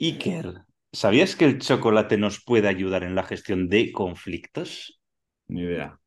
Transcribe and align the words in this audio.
Iker, 0.00 0.62
¿sabías 0.92 1.34
que 1.36 1.44
el 1.44 1.58
chocolate 1.58 2.18
nos 2.18 2.42
puede 2.44 2.68
ayudar 2.68 3.02
en 3.04 3.14
la 3.14 3.24
gestión 3.24 3.68
de 3.68 3.92
conflictos? 3.92 5.00
Ni 5.48 5.62
idea. 5.62 5.98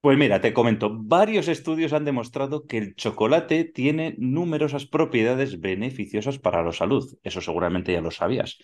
Pues 0.00 0.16
mira, 0.16 0.40
te 0.40 0.52
comento, 0.54 0.90
varios 0.92 1.48
estudios 1.48 1.92
han 1.92 2.04
demostrado 2.04 2.66
que 2.66 2.78
el 2.78 2.94
chocolate 2.94 3.64
tiene 3.64 4.14
numerosas 4.18 4.86
propiedades 4.86 5.60
beneficiosas 5.60 6.38
para 6.38 6.62
la 6.62 6.72
salud. 6.72 7.18
Eso 7.24 7.40
seguramente 7.40 7.92
ya 7.92 8.00
lo 8.00 8.12
sabías. 8.12 8.58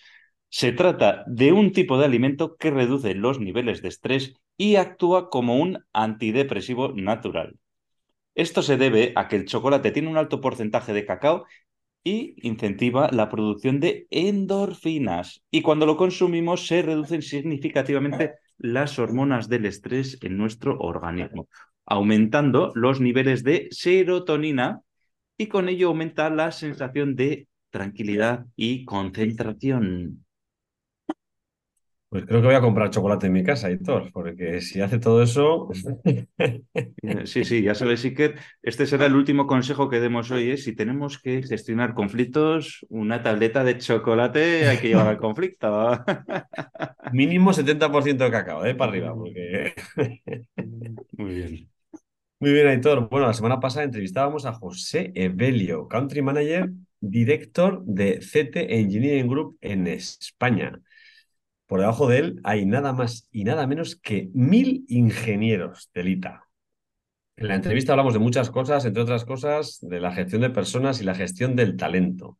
Se 0.49 0.71
trata 0.71 1.25
de 1.27 1.51
un 1.51 1.73
tipo 1.73 1.97
de 1.97 2.05
alimento 2.05 2.55
que 2.55 2.71
reduce 2.71 3.13
los 3.15 3.39
niveles 3.39 3.81
de 3.81 3.89
estrés 3.89 4.35
y 4.57 4.77
actúa 4.77 5.29
como 5.29 5.57
un 5.57 5.83
antidepresivo 5.91 6.93
natural. 6.93 7.59
Esto 8.35 8.61
se 8.61 8.77
debe 8.77 9.13
a 9.15 9.27
que 9.27 9.37
el 9.37 9.45
chocolate 9.45 9.91
tiene 9.91 10.09
un 10.09 10.17
alto 10.17 10.41
porcentaje 10.41 10.93
de 10.93 11.05
cacao 11.05 11.45
y 12.05 12.35
incentiva 12.47 13.09
la 13.11 13.29
producción 13.29 13.81
de 13.81 14.07
endorfinas. 14.11 15.43
Y 15.51 15.61
cuando 15.61 15.85
lo 15.85 15.97
consumimos 15.97 16.67
se 16.67 16.83
reducen 16.83 17.21
significativamente 17.21 18.35
las 18.57 18.99
hormonas 18.99 19.49
del 19.49 19.65
estrés 19.65 20.17
en 20.21 20.37
nuestro 20.37 20.77
organismo, 20.79 21.49
aumentando 21.85 22.71
los 22.75 23.01
niveles 23.01 23.43
de 23.43 23.67
serotonina 23.71 24.81
y 25.37 25.47
con 25.47 25.67
ello 25.67 25.89
aumenta 25.89 26.29
la 26.29 26.51
sensación 26.51 27.15
de 27.15 27.47
tranquilidad 27.71 28.45
y 28.55 28.85
concentración. 28.85 30.24
Pues 32.09 32.25
creo 32.25 32.39
que 32.39 32.47
voy 32.47 32.55
a 32.55 32.61
comprar 32.61 32.91
chocolate 32.91 33.27
en 33.27 33.33
mi 33.33 33.43
casa, 33.43 33.69
Héctor, 33.69 34.11
porque 34.13 34.61
si 34.61 34.81
hace 34.81 34.99
todo 34.99 35.23
eso. 35.23 35.69
Sí, 37.25 37.43
sí, 37.43 37.61
ya 37.61 37.75
sabes, 37.75 38.03
Iker. 38.05 38.35
Este 38.61 38.85
será 38.85 39.05
el 39.05 39.15
último 39.15 39.47
consejo 39.47 39.89
que 39.89 39.99
demos 39.99 40.31
hoy. 40.31 40.51
¿eh? 40.51 40.57
Si 40.57 40.75
tenemos 40.75 41.19
que 41.19 41.43
gestionar 41.43 41.93
conflictos, 41.93 42.85
una 42.89 43.23
tableta 43.23 43.63
de 43.63 43.77
chocolate 43.77 44.67
hay 44.67 44.77
que 44.77 44.89
llevar 44.89 45.07
al 45.07 45.17
conflicto. 45.17 45.91
Mínimo 47.13 47.53
70% 47.53 48.25
de 48.25 48.31
cacao, 48.31 48.65
¿eh? 48.65 48.75
Para 48.75 48.91
arriba, 48.91 49.13
porque. 49.13 49.73
Muy 51.17 51.33
bien. 51.33 51.69
Muy 52.39 52.51
bien, 52.51 52.67
Aitor. 52.67 53.09
Bueno, 53.09 53.27
la 53.27 53.33
semana 53.33 53.59
pasada 53.59 53.85
entrevistábamos 53.85 54.45
a 54.45 54.53
José 54.53 55.11
Evelio, 55.15 55.87
Country 55.87 56.21
Manager, 56.21 56.69
Director 56.99 57.83
de 57.85 58.19
CT 58.19 58.57
Engineering 58.69 59.27
Group 59.27 59.57
en 59.61 59.87
España. 59.87 60.79
Por 61.67 61.79
debajo 61.79 62.07
de 62.07 62.19
él 62.19 62.39
hay 62.43 62.65
nada 62.65 62.93
más 62.93 63.27
y 63.31 63.43
nada 63.43 63.65
menos 63.67 63.95
que 63.95 64.29
mil 64.33 64.85
ingenieros 64.87 65.89
de 65.93 66.03
LITA. 66.03 66.43
En 67.37 67.47
la 67.47 67.55
entrevista 67.55 67.91
hablamos 67.91 68.13
de 68.13 68.19
muchas 68.19 68.49
cosas, 68.49 68.85
entre 68.85 69.03
otras 69.03 69.25
cosas, 69.25 69.79
de 69.81 69.99
la 69.99 70.11
gestión 70.13 70.41
de 70.41 70.51
personas 70.51 71.01
y 71.01 71.03
la 71.03 71.15
gestión 71.15 71.55
del 71.55 71.75
talento. 71.75 72.37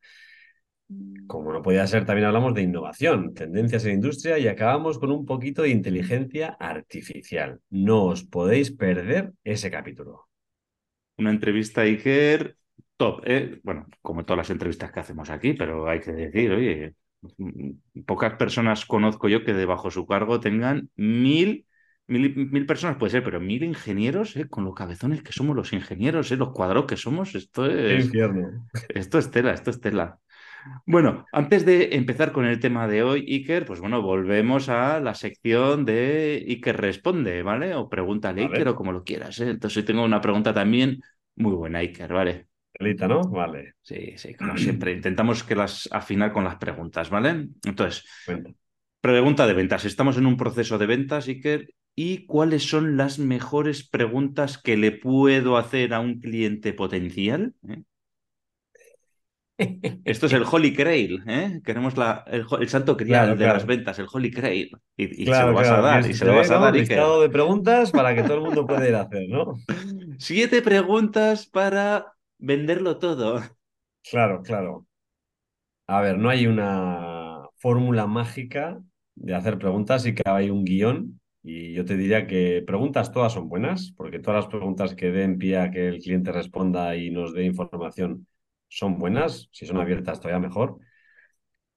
Como 1.28 1.52
no 1.52 1.62
podía 1.62 1.88
ser, 1.88 2.06
también 2.06 2.28
hablamos 2.28 2.54
de 2.54 2.62
innovación, 2.62 3.34
tendencias 3.34 3.84
en 3.86 3.96
industria 3.96 4.38
y 4.38 4.48
acabamos 4.48 5.00
con 5.00 5.12
un 5.12 5.26
poquito 5.26 5.64
de 5.64 5.70
inteligencia 5.70 6.56
artificial. 6.60 7.60
No 7.70 8.06
os 8.06 8.24
podéis 8.24 8.72
perder 8.72 9.34
ese 9.44 9.70
capítulo. 9.72 10.30
Una 11.18 11.32
entrevista, 11.32 11.82
Iker, 11.82 12.56
top. 12.96 13.22
¿eh? 13.26 13.60
Bueno, 13.64 13.88
como 14.02 14.24
todas 14.24 14.38
las 14.38 14.50
entrevistas 14.52 14.92
que 14.92 15.00
hacemos 15.00 15.30
aquí, 15.30 15.54
pero 15.54 15.90
hay 15.90 16.00
que 16.00 16.12
decir, 16.12 16.52
oye, 16.52 16.94
pocas 18.06 18.34
personas 18.34 18.86
conozco 18.86 19.28
yo 19.28 19.44
que 19.44 19.54
debajo 19.54 19.92
su 19.92 20.06
cargo 20.06 20.40
tengan 20.40 20.90
mil, 20.96 21.66
mil, 22.08 22.66
personas, 22.66 22.98
puede 22.98 23.12
ser, 23.12 23.24
pero 23.24 23.40
mil 23.40 23.64
ingenieros, 23.64 24.36
¿eh? 24.36 24.48
con 24.50 24.66
los 24.66 24.76
cabezones 24.76 25.22
que 25.24 25.32
somos 25.32 25.56
los 25.56 25.74
ingenieros, 25.74 26.32
¿eh? 26.32 26.38
los 26.38 26.52
cuadros 26.52 26.86
que 26.86 26.98
somos, 26.98 27.36
esto 27.36 27.66
es... 27.66 28.06
infierno. 28.06 28.68
Esto 28.90 29.18
es 29.18 29.32
tela, 29.32 29.54
esto 29.54 29.70
es 29.70 29.80
tela. 29.80 30.20
Bueno, 30.86 31.26
antes 31.32 31.66
de 31.66 31.96
empezar 31.96 32.32
con 32.32 32.46
el 32.46 32.60
tema 32.60 32.88
de 32.88 33.04
hoy, 33.04 33.26
Iker, 33.28 33.66
pues 33.66 33.80
bueno, 33.80 34.02
volvemos 34.02 34.70
a 34.70 35.00
la 35.00 35.14
sección 35.14 35.86
de 35.86 36.44
Iker 36.48 36.78
responde, 36.78 37.44
¿vale? 37.44 37.76
O 37.76 37.90
pregúntale 37.90 38.44
Iker 38.44 38.70
o 38.70 38.76
como 38.76 38.92
lo 38.92 39.04
quieras. 39.04 39.40
¿eh? 39.40 39.50
Entonces 39.50 39.78
hoy 39.78 39.84
tengo 39.84 40.04
una 40.04 40.22
pregunta 40.22 40.54
también 40.54 41.02
muy 41.36 41.54
buena, 41.54 41.80
Iker, 41.80 42.12
¿vale? 42.12 42.48
¿No? 43.08 43.22
Vale. 43.24 43.74
Sí, 43.82 44.14
sí, 44.18 44.34
como 44.34 44.58
siempre. 44.58 44.94
Intentamos 44.94 45.44
que 45.44 45.56
las 45.56 45.90
afinar 45.92 46.32
con 46.32 46.44
las 46.44 46.56
preguntas, 46.58 47.10
¿vale? 47.10 47.48
Entonces, 47.66 48.06
pregunta 49.02 49.48
de 49.48 49.54
ventas. 49.54 49.86
Estamos 49.86 50.18
en 50.18 50.26
un 50.26 50.38
proceso 50.38 50.78
de 50.78 50.86
ventas, 50.86 51.28
Iker. 51.28 51.70
¿Y 51.98 52.26
cuáles 52.26 52.64
son 52.70 52.98
las 52.98 53.20
mejores 53.20 53.88
preguntas 53.88 54.58
que 54.58 54.76
le 54.76 54.92
puedo 54.92 55.58
hacer 55.58 55.94
a 55.94 56.02
un 56.02 56.20
cliente 56.20 56.74
potencial? 56.74 57.54
¿Eh? 57.70 57.84
Esto 60.04 60.26
es 60.26 60.34
el 60.34 60.44
Holy 60.50 60.72
Grail, 60.72 61.24
¿eh? 61.28 61.62
Queremos 61.64 61.96
la, 61.96 62.26
el, 62.28 62.68
santo 62.68 62.98
criado 62.98 63.36
de 63.36 63.46
las 63.46 63.66
ventas, 63.66 63.98
el 64.00 64.08
Holy 64.12 64.30
Grail. 64.30 64.72
Y, 64.98 65.26
se 65.26 65.32
lo 65.32 65.54
vas 65.54 65.70
a 65.70 65.82
dar, 65.82 66.10
y 66.10 66.14
se 66.14 66.26
lo 66.26 66.36
vas 66.36 66.52
a 66.52 66.60
dar. 66.60 66.74
Un 66.74 66.80
listado 66.80 67.22
de 67.22 67.30
preguntas 67.30 67.92
para 67.92 68.14
que 68.14 68.24
todo 68.24 68.36
el 68.36 68.44
mundo 68.44 68.66
pueda 68.68 68.88
ir 68.88 68.96
a 68.96 69.02
hacer, 69.04 69.30
¿no? 69.30 69.56
Siete 70.18 70.62
preguntas 70.62 71.46
para 71.46 72.15
venderlo 72.46 72.98
todo. 73.00 73.42
Claro, 74.10 74.42
claro. 74.42 74.88
A 75.88 76.02
ver, 76.02 76.18
no 76.18 76.30
hay 76.30 76.48
una 76.48 77.42
fórmula 77.58 78.08
mágica 78.08 78.82
de 79.16 79.36
hacer 79.36 79.58
preguntas 79.60 80.06
y 80.06 80.16
que 80.16 80.24
hay 80.26 80.50
un 80.50 80.64
guion. 80.66 81.20
Y 81.44 81.74
yo 81.74 81.86
te 81.86 81.96
diría 81.96 82.26
que 82.28 82.64
preguntas 82.66 83.12
todas 83.12 83.34
son 83.34 83.50
buenas, 83.50 83.94
porque 83.96 84.20
todas 84.20 84.46
las 84.46 84.52
preguntas 84.52 84.96
que 84.96 85.12
den 85.12 85.38
pie 85.38 85.58
a 85.60 85.70
que 85.72 85.88
el 85.88 86.00
cliente 86.02 86.32
responda 86.32 86.96
y 86.96 87.12
nos 87.12 87.34
dé 87.34 87.46
información 87.46 88.28
son 88.68 88.98
buenas. 88.98 89.48
Si 89.52 89.66
son 89.68 89.78
abiertas, 89.78 90.20
todavía 90.20 90.40
mejor. 90.48 90.80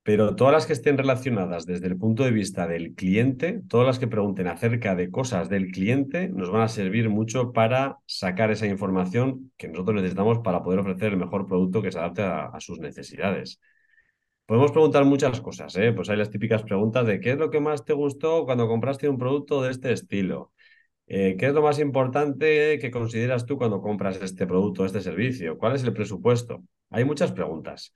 Pero 0.09 0.35
todas 0.37 0.55
las 0.55 0.67
que 0.67 0.73
estén 0.73 0.97
relacionadas 0.97 1.67
desde 1.67 1.87
el 1.87 1.99
punto 1.99 2.25
de 2.25 2.31
vista 2.31 2.67
del 2.67 2.95
cliente, 2.95 3.61
todas 3.69 3.87
las 3.87 3.99
que 3.99 4.09
pregunten 4.09 4.47
acerca 4.47 4.95
de 4.95 5.11
cosas 5.11 5.51
del 5.51 5.71
cliente, 5.71 6.31
nos 6.31 6.51
van 6.51 6.63
a 6.63 6.69
servir 6.69 7.11
mucho 7.11 7.53
para 7.53 7.99
sacar 8.07 8.51
esa 8.51 8.67
información 8.67 9.53
que 9.59 9.69
nosotros 9.69 9.97
necesitamos 9.97 10.39
para 10.39 10.63
poder 10.63 10.79
ofrecer 10.79 11.13
el 11.13 11.19
mejor 11.19 11.47
producto 11.47 11.83
que 11.83 11.93
se 11.93 11.99
adapte 11.99 12.23
a, 12.23 12.59
sus 12.59 12.79
necesidades. 12.79 13.61
Podemos 14.47 14.73
preguntar 14.73 15.05
muchas 15.05 15.43
cosas, 15.43 15.77
¿eh? 15.77 15.93
Pues 15.93 16.09
hay 16.09 16.17
las 16.17 16.31
típicas 16.31 16.63
preguntas 16.63 17.07
de 17.07 17.21
qué 17.21 17.33
es 17.33 17.39
lo 17.39 17.51
que 17.51 17.61
más 17.61 17.85
te 17.85 17.93
gustó 17.93 18.47
cuando 18.47 18.67
compraste 18.67 19.11
un 19.11 19.19
producto 19.19 19.61
de 19.63 19.73
este 19.73 19.93
estilo. 19.93 20.53
Eh, 21.07 21.37
¿Qué 21.39 21.49
es 21.49 21.53
lo 21.53 21.61
más 21.61 21.79
importante 21.81 22.79
que 22.79 22.91
consideras 22.91 23.45
tú 23.45 23.59
cuando 23.59 23.83
compras 23.83 24.19
este 24.23 24.47
producto, 24.47 24.87
este 24.87 25.03
servicio? 25.03 25.59
¿Cuál 25.59 25.77
es 25.77 25.85
el 25.85 25.93
presupuesto? 25.93 26.65
Hay 26.89 27.05
muchas 27.05 27.31
preguntas. 27.31 27.93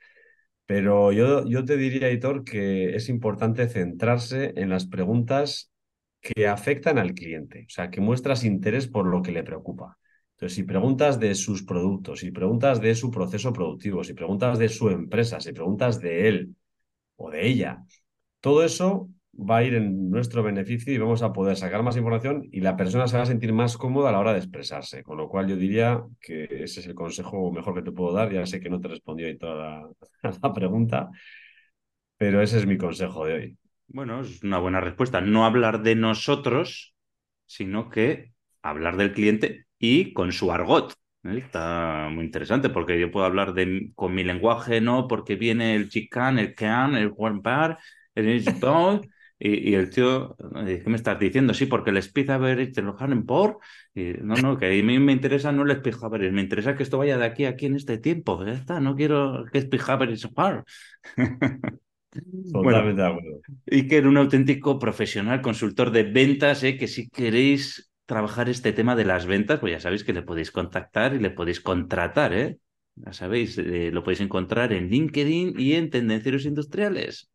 Pero 0.72 1.12
yo, 1.12 1.46
yo 1.46 1.66
te 1.66 1.76
diría, 1.76 2.10
Hitor, 2.10 2.44
que 2.44 2.96
es 2.96 3.10
importante 3.10 3.68
centrarse 3.68 4.54
en 4.56 4.70
las 4.70 4.86
preguntas 4.86 5.70
que 6.18 6.48
afectan 6.48 6.96
al 6.96 7.12
cliente, 7.12 7.66
o 7.66 7.70
sea, 7.70 7.90
que 7.90 8.00
muestras 8.00 8.42
interés 8.42 8.88
por 8.88 9.06
lo 9.06 9.20
que 9.20 9.32
le 9.32 9.42
preocupa. 9.42 9.98
Entonces, 10.30 10.56
si 10.56 10.62
preguntas 10.62 11.20
de 11.20 11.34
sus 11.34 11.62
productos, 11.62 12.20
si 12.20 12.30
preguntas 12.30 12.80
de 12.80 12.94
su 12.94 13.10
proceso 13.10 13.52
productivo, 13.52 14.02
si 14.02 14.14
preguntas 14.14 14.58
de 14.58 14.70
su 14.70 14.88
empresa, 14.88 15.40
si 15.40 15.52
preguntas 15.52 16.00
de 16.00 16.28
él 16.28 16.56
o 17.16 17.30
de 17.30 17.46
ella, 17.46 17.84
todo 18.40 18.64
eso 18.64 19.10
va 19.34 19.58
a 19.58 19.64
ir 19.64 19.74
en 19.74 20.10
nuestro 20.10 20.42
beneficio 20.42 20.92
y 20.92 20.98
vamos 20.98 21.22
a 21.22 21.32
poder 21.32 21.56
sacar 21.56 21.82
más 21.82 21.96
información 21.96 22.48
y 22.52 22.60
la 22.60 22.76
persona 22.76 23.08
se 23.08 23.16
va 23.16 23.22
a 23.22 23.26
sentir 23.26 23.52
más 23.52 23.76
cómoda 23.76 24.10
a 24.10 24.12
la 24.12 24.18
hora 24.18 24.32
de 24.32 24.38
expresarse. 24.38 25.02
Con 25.02 25.16
lo 25.16 25.28
cual 25.28 25.48
yo 25.48 25.56
diría 25.56 26.02
que 26.20 26.44
ese 26.44 26.80
es 26.80 26.86
el 26.86 26.94
consejo 26.94 27.50
mejor 27.50 27.74
que 27.74 27.82
te 27.82 27.92
puedo 27.92 28.12
dar. 28.12 28.32
Ya 28.32 28.44
sé 28.46 28.60
que 28.60 28.70
no 28.70 28.80
te 28.80 28.88
respondió 28.88 29.26
ahí 29.26 29.38
toda 29.38 29.88
la, 30.42 30.52
pregunta, 30.54 31.10
pero 32.16 32.42
ese 32.42 32.58
es 32.58 32.66
mi 32.66 32.76
consejo 32.76 33.24
de 33.26 33.34
hoy. 33.34 33.58
Bueno, 33.88 34.20
es 34.20 34.42
una 34.42 34.58
buena 34.58 34.80
respuesta. 34.80 35.20
No 35.20 35.44
hablar 35.44 35.82
de 35.82 35.94
nosotros, 35.94 36.94
sino 37.46 37.90
que 37.90 38.32
hablar 38.62 38.96
del 38.96 39.12
cliente 39.12 39.66
y 39.78 40.12
con 40.12 40.32
su 40.32 40.52
argot. 40.52 40.94
¿eh? 41.24 41.38
Está 41.38 42.08
muy 42.10 42.24
interesante 42.24 42.68
porque 42.70 42.98
yo 43.00 43.10
puedo 43.10 43.26
hablar 43.26 43.54
de, 43.54 43.92
con 43.94 44.14
mi 44.14 44.24
lenguaje, 44.24 44.80
¿no? 44.80 45.08
Porque 45.08 45.36
viene 45.36 45.74
el 45.74 45.88
chican, 45.88 46.38
el 46.38 46.54
can, 46.54 46.94
el 46.96 47.12
one 47.16 47.40
bar, 47.42 47.78
el 48.14 48.44
y, 49.44 49.74
el 49.74 49.90
tío, 49.90 50.36
¿qué 50.64 50.84
me 50.86 50.94
estás 50.94 51.18
diciendo? 51.18 51.52
Sí, 51.52 51.66
porque 51.66 51.90
les 51.90 52.08
pizza 52.08 52.38
ver 52.38 52.70
te 52.70 52.80
lo 52.80 52.96
por. 53.26 53.58
Y, 53.92 54.12
no, 54.22 54.36
no, 54.36 54.56
que 54.56 54.66
a 54.66 54.70
mí 54.70 54.98
me 55.00 55.12
interesa 55.12 55.50
no 55.50 55.64
les 55.64 55.80
ver, 55.82 56.30
me 56.30 56.42
interesa 56.42 56.76
que 56.76 56.84
esto 56.84 56.98
vaya 56.98 57.18
de 57.18 57.24
aquí 57.24 57.44
a 57.44 57.50
aquí 57.50 57.66
en 57.66 57.74
este 57.74 57.98
tiempo. 57.98 58.44
Ya 58.44 58.52
está, 58.52 58.78
no 58.78 58.94
quiero 58.94 59.44
que 59.50 59.58
es 59.58 59.68
ver 59.68 60.10
y 60.10 60.16
sopar. 60.16 60.64
Totalmente 62.52 63.02
de 63.02 63.08
acuerdo. 63.08 63.40
Y 63.66 63.88
que 63.88 63.96
era 63.96 64.08
un 64.08 64.16
auténtico 64.16 64.78
profesional, 64.78 65.42
consultor 65.42 65.90
de 65.90 66.04
ventas, 66.04 66.62
¿eh? 66.62 66.76
que 66.76 66.86
si 66.86 67.08
queréis 67.08 67.90
trabajar 68.06 68.48
este 68.48 68.72
tema 68.72 68.94
de 68.94 69.06
las 69.06 69.26
ventas, 69.26 69.58
pues 69.58 69.72
ya 69.72 69.80
sabéis 69.80 70.04
que 70.04 70.12
le 70.12 70.22
podéis 70.22 70.52
contactar 70.52 71.14
y 71.14 71.18
le 71.18 71.30
podéis 71.30 71.60
contratar, 71.60 72.32
¿eh? 72.32 72.58
Ya 72.94 73.12
sabéis, 73.12 73.58
eh, 73.58 73.90
lo 73.90 74.04
podéis 74.04 74.20
encontrar 74.20 74.72
en 74.72 74.88
LinkedIn 74.88 75.58
y 75.58 75.72
en 75.72 75.90
Tendencieros 75.90 76.44
Industriales. 76.44 77.31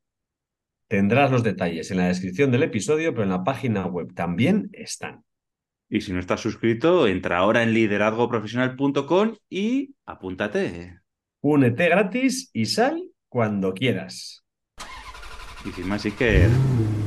Tendrás 0.88 1.32
los 1.32 1.42
detalles 1.44 1.90
en 1.90 1.98
la 1.98 2.08
descripción 2.08 2.52
del 2.52 2.62
episodio, 2.62 3.12
pero 3.12 3.24
en 3.24 3.32
la 3.32 3.44
página 3.44 3.88
web 3.88 4.14
también 4.14 4.70
están. 4.72 5.24
Y 5.90 6.02
si 6.02 6.14
no 6.14 6.20
estás 6.20 6.42
suscrito, 6.42 7.08
entra 7.08 7.40
ahora 7.40 7.64
en 7.64 7.74
liderazgoprofesional.com 7.74 9.36
y 9.50 9.96
apúntate. 10.06 11.00
Únete 11.42 11.90
gratis 11.90 12.52
y 12.54 12.66
sal 12.66 13.02
cuando 13.30 13.74
quieras. 13.74 14.46
Y 15.66 15.72
sin 15.72 15.88
más, 15.88 16.06
Iker, 16.06 16.50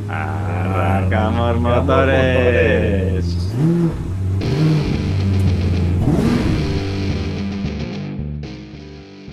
arrancamos 0.09 1.61
motores. 1.61 3.25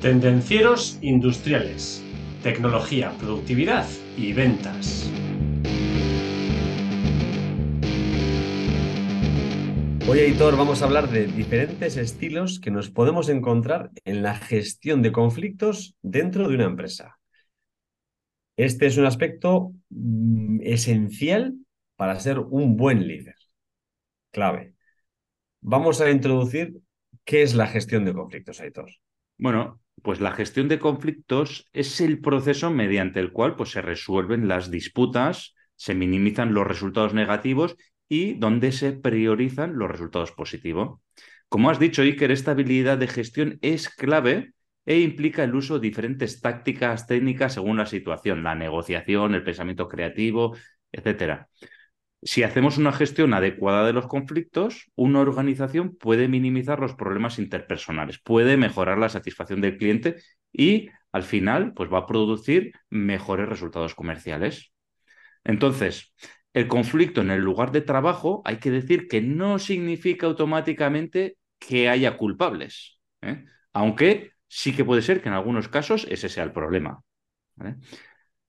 Tendencieros 0.01 0.99
industriales, 1.01 2.03
tecnología, 2.43 3.11
productividad 3.19 3.87
y 4.17 4.33
ventas. 4.33 5.09
Hoy, 10.07 10.19
Editor, 10.19 10.55
vamos 10.55 10.81
a 10.81 10.85
hablar 10.85 11.09
de 11.09 11.27
diferentes 11.27 11.97
estilos 11.97 12.59
que 12.59 12.71
nos 12.71 12.89
podemos 12.89 13.27
encontrar 13.29 13.91
en 14.05 14.21
la 14.21 14.35
gestión 14.35 15.01
de 15.01 15.11
conflictos 15.11 15.95
dentro 16.01 16.47
de 16.47 16.55
una 16.55 16.65
empresa. 16.65 17.17
Este 18.55 18.85
es 18.85 18.97
un 18.97 19.05
aspecto 19.05 19.73
mm, 19.89 20.61
esencial 20.61 21.55
para 21.95 22.19
ser 22.19 22.39
un 22.39 22.77
buen 22.77 23.07
líder. 23.07 23.35
Clave. 24.31 24.75
Vamos 25.61 25.99
a 26.01 26.11
introducir 26.11 26.79
qué 27.23 27.41
es 27.41 27.55
la 27.55 27.67
gestión 27.67 28.05
de 28.05 28.13
conflictos, 28.13 28.61
Aitor. 28.61 28.91
Bueno, 29.37 29.81
pues 30.05 30.21
la 30.21 30.31
gestión 30.31 30.67
de 30.69 30.77
conflictos 30.77 31.67
es 31.73 31.99
el 31.99 32.21
proceso 32.21 32.69
mediante 32.69 33.19
el 33.19 33.31
cual 33.31 33.55
pues, 33.55 33.71
se 33.71 33.81
resuelven 33.81 34.47
las 34.47 34.69
disputas, 34.69 35.55
se 35.75 35.95
minimizan 35.95 36.53
los 36.53 36.67
resultados 36.67 37.15
negativos 37.15 37.75
y 38.07 38.35
donde 38.35 38.71
se 38.71 38.93
priorizan 38.93 39.77
los 39.77 39.89
resultados 39.89 40.31
positivos. 40.31 40.99
Como 41.49 41.71
has 41.71 41.79
dicho, 41.79 42.03
Iker, 42.03 42.31
esta 42.31 42.51
habilidad 42.51 42.99
de 42.99 43.07
gestión 43.07 43.57
es 43.61 43.89
clave 43.89 44.53
e 44.85 44.99
implica 44.99 45.43
el 45.43 45.55
uso 45.55 45.79
de 45.79 45.87
diferentes 45.87 46.39
tácticas 46.39 47.07
técnicas 47.07 47.55
según 47.55 47.77
la 47.77 47.87
situación, 47.87 48.43
la 48.43 48.53
negociación, 48.53 49.33
el 49.33 49.43
pensamiento 49.43 49.87
creativo, 49.87 50.55
etc. 50.91 51.47
Si 52.25 52.41
hacemos 52.41 52.79
una 52.79 52.91
gestión 52.91 53.35
adecuada 53.35 53.85
de 53.85 53.93
los 53.93 54.07
conflictos, 54.07 54.89
una 54.95 55.19
organización 55.19 55.95
puede 55.95 56.27
minimizar 56.27 56.79
los 56.79 56.95
problemas 56.95 57.37
interpersonales, 57.37 58.17
puede 58.17 58.57
mejorar 58.57 58.97
la 58.97 59.09
satisfacción 59.09 59.61
del 59.61 59.77
cliente 59.77 60.15
y 60.51 60.89
al 61.11 61.21
final 61.21 61.73
pues 61.73 61.93
va 61.93 61.99
a 61.99 62.07
producir 62.07 62.73
mejores 62.89 63.47
resultados 63.47 63.93
comerciales. 63.93 64.73
Entonces, 65.43 66.15
el 66.53 66.67
conflicto 66.67 67.21
en 67.21 67.29
el 67.29 67.41
lugar 67.41 67.71
de 67.71 67.81
trabajo, 67.81 68.41
hay 68.43 68.57
que 68.57 68.71
decir 68.71 69.07
que 69.07 69.21
no 69.21 69.59
significa 69.59 70.25
automáticamente 70.25 71.37
que 71.59 71.89
haya 71.89 72.17
culpables, 72.17 72.99
¿eh? 73.21 73.45
aunque 73.71 74.31
sí 74.47 74.75
que 74.75 74.83
puede 74.83 75.03
ser 75.03 75.21
que 75.21 75.29
en 75.29 75.35
algunos 75.35 75.67
casos 75.67 76.07
ese 76.09 76.29
sea 76.29 76.43
el 76.43 76.53
problema. 76.53 77.03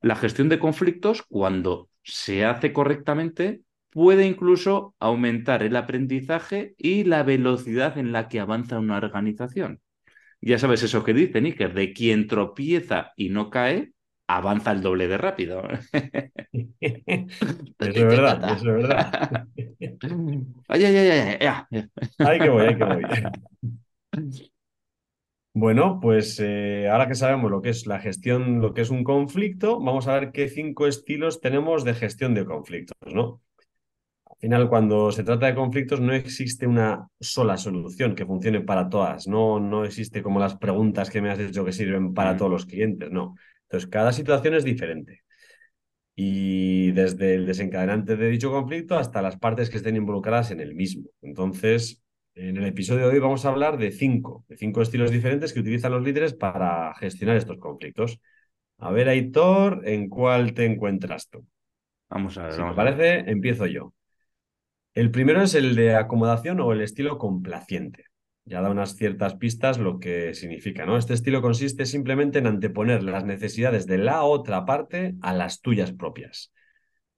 La 0.01 0.17
gestión 0.17 0.49
de 0.49 0.59
conflictos, 0.59 1.23
cuando 1.29 1.91
se 2.03 2.47
hace 2.47 2.73
correctamente, 2.73 3.61
puede 3.97 4.27
incluso 4.27 4.95
aumentar 5.01 5.63
el 5.63 5.75
aprendizaje 5.75 6.75
y 6.77 7.05
la 7.05 7.23
velocidad 7.23 7.97
en 7.97 8.13
la 8.13 8.29
que 8.29 8.41
avanza 8.41 8.79
una 8.79 8.99
organización. 8.99 9.81
Ya 10.43 10.59
sabes 10.59 10.83
eso 10.83 11.03
que 11.03 11.15
dice 11.15 11.39
Iker, 11.39 11.73
de 11.73 11.95
quien 11.95 12.27
tropieza 12.27 13.15
y 13.17 13.31
no 13.31 13.49
cae, 13.49 13.93
avanza 14.27 14.73
el 14.73 14.83
doble 14.83 15.09
de 15.09 15.17
rápido. 15.17 15.63
eso 16.53 17.01
es 17.79 17.95
verdad, 17.95 18.59
eso 18.59 18.69
es 18.69 18.83
verdad. 18.83 19.47
ay, 20.69 20.85
ay, 20.85 20.97
ay, 20.97 21.11
ay, 21.41 21.89
ay, 22.19 22.39
que 22.39 22.51
voy, 22.51 22.67
ay, 22.67 22.77
que 22.77 22.85
voy. 22.85 23.03
Bueno, 25.55 26.01
pues 26.03 26.39
eh, 26.39 26.87
ahora 26.91 27.09
que 27.09 27.15
sabemos 27.15 27.51
lo 27.51 27.63
que 27.63 27.71
es 27.71 27.87
la 27.87 27.99
gestión, 27.99 28.61
lo 28.61 28.75
que 28.75 28.83
es 28.83 28.91
un 28.91 29.05
conflicto, 29.05 29.81
vamos 29.81 30.07
a 30.07 30.13
ver 30.21 30.33
qué 30.33 30.51
cinco 30.51 30.87
estilos 30.87 31.41
tenemos 31.41 31.83
de 31.83 31.95
gestión 31.95 32.35
de 32.35 32.45
conflictos, 32.45 33.15
¿no? 33.15 33.41
Al 34.37 34.41
final, 34.41 34.69
cuando 34.69 35.11
se 35.13 35.25
trata 35.25 35.47
de 35.47 35.55
conflictos, 35.55 36.01
no 36.01 36.13
existe 36.13 36.67
una 36.67 37.09
sola 37.19 37.57
solución 37.57 38.15
que 38.15 38.27
funcione 38.27 38.61
para 38.61 38.89
todas. 38.89 39.27
No, 39.27 39.59
no 39.61 39.85
existe 39.85 40.23
como 40.23 40.39
las 40.41 40.57
preguntas 40.57 41.09
que 41.11 41.23
me 41.23 41.31
has 41.31 41.39
dicho 41.39 41.65
que 41.65 41.73
sirven 41.73 42.13
para 42.13 42.37
todos 42.37 42.51
los 42.51 42.67
clientes. 42.67 43.11
No. 43.11 43.35
Entonces, 43.63 43.89
cada 43.89 44.13
situación 44.13 44.55
es 44.55 44.65
diferente. 44.65 45.23
Y 46.15 46.93
desde 46.93 47.35
el 47.35 47.47
desencadenante 47.47 48.17
de 48.17 48.29
dicho 48.31 48.51
conflicto 48.51 48.97
hasta 48.99 49.23
las 49.23 49.39
partes 49.39 49.71
que 49.71 49.79
estén 49.79 49.97
involucradas 49.97 50.51
en 50.51 50.61
el 50.61 50.75
mismo. 50.75 51.09
Entonces, 51.23 52.03
en 52.35 52.57
el 52.57 52.67
episodio 52.67 53.09
de 53.09 53.15
hoy 53.15 53.19
vamos 53.19 53.45
a 53.45 53.51
hablar 53.51 53.79
de 53.79 53.91
cinco, 53.91 54.45
de 54.49 54.57
cinco 54.57 54.83
estilos 54.83 55.11
diferentes 55.11 55.53
que 55.53 55.61
utilizan 55.61 55.93
los 55.93 56.03
líderes 56.03 56.35
para 56.35 56.95
gestionar 56.95 57.37
estos 57.37 57.59
conflictos. 57.59 58.21
A 58.79 58.91
ver, 58.91 59.09
Aitor, 59.09 59.83
¿en 59.89 60.09
cuál 60.09 60.55
te 60.55 60.67
encuentras 60.67 61.29
tú? 61.29 61.47
Vamos 62.11 62.39
a 62.39 62.45
ver. 62.45 62.55
Si 62.55 62.63
me 62.63 62.75
parece, 62.75 63.31
empiezo 63.31 63.67
yo. 63.67 63.93
El 64.97 65.13
primero 65.13 65.43
es 65.43 65.55
el 65.55 65.77
de 65.77 65.95
acomodación 65.95 66.59
o 66.59 66.73
el 66.73 66.81
estilo 66.81 67.19
complaciente 67.19 68.07
ya 68.47 68.61
da 68.61 68.71
unas 68.71 68.97
ciertas 68.97 69.35
pistas 69.35 69.79
lo 69.79 69.99
que 69.99 70.33
significa, 70.33 70.87
¿no? 70.87 70.97
Este 70.97 71.15
estilo 71.15 71.43
consiste 71.43 71.85
simplemente 71.85 72.39
en 72.39 72.47
anteponer 72.47 73.03
las 73.03 73.25
necesidades 73.25 73.87
de 73.87 73.99
la 73.99 74.23
otra 74.23 74.65
parte 74.65 75.17
a 75.21 75.35
las 75.35 75.61
tuyas 75.61 75.93
propias. 75.93 76.53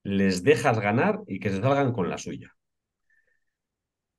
Les 0.02 0.42
dejas 0.42 0.80
ganar 0.80 1.20
y 1.26 1.38
que 1.38 1.50
se 1.50 1.61
salgan 1.61 1.92
con 1.92 2.08
la 2.08 2.16
suya. 2.16 2.54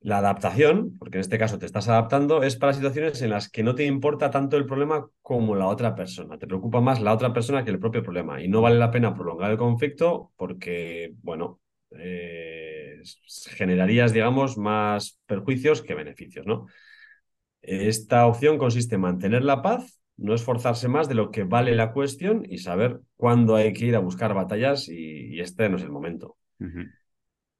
La 0.02 0.18
adaptación, 0.18 0.96
porque 0.98 1.18
en 1.18 1.22
este 1.22 1.36
caso 1.36 1.58
te 1.58 1.66
estás 1.66 1.88
adaptando, 1.88 2.42
es 2.42 2.56
para 2.56 2.72
situaciones 2.72 3.20
en 3.22 3.30
las 3.30 3.50
que 3.50 3.62
no 3.64 3.74
te 3.74 3.84
importa 3.84 4.30
tanto 4.30 4.56
el 4.56 4.64
problema 4.64 5.06
como 5.20 5.56
la 5.56 5.66
otra 5.66 5.94
persona. 5.94 6.38
Te 6.38 6.46
preocupa 6.46 6.80
más 6.80 7.00
la 7.02 7.12
otra 7.12 7.32
persona 7.32 7.64
que 7.64 7.70
el 7.70 7.80
propio 7.80 8.02
problema. 8.04 8.40
Y 8.40 8.48
no 8.48 8.62
vale 8.62 8.78
la 8.78 8.90
pena 8.92 9.14
prolongar 9.14 9.50
el 9.50 9.58
conflicto 9.58 10.32
porque, 10.36 11.12
bueno, 11.22 11.60
eh, 11.98 12.89
generarías, 13.50 14.12
digamos, 14.12 14.58
más 14.58 15.18
perjuicios 15.26 15.82
que 15.82 15.94
beneficios, 15.94 16.46
¿no? 16.46 16.66
Esta 17.62 18.26
opción 18.26 18.58
consiste 18.58 18.94
en 18.94 19.02
mantener 19.02 19.44
la 19.44 19.62
paz, 19.62 20.00
no 20.16 20.34
esforzarse 20.34 20.88
más 20.88 21.08
de 21.08 21.14
lo 21.14 21.30
que 21.30 21.44
vale 21.44 21.74
la 21.74 21.92
cuestión 21.92 22.46
y 22.48 22.58
saber 22.58 23.00
cuándo 23.16 23.56
hay 23.56 23.72
que 23.72 23.86
ir 23.86 23.96
a 23.96 24.00
buscar 24.00 24.34
batallas 24.34 24.88
y, 24.88 25.40
este 25.40 25.68
no 25.68 25.76
es 25.76 25.82
el 25.82 25.90
momento. 25.90 26.36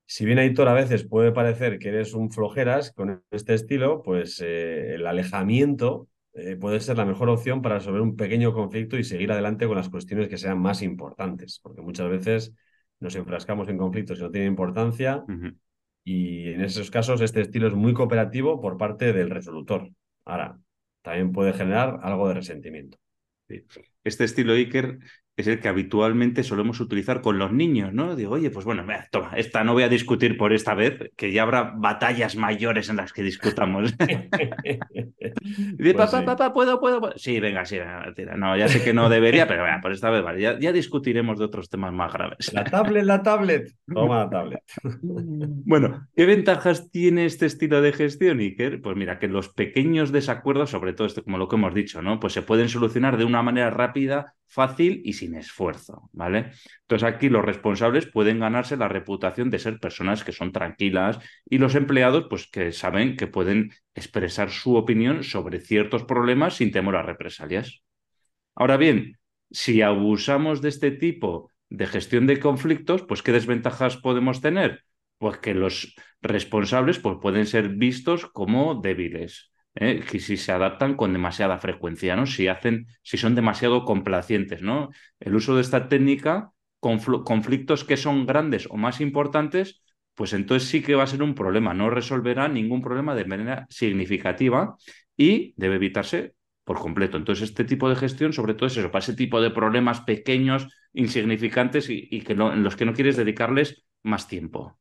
Si 0.06 0.24
bien 0.24 0.38
Aitor 0.38 0.68
a 0.68 0.74
veces 0.74 1.04
puede 1.04 1.32
parecer 1.32 1.78
que 1.78 1.88
eres 1.88 2.14
un 2.14 2.30
flojeras 2.30 2.92
con 2.92 3.22
este 3.30 3.54
estilo, 3.54 4.02
pues 4.02 4.40
eh, 4.44 4.94
el 4.94 5.06
alejamiento 5.06 6.08
eh, 6.32 6.56
puede 6.56 6.80
ser 6.80 6.96
la 6.96 7.04
mejor 7.04 7.28
opción 7.28 7.62
para 7.62 7.76
resolver 7.76 8.00
un 8.00 8.16
pequeño 8.16 8.52
conflicto 8.52 8.96
y 8.98 9.04
seguir 9.04 9.32
adelante 9.32 9.66
con 9.66 9.76
las 9.76 9.88
cuestiones 9.88 10.28
que 10.28 10.36
sean 10.36 10.58
más 10.58 10.82
importantes, 10.82 11.60
porque 11.62 11.80
muchas 11.80 12.08
veces 12.08 12.54
nos 13.00 13.16
enfrascamos 13.16 13.68
en 13.68 13.78
conflictos 13.78 14.18
que 14.18 14.24
no 14.24 14.30
tienen 14.30 14.50
importancia 14.50 15.24
y 16.04 16.48
en 16.50 16.62
esos 16.62 16.90
casos 16.90 17.20
este 17.20 17.40
estilo 17.40 17.68
es 17.68 17.74
muy 17.74 17.94
cooperativo 17.94 18.60
por 18.60 18.76
parte 18.76 19.12
del 19.12 19.30
resolutor. 19.30 19.90
Ahora, 20.24 20.58
también 21.02 21.32
puede 21.32 21.52
generar 21.52 22.00
algo 22.02 22.28
de 22.28 22.34
resentimiento. 22.34 22.98
este 24.04 24.24
estilo 24.24 24.52
Iker 24.52 24.98
es 25.40 25.46
el 25.46 25.60
que 25.60 25.68
habitualmente 25.68 26.42
solemos 26.42 26.80
utilizar 26.80 27.20
con 27.20 27.38
los 27.38 27.52
niños, 27.52 27.92
¿no? 27.92 28.16
Digo, 28.16 28.32
oye, 28.34 28.50
pues 28.50 28.64
bueno, 28.64 28.84
toma, 29.10 29.32
esta 29.36 29.64
no 29.64 29.72
voy 29.72 29.82
a 29.82 29.88
discutir 29.88 30.36
por 30.36 30.52
esta 30.52 30.74
vez, 30.74 31.10
que 31.16 31.32
ya 31.32 31.42
habrá 31.42 31.74
batallas 31.76 32.36
mayores 32.36 32.88
en 32.88 32.96
las 32.96 33.12
que 33.12 33.22
discutamos. 33.22 33.94
dice, 33.98 34.28
Pues 35.78 35.94
papá, 35.94 36.20
sí. 36.20 36.26
papá, 36.26 36.52
¿puedo, 36.52 36.80
puedo, 36.80 37.00
puedo? 37.00 37.14
Sí, 37.16 37.40
venga, 37.40 37.64
sí, 37.64 37.78
venga, 37.78 38.12
tira. 38.14 38.36
No, 38.36 38.56
ya 38.56 38.68
sé 38.68 38.82
que 38.82 38.92
no 38.92 39.08
debería, 39.08 39.46
pero 39.46 39.64
venga, 39.64 39.80
por 39.80 39.92
esta 39.92 40.10
vez 40.10 40.22
vale. 40.22 40.40
Ya, 40.40 40.58
ya 40.58 40.72
discutiremos 40.72 41.38
de 41.38 41.44
otros 41.44 41.68
temas 41.68 41.92
más 41.92 42.12
graves. 42.12 42.52
La 42.52 42.64
tablet, 42.64 43.04
la 43.04 43.22
tablet. 43.22 43.72
Toma 43.92 44.24
la 44.24 44.30
tablet. 44.30 44.60
Bueno, 45.02 46.06
¿qué 46.14 46.26
ventajas 46.26 46.90
tiene 46.90 47.24
este 47.26 47.46
estilo 47.46 47.80
de 47.82 47.92
gestión, 47.92 48.38
Iker? 48.40 48.80
Pues 48.80 48.96
mira, 48.96 49.18
que 49.18 49.28
los 49.28 49.48
pequeños 49.48 50.12
desacuerdos, 50.12 50.70
sobre 50.70 50.92
todo 50.92 51.06
esto, 51.06 51.22
como 51.22 51.38
lo 51.38 51.48
que 51.48 51.56
hemos 51.56 51.74
dicho, 51.74 52.02
¿no? 52.02 52.20
Pues 52.20 52.32
se 52.32 52.42
pueden 52.42 52.68
solucionar 52.68 53.16
de 53.16 53.24
una 53.24 53.42
manera 53.42 53.70
rápida, 53.70 54.34
fácil 54.46 55.00
y 55.04 55.12
sin 55.14 55.29
esfuerzo, 55.34 56.10
¿vale? 56.12 56.52
Entonces 56.82 57.08
aquí 57.08 57.28
los 57.28 57.44
responsables 57.44 58.06
pueden 58.06 58.40
ganarse 58.40 58.76
la 58.76 58.88
reputación 58.88 59.50
de 59.50 59.58
ser 59.58 59.78
personas 59.78 60.24
que 60.24 60.32
son 60.32 60.52
tranquilas 60.52 61.18
y 61.44 61.58
los 61.58 61.74
empleados, 61.74 62.26
pues 62.28 62.48
que 62.50 62.72
saben 62.72 63.16
que 63.16 63.26
pueden 63.26 63.72
expresar 63.94 64.50
su 64.50 64.76
opinión 64.76 65.24
sobre 65.24 65.60
ciertos 65.60 66.04
problemas 66.04 66.56
sin 66.56 66.72
temor 66.72 66.96
a 66.96 67.02
represalias. 67.02 67.82
Ahora 68.54 68.76
bien, 68.76 69.18
si 69.50 69.82
abusamos 69.82 70.62
de 70.62 70.68
este 70.68 70.90
tipo 70.90 71.50
de 71.68 71.86
gestión 71.86 72.26
de 72.26 72.40
conflictos, 72.40 73.02
pues 73.02 73.22
¿qué 73.22 73.32
desventajas 73.32 73.96
podemos 73.96 74.40
tener? 74.40 74.84
Pues 75.18 75.38
que 75.38 75.54
los 75.54 75.94
responsables 76.22 76.98
pues, 76.98 77.18
pueden 77.20 77.46
ser 77.46 77.68
vistos 77.70 78.26
como 78.26 78.80
débiles, 78.80 79.49
¿eh? 79.74 80.00
que 80.08 80.20
si 80.20 80.36
se 80.36 80.52
adaptan 80.52 80.94
con 80.96 81.12
demasiada 81.12 81.58
frecuencia, 81.58 82.16
¿no? 82.16 82.26
Si 82.26 82.48
hacen, 82.48 82.86
si 83.02 83.16
son 83.18 83.34
demasiado 83.34 83.84
complacientes, 83.84 84.62
¿no? 84.62 84.90
El 85.20 85.34
uso 85.34 85.54
de 85.56 85.62
esta 85.62 85.88
técnica, 85.88 86.52
confl- 86.80 87.24
conflictos 87.24 87.84
que 87.84 87.96
son 87.96 88.26
grandes 88.26 88.66
o 88.70 88.76
más 88.76 89.00
importantes, 89.00 89.82
pues 90.14 90.32
entonces 90.32 90.68
sí 90.68 90.82
que 90.82 90.94
va 90.94 91.04
a 91.04 91.06
ser 91.06 91.22
un 91.22 91.34
problema, 91.34 91.72
no 91.74 91.88
resolverá 91.90 92.48
ningún 92.48 92.82
problema 92.82 93.14
de 93.14 93.24
manera 93.24 93.66
significativa 93.70 94.76
y 95.16 95.54
debe 95.56 95.76
evitarse 95.76 96.34
por 96.64 96.78
completo. 96.78 97.16
Entonces, 97.16 97.48
este 97.50 97.64
tipo 97.64 97.88
de 97.88 97.96
gestión, 97.96 98.32
sobre 98.32 98.54
todo, 98.54 98.66
es 98.66 98.76
eso, 98.76 98.90
para 98.90 99.02
ese 99.02 99.14
tipo 99.14 99.40
de 99.40 99.50
problemas 99.50 100.00
pequeños, 100.02 100.68
insignificantes 100.92 101.88
y, 101.90 102.08
y 102.10 102.20
que 102.22 102.34
no, 102.34 102.52
en 102.52 102.62
los 102.62 102.76
que 102.76 102.84
no 102.84 102.94
quieres 102.94 103.16
dedicarles 103.16 103.84
más 104.02 104.28
tiempo. 104.28 104.78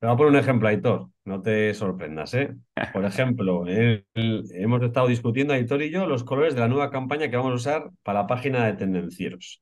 Te 0.00 0.06
voy 0.06 0.14
a 0.14 0.16
poner 0.16 0.32
un 0.32 0.38
ejemplo, 0.38 0.68
Aitor. 0.68 1.10
No 1.26 1.42
te 1.42 1.74
sorprendas, 1.74 2.32
¿eh? 2.34 2.56
Por 2.94 3.04
ejemplo, 3.04 3.66
el- 3.66 4.06
el- 4.14 4.44
hemos 4.54 4.82
estado 4.82 5.08
discutiendo, 5.08 5.52
Aitor 5.52 5.82
y 5.82 5.90
yo, 5.90 6.06
los 6.06 6.24
colores 6.24 6.54
de 6.54 6.60
la 6.60 6.68
nueva 6.68 6.90
campaña 6.90 7.28
que 7.30 7.36
vamos 7.36 7.52
a 7.52 7.54
usar 7.56 7.90
para 8.02 8.20
la 8.22 8.26
página 8.26 8.64
de 8.66 8.74
Tendencieros. 8.74 9.60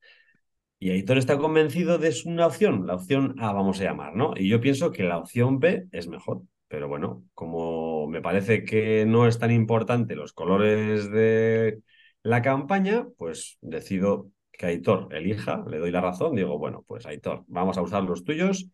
Y 0.79 0.91
Aitor 0.91 1.19
está 1.19 1.39
convencido 1.39 1.99
de 1.99 2.15
una 2.27 2.47
opción, 2.47 2.87
la 2.87 2.95
opción 2.97 3.37
A, 3.41 3.53
vamos 3.53 3.81
a 3.81 3.85
llamar, 3.85 4.15
¿no? 4.17 4.35
Y 4.37 4.49
yo 4.49 4.61
pienso 4.61 4.93
que 4.93 5.05
la 5.05 5.19
opción 5.19 5.59
B 5.61 5.87
es 5.93 6.09
mejor. 6.09 6.43
Pero 6.69 6.89
bueno, 6.89 7.25
como 7.35 8.07
me 8.09 8.23
parece 8.23 8.65
que 8.65 9.05
no 9.07 9.27
es 9.27 9.39
tan 9.39 9.51
importante 9.53 10.17
los 10.17 10.33
colores 10.35 11.11
de 11.11 11.81
la 12.23 12.43
campaña, 12.43 13.07
pues 13.19 13.59
decido 13.63 14.31
que 14.53 14.67
Aitor 14.67 15.15
elija, 15.15 15.65
le 15.69 15.79
doy 15.79 15.91
la 15.91 16.01
razón, 16.03 16.37
digo, 16.37 16.59
bueno, 16.59 16.85
pues 16.87 17.07
Aitor, 17.07 17.45
vamos 17.49 17.79
a 17.79 17.83
usar 17.83 18.03
los 18.05 18.25
tuyos 18.25 18.69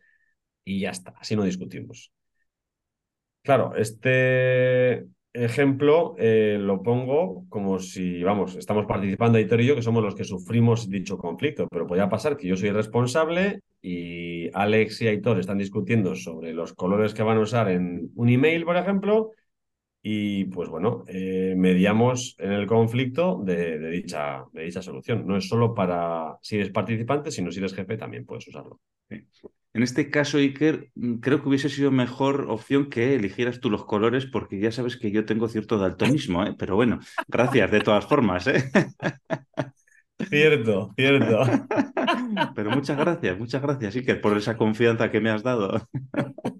y 0.65 0.81
ya 0.81 0.89
está, 0.89 1.13
así 1.19 1.35
no 1.35 1.43
discutimos. 1.43 2.11
Claro, 3.43 3.75
este 3.75 5.05
ejemplo 5.31 6.15
eh, 6.17 6.57
lo 6.59 6.81
pongo 6.81 7.45
como 7.49 7.77
si, 7.79 8.23
vamos, 8.23 8.55
estamos 8.55 8.85
participando 8.85 9.37
Aitor 9.37 9.61
y 9.61 9.67
yo, 9.67 9.75
que 9.75 9.81
somos 9.81 10.03
los 10.03 10.15
que 10.15 10.23
sufrimos 10.23 10.89
dicho 10.89 11.17
conflicto, 11.17 11.67
pero 11.69 11.85
podría 11.85 12.09
pasar 12.09 12.37
que 12.37 12.47
yo 12.47 12.55
soy 12.55 12.71
responsable 12.71 13.59
y 13.81 14.49
Alex 14.53 15.01
y 15.01 15.07
Aitor 15.07 15.39
están 15.39 15.59
discutiendo 15.59 16.15
sobre 16.15 16.53
los 16.53 16.73
colores 16.73 17.13
que 17.13 17.23
van 17.23 17.37
a 17.37 17.41
usar 17.41 17.69
en 17.69 18.11
un 18.15 18.29
email, 18.29 18.65
por 18.65 18.77
ejemplo, 18.77 19.31
y 20.07 20.45
pues 20.45 20.69
bueno, 20.69 21.03
eh, 21.07 21.55
mediamos 21.57 22.35
en 22.37 22.51
el 22.51 22.67
conflicto 22.67 23.41
de, 23.43 23.79
de 23.79 23.89
dicha, 23.89 24.43
de 24.53 24.65
dicha 24.65 24.83
solución. 24.83 25.25
No 25.25 25.35
es 25.35 25.47
solo 25.47 25.73
para 25.73 26.37
si 26.43 26.57
eres 26.57 26.69
participante, 26.69 27.31
sino 27.31 27.51
si 27.51 27.57
eres 27.57 27.73
jefe 27.73 27.97
también 27.97 28.23
puedes 28.23 28.47
usarlo. 28.47 28.79
En 29.09 29.81
este 29.81 30.11
caso, 30.11 30.37
Iker, 30.37 30.91
mm, 30.93 31.15
creo 31.15 31.41
que 31.41 31.49
hubiese 31.49 31.69
sido 31.69 31.89
mejor 31.89 32.45
opción 32.49 32.91
que 32.91 33.15
eligieras 33.15 33.59
tú 33.59 33.71
los 33.71 33.85
colores, 33.85 34.27
porque 34.27 34.59
ya 34.59 34.71
sabes 34.71 34.95
que 34.95 35.09
yo 35.09 35.25
tengo 35.25 35.47
cierto 35.47 35.79
daltonismo, 35.79 36.45
¿eh? 36.45 36.53
Pero 36.55 36.75
bueno, 36.75 36.99
gracias 37.27 37.71
de 37.71 37.79
todas 37.79 38.05
formas, 38.05 38.45
¿eh? 38.45 38.63
Cierto, 40.29 40.93
cierto. 40.95 41.43
Pero 42.55 42.71
muchas 42.71 42.97
gracias, 42.97 43.37
muchas 43.37 43.61
gracias, 43.61 43.95
Iker, 43.95 44.21
por 44.21 44.37
esa 44.37 44.55
confianza 44.55 45.11
que 45.11 45.19
me 45.19 45.29
has 45.29 45.43
dado. 45.43 45.89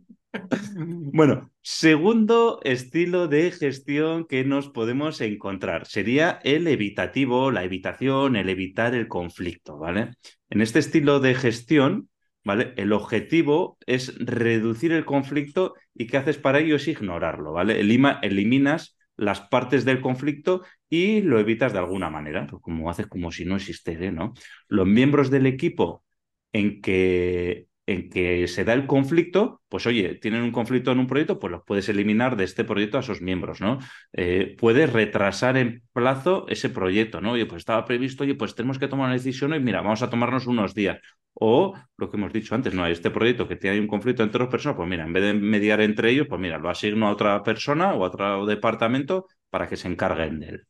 Bueno, 1.14 1.52
segundo 1.62 2.60
estilo 2.64 3.28
de 3.28 3.52
gestión 3.52 4.26
que 4.26 4.44
nos 4.44 4.70
podemos 4.70 5.22
encontrar 5.22 5.86
sería 5.86 6.40
el 6.44 6.68
evitativo, 6.68 7.52
la 7.52 7.64
evitación, 7.64 8.36
el 8.36 8.50
evitar 8.50 8.96
el 8.96 9.08
conflicto, 9.08 9.78
¿vale? 9.78 10.12
En 10.50 10.62
este 10.62 10.80
estilo 10.80 11.20
de 11.20 11.36
gestión, 11.36 12.10
¿vale? 12.44 12.74
El 12.78 12.94
objetivo 12.94 13.78
es 13.86 14.16
reducir 14.20 14.92
el 14.92 15.06
conflicto 15.06 15.74
y 15.94 16.08
¿qué 16.08 16.18
haces 16.18 16.38
para 16.38 16.60
ello? 16.60 16.76
Es 16.76 16.88
ignorarlo, 16.88 17.54
¿vale? 17.54 17.80
Eliminas 17.80 18.98
las 19.18 19.42
partes 19.42 19.86
del 19.86 20.02
conflicto 20.02 20.64
y 20.90 21.22
lo 21.22 21.40
evitas 21.40 21.72
de 21.74 21.80
alguna 21.80 22.10
manera, 22.10 22.48
pues 22.48 22.62
como 22.62 22.90
haces 22.90 23.08
como 23.08 23.32
si 23.32 23.46
no 23.46 23.56
existiera, 23.56 24.12
¿no? 24.12 24.34
Los 24.68 24.88
miembros 24.88 25.32
del 25.32 25.46
equipo 25.46 26.04
en 26.52 26.82
que, 26.82 27.68
en 27.88 28.10
que 28.10 28.48
se 28.48 28.66
da 28.66 28.74
el 28.74 28.88
conflicto, 28.88 29.62
pues 29.70 29.86
oye, 29.86 30.16
tienen 30.16 30.42
un 30.42 30.52
conflicto 30.52 30.92
en 30.92 31.00
un 31.00 31.08
proyecto, 31.08 31.40
pues 31.40 31.52
los 31.52 31.64
puedes 31.64 31.88
eliminar 31.90 32.36
de 32.36 32.44
este 32.44 32.64
proyecto 32.64 32.98
a 32.98 33.02
esos 33.02 33.22
miembros, 33.22 33.62
¿no? 33.62 33.80
Eh, 34.14 34.56
puedes 34.60 34.92
retrasar 34.92 35.58
en 35.58 35.84
plazo 35.94 36.46
ese 36.50 36.70
proyecto, 36.70 37.22
¿no? 37.22 37.34
Oye, 37.34 37.46
pues 37.46 37.60
estaba 37.60 37.86
previsto, 37.86 38.24
oye, 38.24 38.36
pues 38.36 38.56
tenemos 38.56 38.80
que 38.80 38.88
tomar 38.88 39.06
una 39.06 39.14
decisión 39.14 39.54
y 39.54 39.60
mira, 39.60 39.82
vamos 39.82 40.02
a 40.02 40.10
tomarnos 40.10 40.48
unos 40.48 40.74
días. 40.74 41.00
O 41.34 41.76
lo 41.98 42.10
que 42.10 42.18
hemos 42.18 42.34
dicho 42.34 42.56
antes, 42.56 42.74
no, 42.74 42.88
este 42.88 43.12
proyecto 43.12 43.48
que 43.48 43.58
tiene 43.58 43.80
un 43.80 43.88
conflicto 43.88 44.24
entre 44.24 44.40
dos 44.40 44.50
personas, 44.50 44.78
pues 44.78 44.90
mira, 44.90 45.04
en 45.06 45.14
vez 45.14 45.24
de 45.24 45.34
mediar 45.34 45.82
entre 45.82 46.10
ellos, 46.12 46.28
pues 46.28 46.42
mira, 46.42 46.58
lo 46.58 46.70
asigno 46.70 47.08
a 47.08 47.12
otra 47.12 47.44
persona 47.44 47.94
o 47.94 48.04
a 48.04 48.08
otro 48.08 48.46
departamento 48.46 49.28
para 49.50 49.68
que 49.68 49.76
se 49.78 49.88
encarguen 49.90 50.40
de 50.40 50.48
él. 50.48 50.64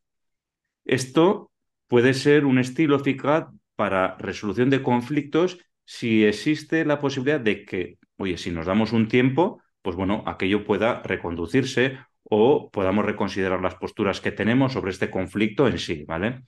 Esto 0.84 1.52
puede 1.88 2.14
ser 2.14 2.46
un 2.46 2.60
estilo 2.60 2.96
eficaz 2.96 3.48
para 3.76 4.18
resolución 4.18 4.70
de 4.70 4.82
conflictos 4.82 5.60
si 5.86 6.26
existe 6.26 6.84
la 6.86 7.00
posibilidad 7.00 7.40
de 7.40 7.66
que, 7.66 7.98
oye, 8.18 8.38
si 8.38 8.52
nos 8.52 8.66
damos 8.66 8.92
un 8.92 9.08
tiempo, 9.08 9.62
pues 9.82 9.96
bueno, 9.96 10.24
aquello 10.26 10.66
pueda 10.66 11.02
reconducirse 11.04 12.00
o 12.24 12.72
podamos 12.72 13.06
reconsiderar 13.06 13.62
las 13.62 13.76
posturas 13.76 14.20
que 14.20 14.32
tenemos 14.32 14.74
sobre 14.74 14.92
este 14.92 15.12
conflicto 15.12 15.68
en 15.68 15.78
sí, 15.78 16.06
¿vale? 16.08 16.44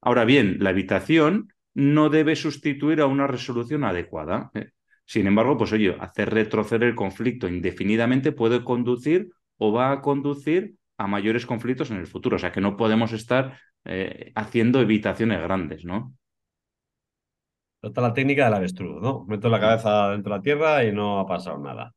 Ahora 0.00 0.24
bien, 0.24 0.58
la 0.60 0.70
evitación 0.70 1.48
no 1.74 2.08
debe 2.08 2.36
sustituir 2.36 3.00
a 3.00 3.06
una 3.06 3.26
resolución 3.26 3.84
adecuada. 3.84 4.50
¿eh? 4.54 4.70
Sin 5.04 5.26
embargo, 5.26 5.56
pues 5.56 5.72
oye, 5.72 5.96
hacer 6.00 6.30
retroceder 6.30 6.88
el 6.88 6.94
conflicto 6.94 7.48
indefinidamente 7.48 8.32
puede 8.32 8.62
conducir 8.64 9.30
o 9.56 9.72
va 9.72 9.92
a 9.92 10.00
conducir 10.00 10.74
a 10.98 11.06
mayores 11.06 11.46
conflictos 11.46 11.90
en 11.90 11.98
el 11.98 12.06
futuro. 12.06 12.36
O 12.36 12.38
sea, 12.38 12.52
que 12.52 12.60
no 12.60 12.76
podemos 12.76 13.12
estar 13.12 13.58
eh, 13.84 14.32
haciendo 14.34 14.80
evitaciones 14.80 15.40
grandes, 15.40 15.84
¿no? 15.84 16.14
La 17.82 18.12
técnica 18.14 18.44
del 18.44 18.54
avestruz, 18.54 19.00
¿no? 19.02 19.24
Meto 19.26 19.48
la 19.48 19.60
cabeza 19.60 20.10
dentro 20.10 20.32
de 20.32 20.38
la 20.38 20.42
tierra 20.42 20.84
y 20.84 20.92
no 20.92 21.18
ha 21.20 21.26
pasado 21.26 21.58
nada. 21.58 21.94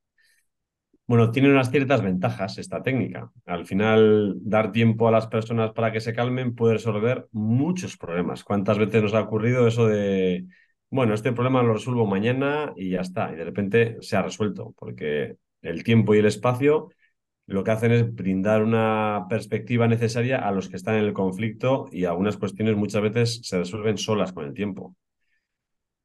Bueno, 1.07 1.31
tiene 1.31 1.49
unas 1.49 1.69
ciertas 1.71 2.01
ventajas 2.01 2.57
esta 2.57 2.81
técnica. 2.81 3.31
Al 3.45 3.65
final, 3.65 4.35
dar 4.41 4.71
tiempo 4.71 5.07
a 5.07 5.11
las 5.11 5.27
personas 5.27 5.71
para 5.73 5.91
que 5.91 5.99
se 5.99 6.13
calmen 6.13 6.55
puede 6.55 6.75
resolver 6.75 7.27
muchos 7.31 7.97
problemas. 7.97 8.43
¿Cuántas 8.45 8.77
veces 8.77 9.03
nos 9.03 9.13
ha 9.13 9.21
ocurrido 9.21 9.67
eso 9.67 9.87
de, 9.87 10.45
bueno, 10.89 11.13
este 11.13 11.33
problema 11.33 11.63
lo 11.63 11.73
resuelvo 11.73 12.05
mañana 12.05 12.71
y 12.77 12.91
ya 12.91 13.01
está, 13.01 13.31
y 13.33 13.35
de 13.35 13.43
repente 13.43 13.97
se 13.99 14.15
ha 14.15 14.21
resuelto? 14.21 14.73
Porque 14.77 15.35
el 15.61 15.83
tiempo 15.83 16.15
y 16.15 16.19
el 16.19 16.25
espacio 16.27 16.89
lo 17.47 17.63
que 17.63 17.71
hacen 17.71 17.91
es 17.91 18.15
brindar 18.15 18.63
una 18.63 19.25
perspectiva 19.29 19.87
necesaria 19.87 20.39
a 20.39 20.51
los 20.51 20.69
que 20.69 20.77
están 20.77 20.95
en 20.95 21.05
el 21.05 21.13
conflicto 21.13 21.89
y 21.91 22.05
algunas 22.05 22.37
cuestiones 22.37 22.77
muchas 22.77 23.01
veces 23.01 23.41
se 23.43 23.57
resuelven 23.57 23.97
solas 23.97 24.31
con 24.33 24.45
el 24.45 24.53
tiempo. 24.53 24.95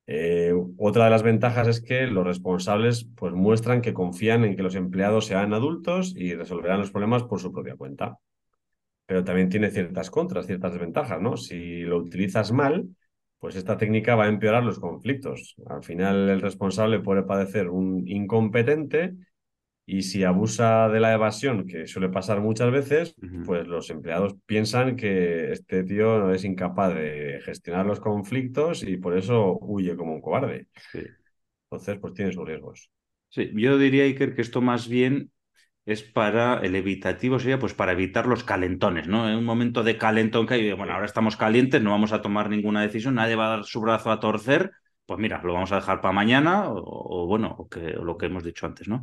Eh, 0.08 0.52
otra 0.78 1.04
de 1.04 1.10
las 1.10 1.22
ventajas 1.22 1.66
es 1.66 1.80
que 1.80 2.06
los 2.06 2.24
responsables 2.24 3.08
pues, 3.16 3.32
muestran 3.32 3.82
que 3.82 3.92
confían 3.92 4.44
en 4.44 4.56
que 4.56 4.62
los 4.62 4.76
empleados 4.76 5.26
sean 5.26 5.52
adultos 5.52 6.14
y 6.16 6.34
resolverán 6.34 6.80
los 6.80 6.92
problemas 6.92 7.24
por 7.24 7.40
su 7.40 7.52
propia 7.52 7.76
cuenta. 7.76 8.18
Pero 9.06 9.24
también 9.24 9.48
tiene 9.48 9.70
ciertas 9.70 10.10
contras, 10.10 10.46
ciertas 10.46 10.72
desventajas, 10.72 11.20
¿no? 11.20 11.36
Si 11.36 11.80
lo 11.82 11.98
utilizas 11.98 12.52
mal, 12.52 12.88
pues 13.38 13.56
esta 13.56 13.76
técnica 13.76 14.16
va 14.16 14.24
a 14.24 14.28
empeorar 14.28 14.64
los 14.64 14.80
conflictos. 14.80 15.54
Al 15.66 15.82
final 15.82 16.28
el 16.28 16.40
responsable 16.40 17.00
puede 17.00 17.22
padecer 17.22 17.68
un 17.68 18.06
incompetente 18.08 19.14
Y 19.88 20.02
si 20.02 20.24
abusa 20.24 20.88
de 20.88 20.98
la 20.98 21.12
evasión, 21.14 21.64
que 21.64 21.86
suele 21.86 22.08
pasar 22.08 22.40
muchas 22.40 22.72
veces, 22.72 23.14
pues 23.44 23.68
los 23.68 23.88
empleados 23.90 24.34
piensan 24.44 24.96
que 24.96 25.52
este 25.52 25.84
tío 25.84 26.32
es 26.32 26.44
incapaz 26.44 26.92
de 26.94 27.40
gestionar 27.44 27.86
los 27.86 28.00
conflictos 28.00 28.82
y 28.82 28.96
por 28.96 29.16
eso 29.16 29.56
huye 29.60 29.96
como 29.96 30.12
un 30.14 30.20
cobarde. 30.20 30.66
Sí. 30.92 31.00
Entonces, 31.70 31.98
pues 32.00 32.14
tiene 32.14 32.32
sus 32.32 32.44
riesgos. 32.44 32.90
Sí, 33.28 33.50
yo 33.54 33.78
diría, 33.78 34.04
Iker, 34.04 34.34
que 34.34 34.42
esto 34.42 34.60
más 34.60 34.88
bien 34.88 35.30
es 35.84 36.02
para 36.02 36.58
el 36.60 36.74
evitativo, 36.74 37.38
sería 37.38 37.60
pues 37.60 37.74
para 37.74 37.92
evitar 37.92 38.26
los 38.26 38.42
calentones, 38.42 39.06
¿no? 39.06 39.28
En 39.28 39.36
un 39.36 39.44
momento 39.44 39.84
de 39.84 39.98
calentón 39.98 40.46
que 40.46 40.54
hay, 40.54 40.72
bueno, 40.72 40.94
ahora 40.94 41.06
estamos 41.06 41.36
calientes, 41.36 41.80
no 41.80 41.90
vamos 41.90 42.12
a 42.12 42.22
tomar 42.22 42.50
ninguna 42.50 42.82
decisión, 42.82 43.14
nadie 43.14 43.36
va 43.36 43.46
a 43.46 43.56
dar 43.58 43.64
su 43.64 43.80
brazo 43.80 44.10
a 44.10 44.18
torcer, 44.18 44.72
pues 45.06 45.20
mira, 45.20 45.40
lo 45.44 45.54
vamos 45.54 45.70
a 45.70 45.76
dejar 45.76 46.00
para 46.00 46.12
mañana 46.12 46.68
o, 46.68 47.22
o 47.24 47.26
bueno, 47.26 47.54
o 47.56 47.68
que, 47.68 47.96
o 47.96 48.04
lo 48.04 48.16
que 48.16 48.26
hemos 48.26 48.42
dicho 48.42 48.66
antes, 48.66 48.88
¿no? 48.88 49.02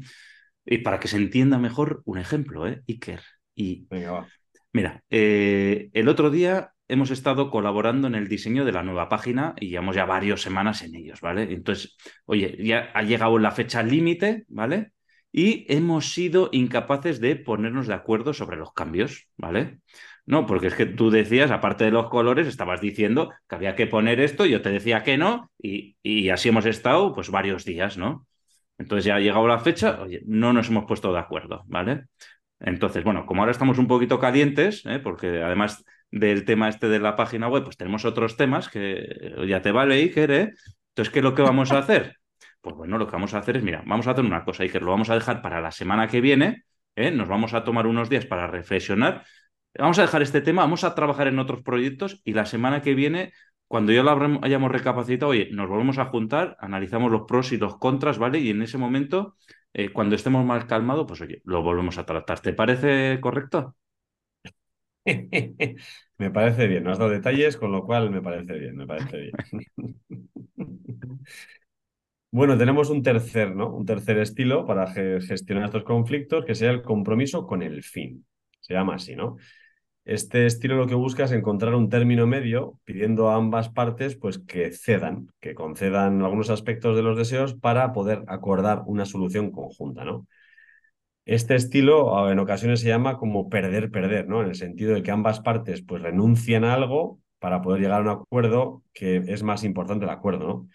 Y 0.66 0.80
para 0.80 1.00
que 1.00 1.08
se 1.08 1.18
entienda 1.18 1.58
mejor, 1.58 2.02
un 2.06 2.18
ejemplo, 2.18 2.68
¿eh? 2.68 2.82
Iker. 2.88 3.22
Y 3.56 3.86
Venga, 3.90 4.12
va. 4.12 4.28
Mira, 4.72 5.04
eh, 5.10 5.90
el 5.94 6.10
otro 6.10 6.30
día 6.32 6.72
hemos 6.88 7.12
estado 7.12 7.50
colaborando 7.52 8.08
en 8.08 8.16
el 8.16 8.28
diseño 8.28 8.66
de 8.66 8.72
la 8.72 8.84
nueva 8.84 9.10
página 9.10 9.54
y 9.60 9.70
llevamos 9.70 9.96
ya 9.96 10.06
varias 10.06 10.42
semanas 10.42 10.82
en 10.82 10.96
ellos, 10.96 11.22
¿vale? 11.22 11.44
Entonces, 11.54 11.96
oye, 12.26 12.58
ya 12.60 12.92
ha 12.94 13.04
llegado 13.04 13.38
la 13.40 13.52
fecha 13.52 13.84
límite, 13.84 14.46
¿vale? 14.48 14.92
Y 15.32 15.66
hemos 15.74 16.14
sido 16.14 16.50
incapaces 16.52 17.20
de 17.20 17.36
ponernos 17.36 17.88
de 17.88 17.94
acuerdo 17.94 18.34
sobre 18.34 18.58
los 18.58 18.74
cambios, 18.74 19.28
¿vale? 19.38 19.80
No, 20.26 20.46
porque 20.46 20.68
es 20.68 20.76
que 20.76 20.86
tú 20.86 21.10
decías, 21.10 21.52
aparte 21.52 21.84
de 21.84 21.92
los 21.92 22.10
colores, 22.10 22.48
estabas 22.48 22.82
diciendo 22.82 23.32
que 23.48 23.56
había 23.56 23.76
que 23.76 23.88
poner 23.88 24.20
esto, 24.20 24.46
yo 24.46 24.62
te 24.62 24.70
decía 24.70 25.04
que 25.04 25.18
no, 25.18 25.52
y, 25.62 25.98
y 26.02 26.30
así 26.30 26.50
hemos 26.50 26.66
estado 26.66 27.14
pues 27.14 27.30
varios 27.30 27.66
días, 27.66 27.98
¿no? 27.98 28.26
Entonces 28.78 29.06
ya 29.06 29.16
ha 29.16 29.20
llegado 29.20 29.48
la 29.48 29.60
fecha, 29.60 30.02
oye, 30.02 30.22
no 30.26 30.54
nos 30.54 30.70
hemos 30.70 30.86
puesto 30.86 31.14
de 31.14 31.20
acuerdo, 31.20 31.64
¿vale? 31.68 32.06
Entonces, 32.60 33.04
bueno, 33.04 33.26
como 33.26 33.42
ahora 33.42 33.52
estamos 33.52 33.78
un 33.78 33.88
poquito 33.88 34.20
calientes, 34.20 34.86
¿eh? 34.86 35.00
porque 35.00 35.44
además 35.44 35.84
del 36.12 36.46
tema 36.46 36.70
este 36.70 36.88
de 36.88 37.00
la 37.00 37.16
página 37.16 37.48
web, 37.48 37.64
pues 37.64 37.78
tenemos 37.78 38.06
otros 38.06 38.38
temas 38.38 38.70
que 38.70 39.34
ya 39.48 39.62
te 39.62 39.72
vale, 39.72 39.96
Iker, 39.96 40.32
¿eh? 40.32 40.54
Entonces, 40.90 41.12
¿qué 41.12 41.20
es 41.20 41.24
lo 41.24 41.36
que 41.36 41.42
vamos 41.42 41.72
a 41.72 41.80
hacer? 41.80 42.18
Pues 42.62 42.76
bueno, 42.76 42.98
lo 42.98 43.08
que 43.08 43.14
vamos 43.14 43.34
a 43.34 43.40
hacer 43.40 43.58
es, 43.58 43.64
mira, 43.64 43.84
vamos 43.86 44.08
a 44.08 44.12
hacer 44.12 44.24
una 44.24 44.46
cosa, 44.46 44.64
Iker, 44.64 44.82
lo 44.82 44.92
vamos 44.92 45.10
a 45.10 45.16
dejar 45.16 45.42
para 45.42 45.60
la 45.60 45.72
semana 45.72 46.08
que 46.08 46.22
viene, 46.22 46.64
¿eh? 46.96 47.12
Nos 47.12 47.28
vamos 47.28 47.54
a 47.54 47.64
tomar 47.64 47.88
unos 47.88 48.10
días 48.10 48.26
para 48.26 48.48
reflexionar. 48.48 49.26
Vamos 49.78 49.98
a 50.00 50.04
dejar 50.04 50.22
este 50.22 50.42
tema, 50.42 50.62
vamos 50.62 50.84
a 50.84 50.94
trabajar 50.94 51.28
en 51.28 51.40
otros 51.40 51.64
proyectos 51.64 52.22
y 52.24 52.34
la 52.34 52.46
semana 52.46 52.82
que 52.82 52.94
viene, 52.94 53.34
cuando 53.74 53.92
ya 53.92 54.04
lo 54.04 54.12
hayamos 54.44 54.72
recapacitado, 54.72 55.32
oye, 55.32 55.50
nos 55.52 55.68
volvemos 55.70 55.98
a 55.98 56.06
juntar, 56.06 56.56
analizamos 56.60 57.12
los 57.12 57.24
pros 57.28 57.52
y 57.52 57.58
los 57.58 57.78
contras, 57.78 58.18
¿vale? 58.20 58.40
Y 58.40 58.52
en 58.52 58.62
ese 58.62 58.78
momento 58.78 59.36
eh, 59.74 59.92
cuando 59.92 60.16
estemos 60.16 60.46
más 60.46 60.66
calmados, 60.66 61.06
pues 61.08 61.22
oye, 61.22 61.42
lo 61.46 61.64
volvemos 61.64 61.98
a 61.98 62.06
tratar. 62.06 62.40
¿Te 62.42 62.54
parece 62.54 63.20
correcto? 63.22 63.76
Me 66.18 66.32
parece 66.32 66.68
bien, 66.68 66.84
no 66.84 66.92
has 66.92 66.98
dado 67.00 67.10
detalles, 67.12 67.58
con 67.58 67.72
lo 67.72 67.84
cual 67.86 68.10
me 68.12 68.22
parece 68.22 68.54
bien, 68.58 68.76
me 68.78 68.88
parece 68.88 69.18
bien. 69.18 69.38
Bueno, 72.32 72.58
tenemos 72.58 72.90
un 72.90 73.04
tercer, 73.04 73.56
¿no? 73.56 73.70
Un 73.76 73.86
tercer 73.86 74.18
estilo 74.18 74.66
para 74.66 74.88
ge- 74.92 75.22
gestionar 75.22 75.66
estos 75.66 75.84
conflictos, 75.84 76.46
que 76.46 76.56
sea 76.56 76.72
el 76.72 76.82
compromiso 76.82 77.46
con 77.46 77.62
el 77.62 77.84
fin. 77.84 78.26
Se 78.60 78.74
llama 78.74 78.96
así, 78.96 79.16
¿no? 79.16 79.38
Este 80.06 80.46
estilo 80.46 80.76
lo 80.76 80.88
que 80.88 80.96
busca 80.96 81.24
es 81.24 81.32
encontrar 81.32 81.76
un 81.76 81.90
término 81.90 82.28
medio, 82.28 82.78
pidiendo 82.84 83.30
a 83.30 83.36
ambas 83.36 83.70
partes 83.70 84.18
pues 84.18 84.38
que 84.38 84.72
cedan, 84.72 85.30
que 85.40 85.56
concedan 85.56 86.22
algunos 86.22 86.50
aspectos 86.50 86.96
de 86.98 87.04
los 87.04 87.18
deseos 87.18 87.54
para 87.54 87.94
poder 87.94 88.24
acordar 88.28 88.84
una 88.86 89.06
solución 89.06 89.52
conjunta, 89.52 90.04
¿no? 90.04 90.28
Este 91.26 91.56
estilo 91.56 92.30
en 92.30 92.40
ocasiones 92.40 92.82
se 92.82 92.90
llama 92.90 93.18
como 93.18 93.50
perder-perder, 93.50 94.28
¿no? 94.28 94.42
En 94.42 94.50
el 94.50 94.56
sentido 94.56 94.94
de 94.94 95.04
que 95.04 95.12
ambas 95.12 95.40
partes 95.40 95.82
pues 95.82 96.02
renuncian 96.02 96.66
a 96.66 96.74
algo 96.74 97.20
para 97.40 97.62
poder 97.62 97.82
llegar 97.82 98.00
a 98.02 98.04
un 98.04 98.10
acuerdo 98.10 98.84
que 98.94 99.18
es 99.18 99.42
más 99.44 99.64
importante 99.64 100.04
el 100.04 100.12
acuerdo, 100.12 100.48
¿no? 100.48 100.70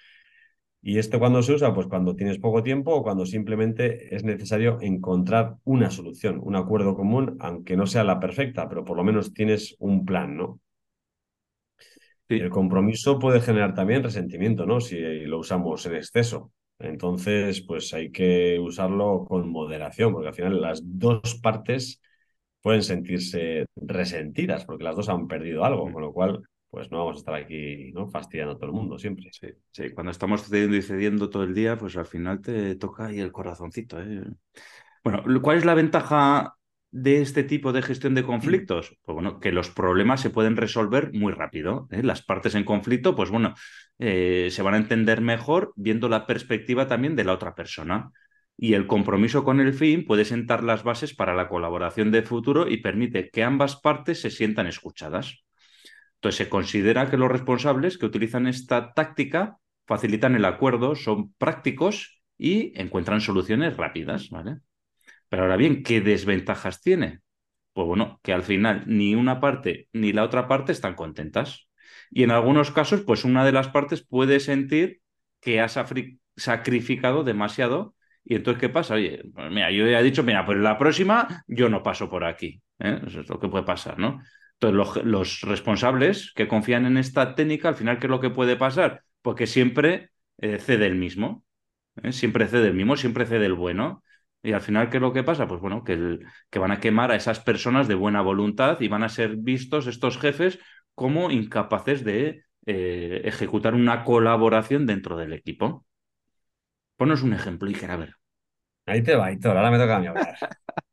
¿Y 0.83 0.99
esto 0.99 1.19
cuando 1.19 1.43
se 1.43 1.53
usa? 1.55 1.75
Pues 1.75 1.87
cuando 1.87 2.17
tienes 2.17 2.39
poco 2.39 2.63
tiempo 2.63 2.93
o 2.95 3.03
cuando 3.03 3.27
simplemente 3.27 4.15
es 4.15 4.25
necesario 4.25 4.79
encontrar 4.81 5.57
una 5.65 5.91
solución, 5.91 6.41
un 6.43 6.57
acuerdo 6.57 6.97
común, 6.97 7.37
aunque 7.41 7.77
no 7.77 7.87
sea 7.87 8.05
la 8.05 8.21
perfecta, 8.21 8.69
pero 8.69 8.85
por 8.85 8.97
lo 8.97 9.05
menos 9.05 9.35
tienes 9.35 9.77
un 9.79 10.05
plan, 10.05 10.37
¿no? 10.37 10.61
Sí. 12.29 12.37
El 12.37 12.51
compromiso 12.51 13.19
puede 13.19 13.41
generar 13.41 13.75
también 13.75 14.03
resentimiento, 14.03 14.67
¿no? 14.67 14.81
Si 14.81 14.99
lo 15.27 15.39
usamos 15.39 15.85
en 15.87 15.97
exceso. 15.97 16.53
Entonces, 16.79 17.63
pues 17.63 17.93
hay 17.95 18.13
que 18.13 18.59
usarlo 18.61 19.25
con 19.27 19.49
moderación, 19.51 20.13
porque 20.13 20.29
al 20.29 20.35
final 20.35 20.61
las 20.61 20.81
dos 20.85 21.37
partes 21.43 22.01
pueden 22.63 22.83
sentirse 22.83 23.67
resentidas, 23.77 24.65
porque 24.65 24.85
las 24.85 24.97
dos 24.97 25.09
han 25.09 25.29
perdido 25.29 25.65
algo, 25.65 25.87
Mm. 25.87 25.93
con 25.93 26.03
lo 26.03 26.13
cual, 26.13 26.43
pues 26.71 26.91
no 26.91 26.99
vamos 26.99 27.17
a 27.17 27.19
estar 27.19 27.35
aquí, 27.35 27.93
¿no? 27.93 28.09
Fastidiando 28.09 28.55
a 28.55 28.57
todo 28.57 28.67
el 28.67 28.73
mundo 28.73 28.99
siempre. 28.99 29.31
Sí, 29.33 29.49
sí, 29.71 29.91
cuando 29.91 30.11
estamos 30.11 30.45
cediendo 30.45 30.77
y 30.77 30.83
cediendo 30.83 31.31
todo 31.31 31.45
el 31.45 31.55
día, 31.55 31.79
pues 31.79 31.97
al 31.97 32.07
final 32.07 32.41
te 32.41 32.75
toca 32.77 33.07
ahí 33.07 33.21
el 33.21 33.33
corazoncito. 33.33 34.01
¿eh? 34.01 34.25
Bueno, 35.03 35.23
¿cuál 35.41 35.59
es 35.59 35.65
la 35.65 35.75
ventaja 35.75 36.55
de 36.91 37.23
este 37.23 37.43
tipo 37.43 37.73
de 37.73 37.83
gestión 37.83 38.15
de 38.15 38.23
conflictos? 38.23 38.97
Pues 39.03 39.15
bueno, 39.15 39.41
que 39.41 39.53
los 39.53 39.71
problemas 39.71 40.21
se 40.21 40.31
pueden 40.31 40.57
resolver 40.57 41.13
muy 41.15 41.33
rápido. 41.33 41.89
¿eh? 41.91 42.03
Las 42.03 42.23
partes 42.23 42.55
en 42.55 42.65
conflicto, 42.65 43.17
pues 43.17 43.31
bueno, 43.31 43.55
eh, 43.99 44.49
se 44.51 44.63
van 44.63 44.75
a 44.75 44.79
entender 44.79 45.23
mejor 45.23 45.73
viendo 45.77 46.09
la 46.09 46.27
perspectiva 46.27 46.87
también 46.87 47.17
de 47.17 47.25
la 47.25 47.33
otra 47.33 47.55
persona. 47.55 48.11
Y 48.61 48.75
el 48.75 48.87
compromiso 48.87 49.45
con 49.45 49.61
el 49.61 49.73
fin 49.73 50.05
puede 50.05 50.25
sentar 50.25 50.65
las 50.65 50.83
bases 50.83 51.15
para 51.15 51.35
la 51.35 51.49
colaboración 51.49 52.11
de 52.11 52.23
futuro 52.23 52.69
y 52.69 52.79
permite 52.79 53.31
que 53.31 53.45
ambas 53.45 53.77
partes 53.81 54.21
se 54.21 54.31
sientan 54.31 54.67
escuchadas. 54.67 55.45
Entonces, 56.19 56.37
se 56.37 56.49
considera 56.49 57.09
que 57.11 57.17
los 57.17 57.31
responsables 57.31 57.97
que 57.97 58.07
utilizan 58.07 58.47
esta 58.47 58.93
táctica 58.93 59.59
facilitan 59.87 60.35
el 60.35 60.45
acuerdo, 60.45 60.97
son 60.97 61.33
prácticos 61.35 62.23
y 62.37 62.79
encuentran 62.81 63.21
soluciones 63.21 63.77
rápidas, 63.77 64.29
¿vale? 64.31 64.59
Pero 65.29 65.43
ahora 65.43 65.57
bien, 65.57 65.83
¿qué 65.83 66.01
desventajas 66.01 66.81
tiene? 66.81 67.21
Pues 67.73 67.87
bueno, 67.87 68.21
que 68.23 68.33
al 68.33 68.43
final 68.43 68.85
ni 68.87 69.15
una 69.15 69.41
parte 69.41 69.89
ni 69.93 70.13
la 70.13 70.25
otra 70.25 70.49
parte 70.49 70.73
están 70.73 70.95
contentas. 70.95 71.69
Y 72.11 72.25
en 72.25 72.31
algunos 72.31 72.71
casos, 72.71 73.03
pues 73.03 73.25
una 73.25 73.45
de 73.45 73.53
las 73.53 73.69
partes 73.69 74.05
puede 74.05 74.41
sentir 74.41 75.01
que 75.41 75.61
ha 75.61 75.69
sacrificado 75.69 77.25
demasiado. 77.25 77.95
Y 78.25 78.35
entonces, 78.35 78.61
¿qué 78.61 78.69
pasa? 78.69 78.95
Oye, 78.95 79.23
pues 79.35 79.51
mira, 79.51 79.71
yo 79.71 79.87
ya 79.87 80.01
he 80.01 80.03
dicho, 80.03 80.23
mira, 80.23 80.45
pues 80.45 80.59
la 80.59 80.77
próxima 80.77 81.45
yo 81.47 81.69
no 81.69 81.83
paso 81.83 82.09
por 82.11 82.25
aquí. 82.25 82.61
¿eh? 82.79 83.01
Eso 83.07 83.21
es 83.21 83.29
lo 83.29 83.39
que 83.39 83.49
puede 83.49 83.65
pasar, 83.65 83.99
¿no? 83.99 84.21
Entonces, 84.61 84.77
los, 84.77 85.05
los 85.05 85.41
responsables 85.43 86.33
que 86.35 86.49
confían 86.49 86.87
en 86.87 86.97
esta 86.99 87.35
técnica, 87.35 87.69
al 87.69 87.77
final, 87.77 87.99
¿qué 87.99 88.07
es 88.07 88.11
lo 88.11 88.21
que 88.21 88.31
puede 88.31 88.57
pasar? 88.57 89.03
Porque 89.23 89.47
siempre 89.47 90.11
eh, 90.39 90.59
cede 90.59 90.87
el 90.87 90.97
mismo. 90.97 91.45
¿eh? 92.03 92.13
Siempre 92.13 92.47
cede 92.49 92.69
el 92.69 92.75
mismo, 92.75 92.97
siempre 92.97 93.27
cede 93.27 93.47
el 93.47 93.55
bueno. 93.55 94.03
Y 94.43 94.53
al 94.53 94.61
final, 94.61 94.91
¿qué 94.91 94.99
es 94.99 95.01
lo 95.03 95.13
que 95.13 95.25
pasa? 95.25 95.49
Pues 95.49 95.61
bueno, 95.61 95.85
que, 95.85 95.95
el- 95.95 96.27
que 96.51 96.59
van 96.59 96.73
a 96.73 96.81
quemar 96.81 97.11
a 97.13 97.17
esas 97.17 97.41
personas 97.41 97.89
de 97.89 97.95
buena 97.95 98.23
voluntad 98.23 98.81
y 98.81 98.89
van 98.89 99.03
a 99.05 99.09
ser 99.09 99.37
vistos 99.37 99.87
estos 99.87 100.19
jefes 100.19 100.59
como 100.95 101.31
incapaces 101.31 102.05
de 102.05 102.45
eh, 102.67 103.23
ejecutar 103.25 103.75
una 103.75 104.05
colaboración 104.05 104.87
dentro 104.87 105.17
del 105.17 105.33
equipo. 105.33 105.87
Ponos 106.99 107.23
un 107.27 107.33
ejemplo, 107.39 107.69
Iker, 107.69 107.91
a 107.91 107.97
ver. 107.97 108.11
Ahí 108.87 109.03
te 109.05 109.17
va, 109.17 109.33
Hitor, 109.33 109.57
ahora 109.57 109.71
me 109.73 109.79
toca 109.79 109.97
a 109.97 110.01
mí 110.01 110.07
hablar. 110.09 110.37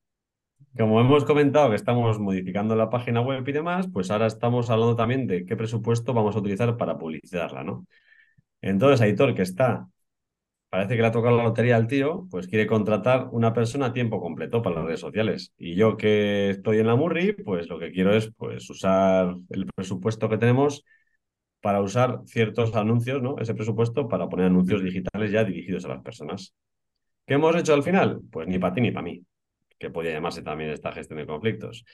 Como 0.78 1.00
hemos 1.00 1.24
comentado 1.24 1.70
que 1.70 1.76
estamos 1.78 2.20
modificando 2.20 2.76
la 2.76 2.90
página 2.90 3.22
web 3.22 3.48
y 3.48 3.52
demás, 3.54 3.88
pues 3.92 4.12
ahora 4.12 4.28
estamos 4.28 4.70
hablando 4.70 4.96
también 4.98 5.26
de 5.26 5.46
qué 5.46 5.56
presupuesto 5.56 6.14
vamos 6.14 6.36
a 6.36 6.40
utilizar 6.40 6.76
para 6.76 6.98
publicitarla, 6.98 7.64
¿no? 7.64 7.86
Entonces, 8.62 9.02
Aitor, 9.02 9.36
que 9.36 9.44
está, 9.44 9.88
parece 10.70 10.96
que 10.96 11.02
le 11.02 11.08
ha 11.08 11.12
tocado 11.12 11.38
la 11.38 11.44
lotería 11.44 11.78
al 11.78 11.88
tío, 11.88 12.28
pues 12.32 12.48
quiere 12.48 12.68
contratar 12.68 13.30
una 13.32 13.54
persona 13.54 13.88
a 13.88 13.94
tiempo 13.94 14.22
completo 14.22 14.62
para 14.62 14.78
las 14.78 14.86
redes 14.86 15.00
sociales. 15.02 15.54
Y 15.58 15.76
yo 15.76 15.98
que 15.98 16.52
estoy 16.52 16.80
en 16.80 16.88
la 16.88 16.96
Murri, 16.96 17.34
pues 17.34 17.70
lo 17.70 17.80
que 17.80 17.92
quiero 17.92 18.14
es 18.14 18.32
pues 18.38 18.70
usar 18.70 19.36
el 19.52 19.68
presupuesto 19.76 20.30
que 20.30 20.38
tenemos 20.38 20.86
para 21.62 21.82
usar 21.82 22.22
ciertos 22.28 22.76
anuncios, 22.76 23.22
¿no? 23.22 23.38
Ese 23.40 23.56
presupuesto 23.56 24.08
para 24.10 24.30
poner 24.30 24.48
anuncios 24.48 24.84
digitales 24.84 25.32
ya 25.32 25.44
dirigidos 25.44 25.86
a 25.86 25.90
las 25.90 26.04
personas. 26.04 26.54
¿Qué 27.26 27.36
hemos 27.36 27.56
hecho 27.56 27.74
al 27.74 27.84
final? 27.84 28.22
Pues 28.32 28.48
ni 28.48 28.60
para 28.60 28.74
ti 28.74 28.82
ni 28.82 28.92
para 28.92 29.04
mí, 29.04 29.24
que 29.78 29.90
podría 29.90 30.14
llamarse 30.14 30.42
también 30.42 30.70
esta 30.70 30.92
gestión 30.92 31.20
de 31.20 31.26
conflictos. 31.26 31.86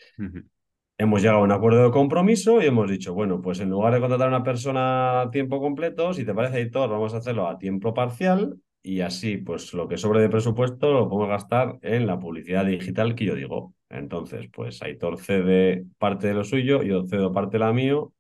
Hemos 0.98 1.22
llegado 1.22 1.40
a 1.40 1.44
un 1.44 1.52
acuerdo 1.52 1.84
de 1.84 1.92
compromiso 1.92 2.62
y 2.62 2.68
hemos 2.68 2.90
dicho, 2.90 3.14
bueno, 3.14 3.42
pues 3.42 3.60
en 3.60 3.70
lugar 3.70 3.94
de 3.94 4.00
contratar 4.00 4.28
a 4.28 4.36
una 4.36 4.44
persona 4.44 5.22
a 5.22 5.32
tiempo 5.32 5.60
completo, 5.60 6.14
si 6.14 6.26
te 6.26 6.34
parece, 6.34 6.60
editor, 6.60 6.90
vamos 6.90 7.14
a 7.14 7.18
hacerlo 7.18 7.48
a 7.48 7.58
tiempo 7.58 7.94
parcial 7.94 8.56
y 8.84 9.02
así, 9.02 9.38
pues 9.38 9.74
lo 9.74 9.88
que 9.88 9.98
sobre 9.98 10.22
de 10.22 10.30
presupuesto 10.30 10.92
lo 10.92 11.10
podemos 11.10 11.30
gastar 11.30 11.78
en 11.82 12.08
la 12.08 12.20
publicidad 12.20 12.66
digital 12.66 13.16
que 13.16 13.26
yo 13.26 13.36
digo. 13.36 13.74
Entonces, 13.90 14.48
pues 14.52 14.82
Aitor 14.82 15.20
cede 15.20 15.86
parte 15.98 16.28
de 16.28 16.34
lo 16.34 16.44
suyo, 16.44 16.82
yo 16.84 17.04
cedo 17.08 17.32
parte 17.32 17.54
de 17.54 17.60
la 17.60 17.74
mío 17.74 18.14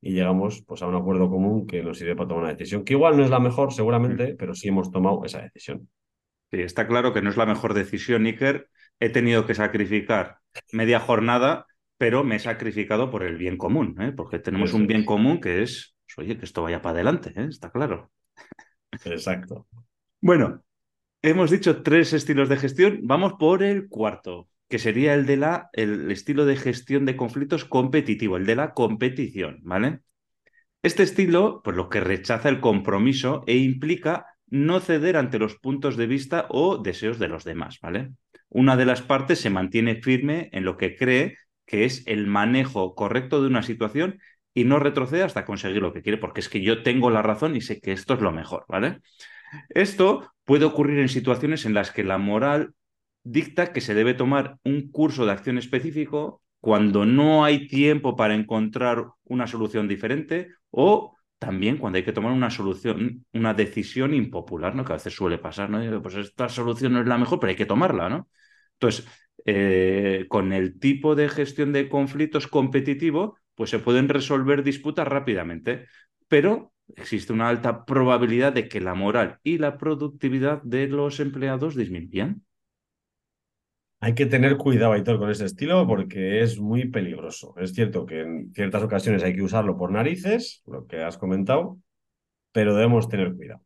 y 0.00 0.12
llegamos 0.12 0.62
pues 0.66 0.82
a 0.82 0.86
un 0.86 0.94
acuerdo 0.94 1.28
común 1.28 1.66
que 1.66 1.82
nos 1.82 1.98
sirve 1.98 2.16
para 2.16 2.28
tomar 2.28 2.44
una 2.44 2.52
decisión, 2.52 2.84
que 2.84 2.92
igual 2.92 3.16
no 3.16 3.24
es 3.24 3.30
la 3.30 3.40
mejor 3.40 3.72
seguramente, 3.72 4.36
pero 4.38 4.54
sí 4.54 4.68
hemos 4.68 4.90
tomado 4.90 5.24
esa 5.24 5.40
decisión. 5.40 5.88
Sí, 6.50 6.60
está 6.60 6.86
claro 6.86 7.12
que 7.12 7.22
no 7.22 7.30
es 7.30 7.36
la 7.36 7.46
mejor 7.46 7.74
decisión, 7.74 8.24
Iker. 8.26 8.68
He 9.00 9.10
tenido 9.10 9.46
que 9.46 9.54
sacrificar 9.54 10.38
media 10.72 11.00
jornada, 11.00 11.66
pero 11.98 12.24
me 12.24 12.36
he 12.36 12.38
sacrificado 12.38 13.10
por 13.10 13.22
el 13.22 13.36
bien 13.36 13.56
común, 13.56 13.96
¿eh? 14.00 14.12
porque 14.16 14.38
tenemos 14.38 14.70
Eso 14.70 14.76
un 14.76 14.86
bien 14.86 15.00
es. 15.00 15.06
común 15.06 15.40
que 15.40 15.62
es, 15.62 15.94
pues, 16.06 16.26
oye, 16.26 16.38
que 16.38 16.44
esto 16.44 16.62
vaya 16.62 16.82
para 16.82 16.94
adelante, 16.94 17.32
¿eh? 17.36 17.46
está 17.48 17.70
claro. 17.70 18.10
Exacto. 19.04 19.66
Bueno, 20.20 20.64
hemos 21.22 21.50
dicho 21.50 21.82
tres 21.82 22.12
estilos 22.12 22.48
de 22.48 22.56
gestión, 22.56 23.00
vamos 23.04 23.34
por 23.34 23.62
el 23.62 23.88
cuarto, 23.88 24.48
que 24.68 24.78
sería 24.78 25.14
el 25.14 25.26
de 25.26 25.36
la, 25.36 25.70
el 25.72 26.10
estilo 26.10 26.46
de 26.46 26.56
gestión 26.56 27.04
de 27.06 27.16
conflictos 27.16 27.64
competitivo, 27.64 28.36
el 28.36 28.46
de 28.46 28.56
la 28.56 28.74
competición, 28.74 29.60
¿vale? 29.62 30.00
Este 30.82 31.02
estilo, 31.02 31.60
pues 31.64 31.76
lo 31.76 31.88
que 31.88 32.00
rechaza 32.00 32.48
el 32.48 32.60
compromiso 32.60 33.42
e 33.46 33.56
implica 33.56 34.26
no 34.48 34.80
ceder 34.80 35.16
ante 35.16 35.38
los 35.38 35.56
puntos 35.56 35.96
de 35.96 36.06
vista 36.06 36.46
o 36.50 36.78
deseos 36.78 37.18
de 37.18 37.28
los 37.28 37.44
demás, 37.44 37.78
¿vale? 37.82 38.12
Una 38.48 38.76
de 38.76 38.84
las 38.84 39.02
partes 39.02 39.40
se 39.40 39.50
mantiene 39.50 39.96
firme 39.96 40.48
en 40.52 40.64
lo 40.64 40.76
que 40.76 40.96
cree 40.96 41.36
que 41.66 41.84
es 41.84 42.04
el 42.06 42.26
manejo 42.26 42.94
correcto 42.94 43.42
de 43.42 43.48
una 43.48 43.62
situación 43.62 44.20
y 44.54 44.64
no 44.64 44.78
retrocede 44.78 45.22
hasta 45.22 45.44
conseguir 45.44 45.82
lo 45.82 45.92
que 45.92 46.02
quiere, 46.02 46.18
porque 46.18 46.40
es 46.40 46.48
que 46.48 46.62
yo 46.62 46.82
tengo 46.82 47.10
la 47.10 47.22
razón 47.22 47.56
y 47.56 47.60
sé 47.60 47.80
que 47.80 47.92
esto 47.92 48.14
es 48.14 48.20
lo 48.20 48.32
mejor, 48.32 48.64
¿vale? 48.68 49.00
Esto 49.70 50.32
puede 50.44 50.64
ocurrir 50.64 51.00
en 51.00 51.08
situaciones 51.08 51.66
en 51.66 51.74
las 51.74 51.90
que 51.90 52.04
la 52.04 52.18
moral 52.18 52.74
dicta 53.22 53.72
que 53.72 53.80
se 53.80 53.94
debe 53.94 54.14
tomar 54.14 54.58
un 54.64 54.90
curso 54.90 55.26
de 55.26 55.32
acción 55.32 55.58
específico 55.58 56.42
cuando 56.60 57.04
no 57.04 57.44
hay 57.44 57.68
tiempo 57.68 58.16
para 58.16 58.34
encontrar 58.34 59.06
una 59.24 59.46
solución 59.46 59.88
diferente 59.88 60.48
o 60.70 61.15
también 61.38 61.76
cuando 61.78 61.98
hay 61.98 62.04
que 62.04 62.12
tomar 62.12 62.32
una 62.32 62.50
solución, 62.50 63.26
una 63.32 63.54
decisión 63.54 64.14
impopular, 64.14 64.74
¿no? 64.74 64.84
Que 64.84 64.92
a 64.92 64.96
veces 64.96 65.14
suele 65.14 65.38
pasar, 65.38 65.70
¿no? 65.70 66.02
Pues 66.02 66.14
esta 66.16 66.48
solución 66.48 66.92
no 66.94 67.00
es 67.00 67.06
la 67.06 67.18
mejor, 67.18 67.38
pero 67.40 67.50
hay 67.50 67.56
que 67.56 67.66
tomarla, 67.66 68.08
¿no? 68.08 68.28
Entonces, 68.74 69.06
eh, 69.44 70.26
con 70.28 70.52
el 70.52 70.78
tipo 70.80 71.14
de 71.14 71.28
gestión 71.28 71.72
de 71.72 71.88
conflictos 71.88 72.46
competitivo, 72.48 73.38
pues 73.54 73.70
se 73.70 73.78
pueden 73.78 74.08
resolver 74.08 74.62
disputas 74.62 75.06
rápidamente, 75.08 75.86
pero 76.28 76.72
existe 76.96 77.32
una 77.32 77.48
alta 77.48 77.84
probabilidad 77.84 78.52
de 78.52 78.68
que 78.68 78.80
la 78.80 78.94
moral 78.94 79.38
y 79.42 79.58
la 79.58 79.76
productividad 79.78 80.62
de 80.62 80.88
los 80.88 81.20
empleados 81.20 81.74
disminuyan. 81.76 82.45
Hay 84.00 84.14
que 84.14 84.26
tener 84.26 84.56
cuidado, 84.56 84.92
Aitor, 84.92 85.18
con 85.18 85.30
ese 85.30 85.46
estilo 85.46 85.86
porque 85.86 86.42
es 86.42 86.60
muy 86.60 86.88
peligroso. 86.88 87.54
Es 87.56 87.72
cierto 87.72 88.04
que 88.04 88.20
en 88.20 88.52
ciertas 88.54 88.82
ocasiones 88.82 89.22
hay 89.22 89.34
que 89.34 89.42
usarlo 89.42 89.76
por 89.76 89.90
narices, 89.90 90.62
lo 90.66 90.86
que 90.86 91.02
has 91.02 91.16
comentado, 91.16 91.78
pero 92.52 92.74
debemos 92.74 93.08
tener 93.08 93.34
cuidado. 93.34 93.62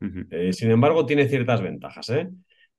Uh 0.00 0.06
-huh. 0.06 0.26
eh, 0.30 0.52
sin 0.52 0.70
embargo, 0.70 1.06
tiene 1.06 1.26
ciertas 1.28 1.62
ventajas. 1.62 2.10
¿eh? 2.10 2.28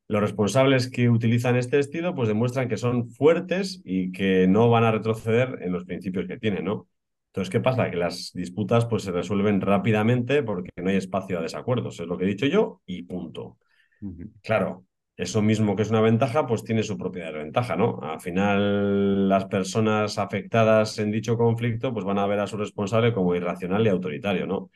Los 0.08 0.22
responsables 0.22 0.90
que 0.90 1.10
utilizan 1.10 1.56
este 1.56 1.80
estilo 1.80 2.14
pues 2.14 2.28
demuestran 2.28 2.68
que 2.68 2.78
son 2.78 3.10
fuertes 3.10 3.82
y 3.84 4.12
que 4.12 4.48
no 4.48 4.70
van 4.70 4.84
a 4.84 4.92
retroceder 4.92 5.60
en 5.62 5.72
los 5.72 5.86
principios 5.86 6.28
que 6.28 6.38
tienen, 6.38 6.66
¿no? 6.66 6.88
Entonces, 7.28 7.50
¿qué 7.50 7.60
pasa? 7.60 7.90
Que 7.90 7.98
las 7.98 8.32
disputas 8.36 8.86
pues, 8.86 9.02
se 9.04 9.12
resuelven 9.12 9.60
rápidamente 9.60 10.44
porque 10.44 10.70
no 10.76 10.92
hay 10.92 10.98
espacio 10.98 11.40
a 11.40 11.42
desacuerdos. 11.42 12.00
Es 12.00 12.06
lo 12.06 12.16
que 12.16 12.26
he 12.26 12.28
dicho 12.28 12.46
yo 12.46 12.82
y 12.86 13.02
punto. 13.04 13.58
Uh 14.02 14.12
-huh. 14.12 14.32
Claro, 14.44 14.86
eso 15.16 15.42
mismo 15.42 15.76
que 15.76 15.84
es 15.84 15.90
una 15.90 16.02
ventaja, 16.02 16.48
pues 16.48 16.64
tiene 16.64 16.84
su 16.84 16.98
propia 16.98 17.26
desventaja, 17.26 17.76
¿no? 17.76 18.00
Al 18.02 18.20
final, 18.20 19.30
las 19.30 19.46
personas 19.46 20.18
afectadas 20.18 20.98
en 21.00 21.12
dicho 21.12 21.38
conflicto 21.38 21.94
pues 21.94 22.06
van 22.06 22.18
a 22.20 22.28
ver 22.28 22.40
a 22.40 22.48
su 22.48 22.58
responsable 22.58 23.14
como 23.14 23.36
irracional 23.36 23.86
y 23.86 23.90
autoritario, 23.90 24.48
¿no? 24.48 24.70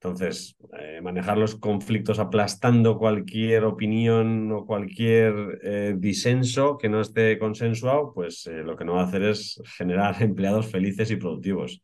Entonces, 0.00 0.56
eh, 0.78 1.00
manejar 1.02 1.38
los 1.38 1.56
conflictos 1.56 2.18
aplastando 2.18 2.98
cualquier 2.98 3.64
opinión 3.64 4.52
o 4.52 4.66
cualquier 4.66 5.58
eh, 5.62 5.94
disenso 5.96 6.78
que 6.78 6.88
no 6.88 7.00
esté 7.00 7.38
consensuado, 7.38 8.12
pues 8.14 8.46
eh, 8.46 8.62
lo 8.62 8.76
que 8.76 8.84
no 8.84 8.94
va 8.94 9.02
a 9.02 9.06
hacer 9.06 9.22
es 9.24 9.60
generar 9.76 10.16
empleados 10.22 10.70
felices 10.70 11.10
y 11.10 11.16
productivos, 11.16 11.82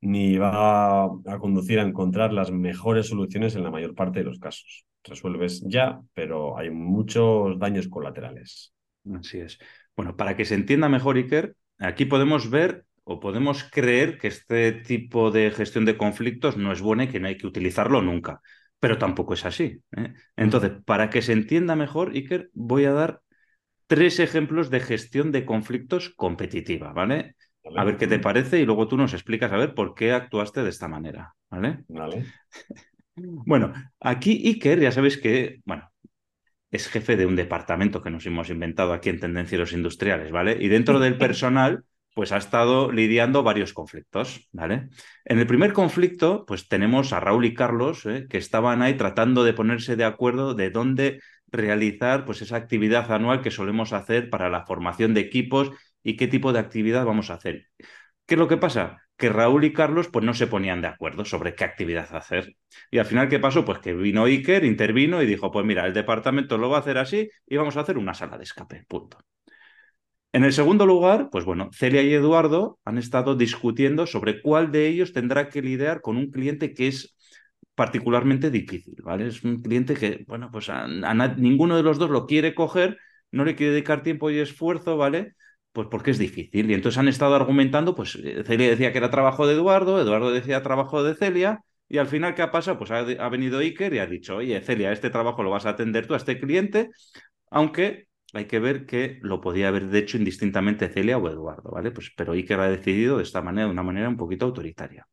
ni 0.00 0.38
va 0.38 1.04
a 1.04 1.38
conducir 1.40 1.78
a 1.78 1.82
encontrar 1.82 2.32
las 2.32 2.50
mejores 2.50 3.08
soluciones 3.08 3.54
en 3.56 3.64
la 3.64 3.70
mayor 3.70 3.94
parte 3.94 4.20
de 4.20 4.24
los 4.24 4.38
casos. 4.38 4.86
Resuelves 5.04 5.62
ya, 5.66 6.00
pero 6.14 6.58
hay 6.58 6.70
muchos 6.70 7.58
daños 7.58 7.88
colaterales. 7.88 8.72
Así 9.14 9.38
es. 9.38 9.58
Bueno, 9.96 10.16
para 10.16 10.36
que 10.36 10.44
se 10.44 10.54
entienda 10.54 10.88
mejor, 10.88 11.16
Iker, 11.16 11.54
aquí 11.78 12.04
podemos 12.04 12.50
ver 12.50 12.84
o 13.04 13.20
podemos 13.20 13.64
creer 13.64 14.18
que 14.18 14.28
este 14.28 14.72
tipo 14.72 15.30
de 15.30 15.50
gestión 15.50 15.84
de 15.84 15.96
conflictos 15.96 16.56
no 16.56 16.72
es 16.72 16.80
buena 16.82 17.04
y 17.04 17.08
que 17.08 17.20
no 17.20 17.28
hay 17.28 17.38
que 17.38 17.46
utilizarlo 17.46 18.02
nunca, 18.02 18.40
pero 18.80 18.98
tampoco 18.98 19.34
es 19.34 19.46
así. 19.46 19.82
¿eh? 19.96 20.12
Entonces, 20.36 20.72
para 20.84 21.08
que 21.08 21.22
se 21.22 21.32
entienda 21.32 21.74
mejor, 21.74 22.10
Iker, 22.10 22.50
voy 22.52 22.84
a 22.84 22.92
dar 22.92 23.22
tres 23.86 24.20
ejemplos 24.20 24.68
de 24.70 24.80
gestión 24.80 25.32
de 25.32 25.46
conflictos 25.46 26.10
competitiva, 26.10 26.92
¿vale? 26.92 27.34
Vale. 27.68 27.80
A 27.80 27.84
ver 27.84 27.96
qué 27.96 28.06
te 28.06 28.18
parece 28.18 28.60
y 28.60 28.64
luego 28.64 28.88
tú 28.88 28.96
nos 28.96 29.12
explicas 29.14 29.52
a 29.52 29.56
ver 29.56 29.74
por 29.74 29.94
qué 29.94 30.12
actuaste 30.12 30.62
de 30.62 30.70
esta 30.70 30.88
manera, 30.88 31.34
¿vale? 31.50 31.84
Vale. 31.88 32.26
Bueno, 33.14 33.72
aquí 34.00 34.46
Iker, 34.46 34.80
ya 34.80 34.92
sabéis 34.92 35.18
que, 35.18 35.60
bueno, 35.64 35.90
es 36.70 36.88
jefe 36.88 37.16
de 37.16 37.26
un 37.26 37.36
departamento 37.36 38.02
que 38.02 38.10
nos 38.10 38.26
hemos 38.26 38.50
inventado 38.50 38.92
aquí 38.92 39.08
en 39.08 39.20
Tendencieros 39.20 39.72
Industriales, 39.72 40.30
¿vale? 40.30 40.56
Y 40.60 40.68
dentro 40.68 40.98
del 40.98 41.18
personal 41.18 41.84
pues 42.14 42.32
ha 42.32 42.36
estado 42.36 42.90
lidiando 42.90 43.44
varios 43.44 43.72
conflictos, 43.72 44.48
¿vale? 44.50 44.88
En 45.24 45.38
el 45.38 45.46
primer 45.46 45.72
conflicto, 45.72 46.44
pues 46.48 46.66
tenemos 46.66 47.12
a 47.12 47.20
Raúl 47.20 47.44
y 47.44 47.54
Carlos, 47.54 48.04
¿eh? 48.06 48.26
que 48.28 48.38
estaban 48.38 48.82
ahí 48.82 48.94
tratando 48.94 49.44
de 49.44 49.52
ponerse 49.52 49.94
de 49.94 50.04
acuerdo 50.04 50.54
de 50.54 50.70
dónde 50.70 51.20
realizar 51.46 52.24
pues 52.24 52.42
esa 52.42 52.56
actividad 52.56 53.12
anual 53.12 53.40
que 53.40 53.52
solemos 53.52 53.92
hacer 53.92 54.30
para 54.30 54.50
la 54.50 54.66
formación 54.66 55.14
de 55.14 55.20
equipos 55.20 55.70
y 56.02 56.16
qué 56.16 56.28
tipo 56.28 56.52
de 56.52 56.60
actividad 56.60 57.04
vamos 57.04 57.30
a 57.30 57.34
hacer. 57.34 57.66
¿Qué 58.26 58.34
es 58.34 58.38
lo 58.38 58.48
que 58.48 58.56
pasa? 58.56 59.02
Que 59.16 59.28
Raúl 59.30 59.64
y 59.64 59.72
Carlos 59.72 60.08
pues 60.12 60.24
no 60.24 60.34
se 60.34 60.46
ponían 60.46 60.80
de 60.82 60.88
acuerdo 60.88 61.24
sobre 61.24 61.54
qué 61.54 61.64
actividad 61.64 62.14
hacer. 62.14 62.56
Y 62.90 62.98
al 62.98 63.06
final, 63.06 63.28
¿qué 63.28 63.38
pasó? 63.38 63.64
Pues 63.64 63.78
que 63.80 63.94
vino 63.94 64.24
Iker, 64.24 64.64
intervino 64.64 65.22
y 65.22 65.26
dijo, 65.26 65.50
pues 65.50 65.66
mira, 65.66 65.86
el 65.86 65.94
departamento 65.94 66.58
lo 66.58 66.70
va 66.70 66.78
a 66.78 66.80
hacer 66.80 66.98
así 66.98 67.30
y 67.46 67.56
vamos 67.56 67.76
a 67.76 67.80
hacer 67.80 67.98
una 67.98 68.14
sala 68.14 68.38
de 68.38 68.44
escape, 68.44 68.84
punto. 68.88 69.18
En 70.32 70.44
el 70.44 70.52
segundo 70.52 70.84
lugar, 70.86 71.30
pues 71.30 71.44
bueno, 71.44 71.70
Celia 71.72 72.02
y 72.02 72.12
Eduardo 72.12 72.78
han 72.84 72.98
estado 72.98 73.34
discutiendo 73.34 74.06
sobre 74.06 74.42
cuál 74.42 74.70
de 74.70 74.86
ellos 74.86 75.12
tendrá 75.12 75.48
que 75.48 75.62
lidiar 75.62 76.00
con 76.02 76.16
un 76.16 76.30
cliente 76.30 76.74
que 76.74 76.88
es 76.88 77.16
particularmente 77.74 78.50
difícil, 78.50 78.96
¿vale? 79.02 79.28
Es 79.28 79.42
un 79.44 79.62
cliente 79.62 79.94
que, 79.94 80.24
bueno, 80.28 80.50
pues 80.52 80.68
a, 80.68 80.84
a 80.84 81.14
ninguno 81.36 81.76
de 81.76 81.82
los 81.82 81.98
dos 81.98 82.10
lo 82.10 82.26
quiere 82.26 82.54
coger, 82.54 82.98
no 83.32 83.44
le 83.44 83.54
quiere 83.54 83.72
dedicar 83.72 84.02
tiempo 84.02 84.30
y 84.30 84.38
esfuerzo, 84.38 84.96
¿vale? 84.96 85.34
Pues 85.72 85.88
porque 85.90 86.10
es 86.10 86.18
difícil. 86.18 86.70
Y 86.70 86.74
entonces 86.74 86.98
han 86.98 87.08
estado 87.08 87.34
argumentando, 87.34 87.94
pues 87.94 88.12
Celia 88.12 88.68
decía 88.68 88.92
que 88.92 88.98
era 88.98 89.10
trabajo 89.10 89.46
de 89.46 89.54
Eduardo, 89.54 90.00
Eduardo 90.00 90.30
decía 90.30 90.62
trabajo 90.62 91.02
de 91.02 91.14
Celia, 91.14 91.60
y 91.88 91.98
al 91.98 92.06
final, 92.06 92.34
¿qué 92.34 92.42
ha 92.42 92.50
pasado? 92.50 92.78
Pues 92.78 92.90
ha, 92.90 92.98
ha 92.98 93.28
venido 93.28 93.58
Iker 93.58 93.94
y 93.94 93.98
ha 93.98 94.06
dicho, 94.06 94.36
oye, 94.36 94.60
Celia, 94.60 94.92
este 94.92 95.10
trabajo 95.10 95.42
lo 95.42 95.50
vas 95.50 95.66
a 95.66 95.70
atender 95.70 96.06
tú 96.06 96.14
a 96.14 96.18
este 96.18 96.38
cliente, 96.38 96.90
aunque 97.50 98.08
hay 98.34 98.44
que 98.46 98.58
ver 98.58 98.84
que 98.86 99.18
lo 99.22 99.40
podía 99.40 99.68
haber 99.68 99.94
hecho 99.94 100.18
indistintamente 100.18 100.88
Celia 100.88 101.16
o 101.18 101.28
Eduardo, 101.28 101.70
¿vale? 101.70 101.90
Pues, 101.90 102.12
pero 102.16 102.32
Iker 102.32 102.60
ha 102.60 102.68
decidido 102.68 103.16
de 103.16 103.22
esta 103.22 103.40
manera, 103.40 103.66
de 103.66 103.72
una 103.72 103.82
manera 103.82 104.08
un 104.08 104.18
poquito 104.18 104.46
autoritaria. 104.46 105.06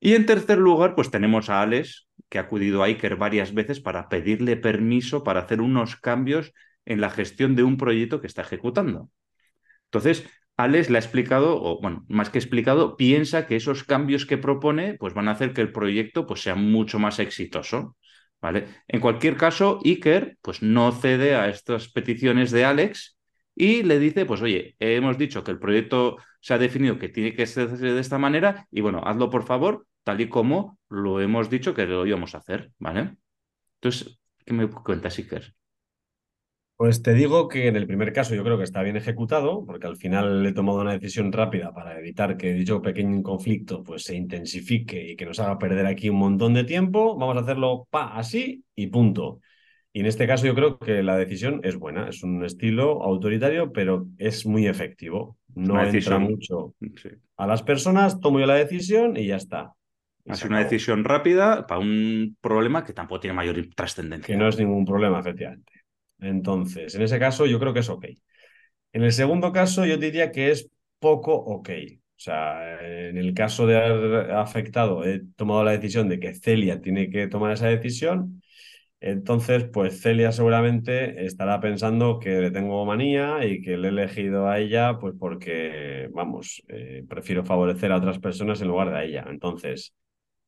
Y 0.00 0.14
en 0.14 0.24
tercer 0.24 0.58
lugar, 0.58 0.94
pues 0.94 1.10
tenemos 1.10 1.50
a 1.50 1.60
Alex, 1.60 2.08
que 2.30 2.38
ha 2.38 2.42
acudido 2.42 2.82
a 2.82 2.86
Iker 2.86 3.16
varias 3.16 3.52
veces 3.52 3.80
para 3.80 4.08
pedirle 4.08 4.56
permiso 4.56 5.22
para 5.22 5.40
hacer 5.40 5.60
unos 5.60 5.96
cambios 5.96 6.52
en 6.86 7.02
la 7.02 7.10
gestión 7.10 7.54
de 7.54 7.64
un 7.64 7.76
proyecto 7.76 8.20
que 8.22 8.26
está 8.26 8.40
ejecutando. 8.40 9.10
Entonces, 9.90 10.24
Alex 10.56 10.90
le 10.90 10.98
ha 10.98 11.00
explicado, 11.00 11.60
o 11.62 11.80
bueno, 11.80 12.04
más 12.08 12.30
que 12.30 12.38
explicado, 12.38 12.96
piensa 12.96 13.46
que 13.46 13.56
esos 13.56 13.84
cambios 13.84 14.26
que 14.26 14.38
propone 14.38 14.94
pues 14.94 15.14
van 15.14 15.28
a 15.28 15.32
hacer 15.32 15.52
que 15.52 15.60
el 15.62 15.72
proyecto 15.72 16.26
pues, 16.26 16.42
sea 16.42 16.54
mucho 16.54 16.98
más 16.98 17.18
exitoso. 17.18 17.96
¿Vale? 18.42 18.68
En 18.88 19.00
cualquier 19.00 19.36
caso, 19.36 19.80
Iker 19.84 20.38
pues, 20.40 20.62
no 20.62 20.92
cede 20.92 21.34
a 21.34 21.48
estas 21.50 21.88
peticiones 21.92 22.50
de 22.50 22.64
Alex 22.64 23.18
y 23.54 23.82
le 23.82 23.98
dice, 23.98 24.24
pues 24.24 24.40
oye, 24.40 24.76
hemos 24.78 25.18
dicho 25.18 25.44
que 25.44 25.50
el 25.50 25.58
proyecto 25.58 26.16
se 26.40 26.54
ha 26.54 26.58
definido 26.58 26.98
que 26.98 27.10
tiene 27.10 27.34
que 27.34 27.46
ser 27.46 27.68
de 27.76 28.00
esta 28.00 28.18
manera 28.18 28.66
y 28.70 28.80
bueno, 28.80 29.02
hazlo 29.04 29.28
por 29.28 29.44
favor, 29.44 29.86
tal 30.04 30.20
y 30.22 30.28
como 30.30 30.78
lo 30.88 31.20
hemos 31.20 31.50
dicho 31.50 31.74
que 31.74 31.84
lo 31.86 32.06
íbamos 32.06 32.34
a 32.34 32.38
hacer, 32.38 32.72
¿vale? 32.78 33.16
Entonces, 33.80 34.20
¿qué 34.46 34.54
me 34.54 34.68
cuentas, 34.68 35.18
Iker? 35.18 35.54
Pues 36.80 37.02
te 37.02 37.12
digo 37.12 37.46
que 37.46 37.66
en 37.66 37.76
el 37.76 37.86
primer 37.86 38.10
caso 38.10 38.34
yo 38.34 38.42
creo 38.42 38.56
que 38.56 38.64
está 38.64 38.82
bien 38.82 38.96
ejecutado, 38.96 39.66
porque 39.66 39.86
al 39.86 39.98
final 39.98 40.46
he 40.46 40.52
tomado 40.54 40.80
una 40.80 40.94
decisión 40.94 41.30
rápida 41.30 41.74
para 41.74 41.98
evitar 41.98 42.38
que 42.38 42.54
dicho 42.54 42.80
pequeño 42.80 43.22
conflicto 43.22 43.82
pues, 43.82 44.04
se 44.04 44.16
intensifique 44.16 45.10
y 45.10 45.14
que 45.14 45.26
nos 45.26 45.38
haga 45.40 45.58
perder 45.58 45.84
aquí 45.84 46.08
un 46.08 46.16
montón 46.16 46.54
de 46.54 46.64
tiempo. 46.64 47.18
Vamos 47.18 47.36
a 47.36 47.40
hacerlo 47.40 47.86
pa, 47.90 48.16
así 48.16 48.64
y 48.74 48.86
punto. 48.86 49.40
Y 49.92 50.00
en 50.00 50.06
este 50.06 50.26
caso 50.26 50.46
yo 50.46 50.54
creo 50.54 50.78
que 50.78 51.02
la 51.02 51.18
decisión 51.18 51.60
es 51.64 51.76
buena, 51.76 52.08
es 52.08 52.22
un 52.22 52.42
estilo 52.46 53.02
autoritario, 53.02 53.72
pero 53.72 54.06
es 54.16 54.46
muy 54.46 54.66
efectivo. 54.66 55.36
No 55.54 55.84
entra 55.84 56.18
mucho 56.18 56.72
sí. 56.80 57.10
a 57.36 57.46
las 57.46 57.62
personas, 57.62 58.20
tomo 58.20 58.40
yo 58.40 58.46
la 58.46 58.54
decisión 58.54 59.18
y 59.18 59.26
ya 59.26 59.36
está. 59.36 59.74
Sido 60.32 60.48
una 60.48 60.60
decisión 60.60 61.04
rápida 61.04 61.66
para 61.66 61.80
un 61.80 62.38
problema 62.40 62.84
que 62.84 62.94
tampoco 62.94 63.20
tiene 63.20 63.34
mayor 63.34 63.56
trascendencia. 63.76 64.34
Que 64.34 64.38
no 64.38 64.48
es 64.48 64.58
ningún 64.58 64.86
problema, 64.86 65.20
efectivamente. 65.20 65.79
Entonces, 66.22 66.94
en 66.94 67.02
ese 67.02 67.18
caso, 67.18 67.46
yo 67.46 67.58
creo 67.60 67.72
que 67.74 67.80
es 67.80 67.88
ok. 67.88 68.06
En 68.92 69.04
el 69.04 69.12
segundo 69.12 69.52
caso, 69.52 69.86
yo 69.86 69.96
diría 69.96 70.32
que 70.32 70.50
es 70.50 70.68
poco 70.98 71.34
ok. 71.34 71.70
O 71.70 72.22
sea, 72.22 72.80
en 73.08 73.16
el 73.16 73.32
caso 73.34 73.66
de 73.66 73.76
haber 73.78 74.32
afectado, 74.32 75.04
he 75.04 75.22
tomado 75.36 75.64
la 75.64 75.72
decisión 75.72 76.08
de 76.08 76.20
que 76.20 76.34
Celia 76.34 76.80
tiene 76.82 77.08
que 77.10 77.28
tomar 77.28 77.52
esa 77.52 77.68
decisión. 77.68 78.42
Entonces, 79.00 79.64
pues 79.72 80.02
Celia 80.02 80.32
seguramente 80.32 81.24
estará 81.26 81.60
pensando 81.60 82.18
que 82.20 82.30
le 82.40 82.50
tengo 82.50 82.84
manía 82.86 83.44
y 83.46 83.62
que 83.62 83.76
le 83.78 83.88
he 83.88 83.90
elegido 83.90 84.48
a 84.48 84.58
ella, 84.60 84.98
pues 84.98 85.14
porque, 85.18 86.08
vamos, 86.12 86.62
eh, 86.68 87.04
prefiero 87.08 87.44
favorecer 87.44 87.92
a 87.92 87.96
otras 87.98 88.18
personas 88.18 88.60
en 88.60 88.68
lugar 88.68 88.90
de 88.90 88.98
a 88.98 89.04
ella. 89.04 89.24
Entonces, 89.28 89.94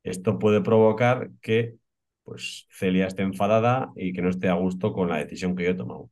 esto 0.05 0.39
puede 0.39 0.63
provocar 0.63 1.31
que, 1.43 1.77
pues, 2.25 2.67
Celia 2.71 3.07
esté 3.07 3.23
enfadada 3.23 3.93
y 3.97 4.13
que 4.13 4.23
no 4.23 4.31
esté 4.31 4.49
a 4.49 4.55
gusto 4.55 4.93
con 4.93 5.09
la 5.09 5.19
decisión 5.19 5.57
que 5.57 5.65
yo 5.65 5.71
he 5.71 5.75
tomado. 5.75 6.11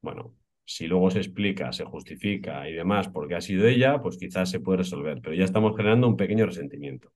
Bueno, 0.00 0.34
si 0.64 0.86
luego 0.86 1.10
se 1.10 1.18
explica, 1.18 1.72
se 1.72 1.84
justifica 1.84 2.68
y 2.68 2.74
demás 2.74 3.08
porque 3.08 3.34
ha 3.34 3.40
sido 3.40 3.66
ella, 3.66 4.00
pues 4.00 4.16
quizás 4.18 4.50
se 4.50 4.60
puede 4.60 4.78
resolver, 4.78 5.20
pero 5.22 5.34
ya 5.34 5.44
estamos 5.44 5.76
generando 5.76 6.08
un 6.08 6.16
pequeño 6.16 6.46
resentimiento. 6.46 7.12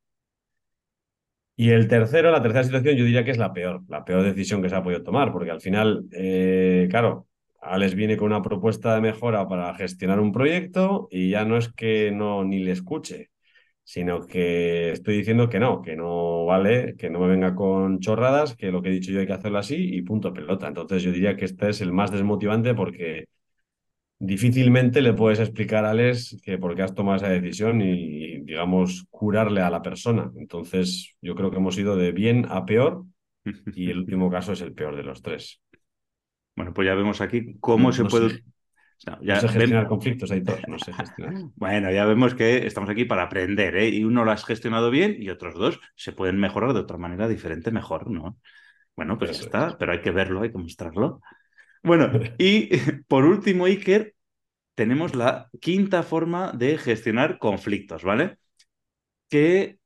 Y 1.56 1.70
el 1.70 1.88
tercero, 1.88 2.30
la 2.30 2.40
tercera 2.40 2.62
situación, 2.62 2.94
yo 2.96 3.04
diría 3.04 3.24
que 3.24 3.32
es 3.32 3.38
la 3.38 3.52
peor, 3.52 3.82
la 3.88 4.04
peor 4.04 4.22
decisión 4.22 4.62
que 4.62 4.68
se 4.68 4.76
ha 4.76 4.82
podido 4.82 5.02
tomar, 5.02 5.32
porque 5.32 5.50
al 5.50 5.60
final, 5.60 6.04
eh, 6.12 6.86
claro, 6.88 7.26
Alex 7.60 7.94
viene 7.96 8.16
con 8.16 8.28
una 8.28 8.42
propuesta 8.42 8.94
de 8.94 9.00
mejora 9.00 9.48
para 9.48 9.74
gestionar 9.74 10.20
un 10.20 10.30
proyecto 10.30 11.08
y 11.10 11.30
ya 11.30 11.44
no 11.44 11.56
es 11.56 11.72
que 11.72 12.12
no 12.12 12.44
ni 12.44 12.60
le 12.60 12.70
escuche, 12.70 13.30
sino 13.88 14.26
que 14.26 14.92
estoy 14.92 15.16
diciendo 15.16 15.48
que 15.48 15.58
no, 15.58 15.80
que 15.80 15.96
no 15.96 16.44
vale, 16.44 16.94
que 16.98 17.08
no 17.08 17.20
me 17.20 17.28
venga 17.28 17.54
con 17.54 18.00
chorradas, 18.00 18.54
que 18.54 18.70
lo 18.70 18.82
que 18.82 18.90
he 18.90 18.92
dicho 18.92 19.10
yo 19.12 19.20
hay 19.20 19.26
que 19.26 19.32
hacerlo 19.32 19.56
así 19.56 19.76
y 19.76 20.02
punto 20.02 20.34
pelota. 20.34 20.68
Entonces 20.68 21.02
yo 21.02 21.10
diría 21.10 21.36
que 21.36 21.46
este 21.46 21.70
es 21.70 21.80
el 21.80 21.90
más 21.94 22.10
desmotivante 22.10 22.74
porque 22.74 23.28
difícilmente 24.18 25.00
le 25.00 25.14
puedes 25.14 25.40
explicar 25.40 25.86
a 25.86 25.92
Alex 25.92 26.36
que 26.42 26.58
por 26.58 26.74
qué 26.74 26.82
has 26.82 26.94
tomado 26.94 27.16
esa 27.16 27.30
decisión 27.30 27.80
y, 27.80 28.40
digamos, 28.40 29.06
curarle 29.08 29.62
a 29.62 29.70
la 29.70 29.80
persona. 29.80 30.30
Entonces, 30.36 31.14
yo 31.22 31.34
creo 31.34 31.50
que 31.50 31.56
hemos 31.56 31.78
ido 31.78 31.96
de 31.96 32.12
bien 32.12 32.44
a 32.50 32.66
peor 32.66 33.06
y 33.74 33.90
el 33.90 33.98
último 34.00 34.30
caso 34.30 34.52
es 34.52 34.60
el 34.60 34.74
peor 34.74 34.96
de 34.96 35.02
los 35.04 35.22
tres. 35.22 35.62
Bueno, 36.54 36.74
pues 36.74 36.84
ya 36.84 36.94
vemos 36.94 37.22
aquí 37.22 37.56
cómo 37.58 37.90
se 37.92 38.04
puede... 38.04 38.42
ya 39.22 39.40
sé 39.40 39.48
gestionar 39.48 39.86
conflictos, 39.86 40.30
hay 40.30 40.40
dos, 40.40 40.60
no 40.66 40.78
sé 40.78 40.92
Bueno, 41.56 41.90
ya 41.90 42.04
vemos 42.04 42.34
que 42.34 42.66
estamos 42.66 42.90
aquí 42.90 43.04
para 43.04 43.24
aprender, 43.24 43.76
¿eh? 43.76 43.88
Y 43.88 44.04
uno 44.04 44.24
lo 44.24 44.32
has 44.32 44.44
gestionado 44.44 44.90
bien 44.90 45.16
y 45.18 45.30
otros 45.30 45.54
dos 45.54 45.80
se 45.94 46.12
pueden 46.12 46.38
mejorar 46.38 46.72
de 46.72 46.80
otra 46.80 46.98
manera 46.98 47.28
diferente, 47.28 47.70
mejor, 47.70 48.10
¿no? 48.10 48.38
Bueno, 48.96 49.16
pues 49.16 49.38
ya 49.38 49.44
está, 49.44 49.78
pero 49.78 49.92
hay 49.92 50.00
que 50.00 50.10
verlo, 50.10 50.42
hay 50.42 50.50
que 50.50 50.58
mostrarlo. 50.58 51.20
Bueno, 51.82 52.10
y 52.38 52.68
por 53.08 53.24
último, 53.24 53.66
Iker, 53.66 54.14
tenemos 54.74 55.14
la 55.14 55.48
quinta 55.60 56.02
forma 56.02 56.52
de 56.52 56.78
gestionar 56.78 57.38
conflictos, 57.38 58.04
¿vale? 58.04 58.38
Que 59.30 59.78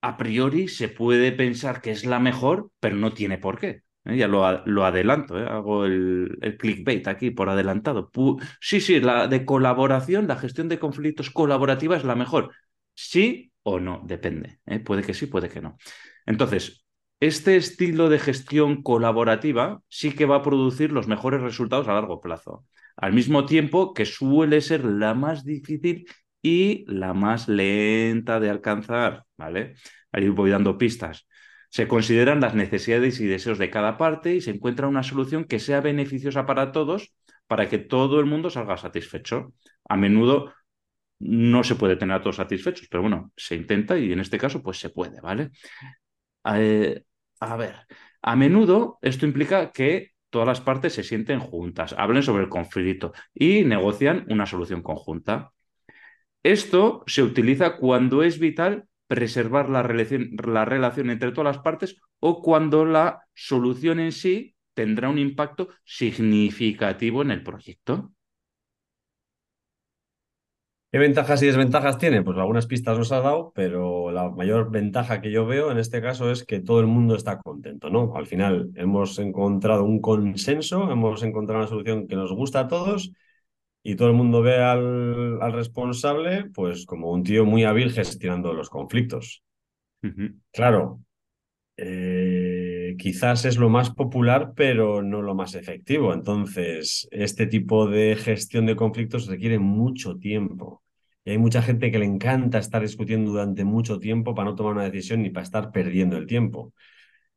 a 0.00 0.16
priori 0.16 0.68
se 0.68 0.88
puede 0.88 1.32
pensar 1.32 1.80
que 1.80 1.90
es 1.90 2.04
la 2.04 2.20
mejor, 2.20 2.70
pero 2.80 2.96
no 2.96 3.12
tiene 3.12 3.38
por 3.38 3.58
qué. 3.58 3.83
¿Eh? 4.04 4.16
Ya 4.16 4.28
lo, 4.28 4.64
lo 4.66 4.84
adelanto, 4.84 5.38
¿eh? 5.38 5.46
hago 5.48 5.84
el, 5.84 6.38
el, 6.42 6.56
clickbait 6.56 7.06
aquí 7.08 7.30
por 7.30 7.48
adelantado. 7.48 8.10
sí, 8.60 8.80
sí, 8.80 9.00
la 9.00 9.26
de 9.28 9.44
colaboración, 9.44 10.28
la 10.28 10.36
gestión 10.36 10.68
de 10.68 10.78
conflictos 10.78 11.30
colaborativa 11.30 11.96
es 11.96 12.04
la 12.04 12.14
mejor. 12.14 12.52
Sí 12.94 13.52
o 13.62 13.80
no, 13.80 14.02
depende. 14.04 14.60
¿eh? 14.66 14.80
Puede 14.80 15.02
que 15.02 15.14
sí, 15.14 15.26
puede 15.26 15.48
que 15.48 15.60
no. 15.60 15.76
Entonces, 16.26 16.84
este 17.20 17.56
estilo 17.56 18.08
de 18.08 18.18
gestión 18.18 18.82
colaborativa 18.82 19.80
sí 19.88 20.12
que 20.14 20.26
va 20.26 20.36
a 20.36 20.42
producir 20.42 20.92
los 20.92 21.08
mejores 21.08 21.42
resultados 21.42 21.88
a 21.88 21.94
largo 21.94 22.20
plazo, 22.20 22.66
al 22.96 23.12
mismo 23.12 23.46
tiempo 23.46 23.94
que 23.94 24.04
suele 24.04 24.60
ser 24.60 24.84
la 24.84 25.14
más 25.14 25.44
difícil 25.44 26.06
y 26.42 26.84
la 26.86 27.14
más 27.14 27.48
lenta 27.48 28.40
de 28.40 28.50
alcanzar, 28.50 29.24
¿vale? 29.38 29.74
Ahí 30.12 30.28
voy 30.28 30.50
dando 30.50 30.76
pistas. 30.76 31.26
Se 31.74 31.88
consideran 31.88 32.40
las 32.40 32.54
necesidades 32.54 33.18
y 33.18 33.26
deseos 33.26 33.58
de 33.58 33.68
cada 33.68 33.98
parte 33.98 34.32
y 34.36 34.40
se 34.40 34.52
encuentra 34.52 34.86
una 34.86 35.02
solución 35.02 35.44
que 35.44 35.58
sea 35.58 35.80
beneficiosa 35.80 36.46
para 36.46 36.70
todos 36.70 37.12
para 37.48 37.68
que 37.68 37.78
todo 37.78 38.20
el 38.20 38.26
mundo 38.26 38.48
salga 38.48 38.76
satisfecho. 38.76 39.52
A 39.88 39.96
menudo 39.96 40.54
no 41.18 41.64
se 41.64 41.74
puede 41.74 41.96
tener 41.96 42.14
a 42.14 42.20
todos 42.20 42.36
satisfechos, 42.36 42.86
pero 42.88 43.02
bueno, 43.02 43.32
se 43.36 43.56
intenta 43.56 43.98
y 43.98 44.12
en 44.12 44.20
este 44.20 44.38
caso 44.38 44.62
pues 44.62 44.78
se 44.78 44.90
puede, 44.90 45.20
¿vale? 45.20 45.50
Eh, 46.44 47.02
a 47.40 47.56
ver, 47.56 47.74
a 48.22 48.36
menudo 48.36 49.00
esto 49.02 49.26
implica 49.26 49.72
que 49.72 50.12
todas 50.30 50.46
las 50.46 50.60
partes 50.60 50.92
se 50.92 51.02
sienten 51.02 51.40
juntas, 51.40 51.92
hablen 51.98 52.22
sobre 52.22 52.44
el 52.44 52.50
conflicto 52.50 53.12
y 53.34 53.64
negocian 53.64 54.26
una 54.30 54.46
solución 54.46 54.80
conjunta. 54.80 55.50
Esto 56.44 57.02
se 57.08 57.24
utiliza 57.24 57.78
cuando 57.78 58.22
es 58.22 58.38
vital 58.38 58.86
preservar 59.06 59.68
la 59.70 59.82
relación, 59.82 60.30
la 60.44 60.64
relación 60.64 61.10
entre 61.10 61.32
todas 61.32 61.56
las 61.56 61.62
partes 61.62 61.96
o 62.20 62.42
cuando 62.42 62.84
la 62.84 63.22
solución 63.34 64.00
en 64.00 64.12
sí 64.12 64.54
tendrá 64.74 65.08
un 65.08 65.18
impacto 65.18 65.68
significativo 65.84 67.22
en 67.22 67.30
el 67.30 67.42
proyecto. 67.42 68.12
¿Qué 70.94 70.98
ventajas 70.98 71.42
y 71.42 71.46
desventajas 71.46 71.98
tiene? 71.98 72.22
Pues 72.22 72.38
algunas 72.38 72.68
pistas 72.68 72.96
nos 72.96 73.10
ha 73.10 73.20
dado, 73.20 73.50
pero 73.52 74.12
la 74.12 74.30
mayor 74.30 74.70
ventaja 74.70 75.20
que 75.20 75.32
yo 75.32 75.44
veo 75.44 75.72
en 75.72 75.78
este 75.78 76.00
caso 76.00 76.30
es 76.30 76.44
que 76.44 76.60
todo 76.60 76.78
el 76.78 76.86
mundo 76.86 77.16
está 77.16 77.40
contento, 77.40 77.90
¿no? 77.90 78.14
Al 78.14 78.28
final 78.28 78.70
hemos 78.76 79.18
encontrado 79.18 79.82
un 79.84 80.00
consenso, 80.00 80.92
hemos 80.92 81.24
encontrado 81.24 81.62
una 81.62 81.68
solución 81.68 82.06
que 82.06 82.14
nos 82.14 82.32
gusta 82.32 82.60
a 82.60 82.68
todos 82.68 83.12
y 83.86 83.96
todo 83.96 84.08
el 84.08 84.14
mundo 84.14 84.42
ve 84.42 84.56
al, 84.56 85.52
responsable 85.52 86.50
pues 86.54 86.86
como 86.86 87.12
un 87.12 87.22
tío 87.22 87.44
muy 87.44 87.64
hábil 87.64 87.92
gestionando 87.92 88.54
los 88.54 88.70
conflictos. 88.70 89.44
Claro, 90.52 91.00
eh, 91.76 92.94
quizás 92.98 93.44
es 93.44 93.58
lo 93.58 93.68
más 93.68 93.90
popular, 93.90 94.52
pero 94.56 95.02
no 95.02 95.20
lo 95.20 95.34
más 95.34 95.54
efectivo. 95.54 96.14
Entonces, 96.14 97.06
este 97.10 97.46
tipo 97.46 97.86
de 97.86 98.16
gestión 98.16 98.66
de 98.66 98.74
conflictos 98.76 99.26
requiere 99.26 99.58
mucho 99.58 100.16
tiempo. 100.16 100.82
Y 101.22 101.32
hay 101.32 101.38
mucha 101.38 101.62
gente 101.62 101.90
que 101.90 101.98
le 101.98 102.06
encanta 102.06 102.58
estar 102.58 102.80
discutiendo 102.82 103.32
durante 103.32 103.64
mucho 103.64 103.98
tiempo 103.98 104.34
para 104.34 104.50
no 104.50 104.56
tomar 104.56 104.74
una 104.74 104.84
decisión 104.84 105.22
ni 105.22 105.30
para 105.30 105.44
estar 105.44 105.72
perdiendo 105.72 106.16
el 106.16 106.26
tiempo. 106.26 106.72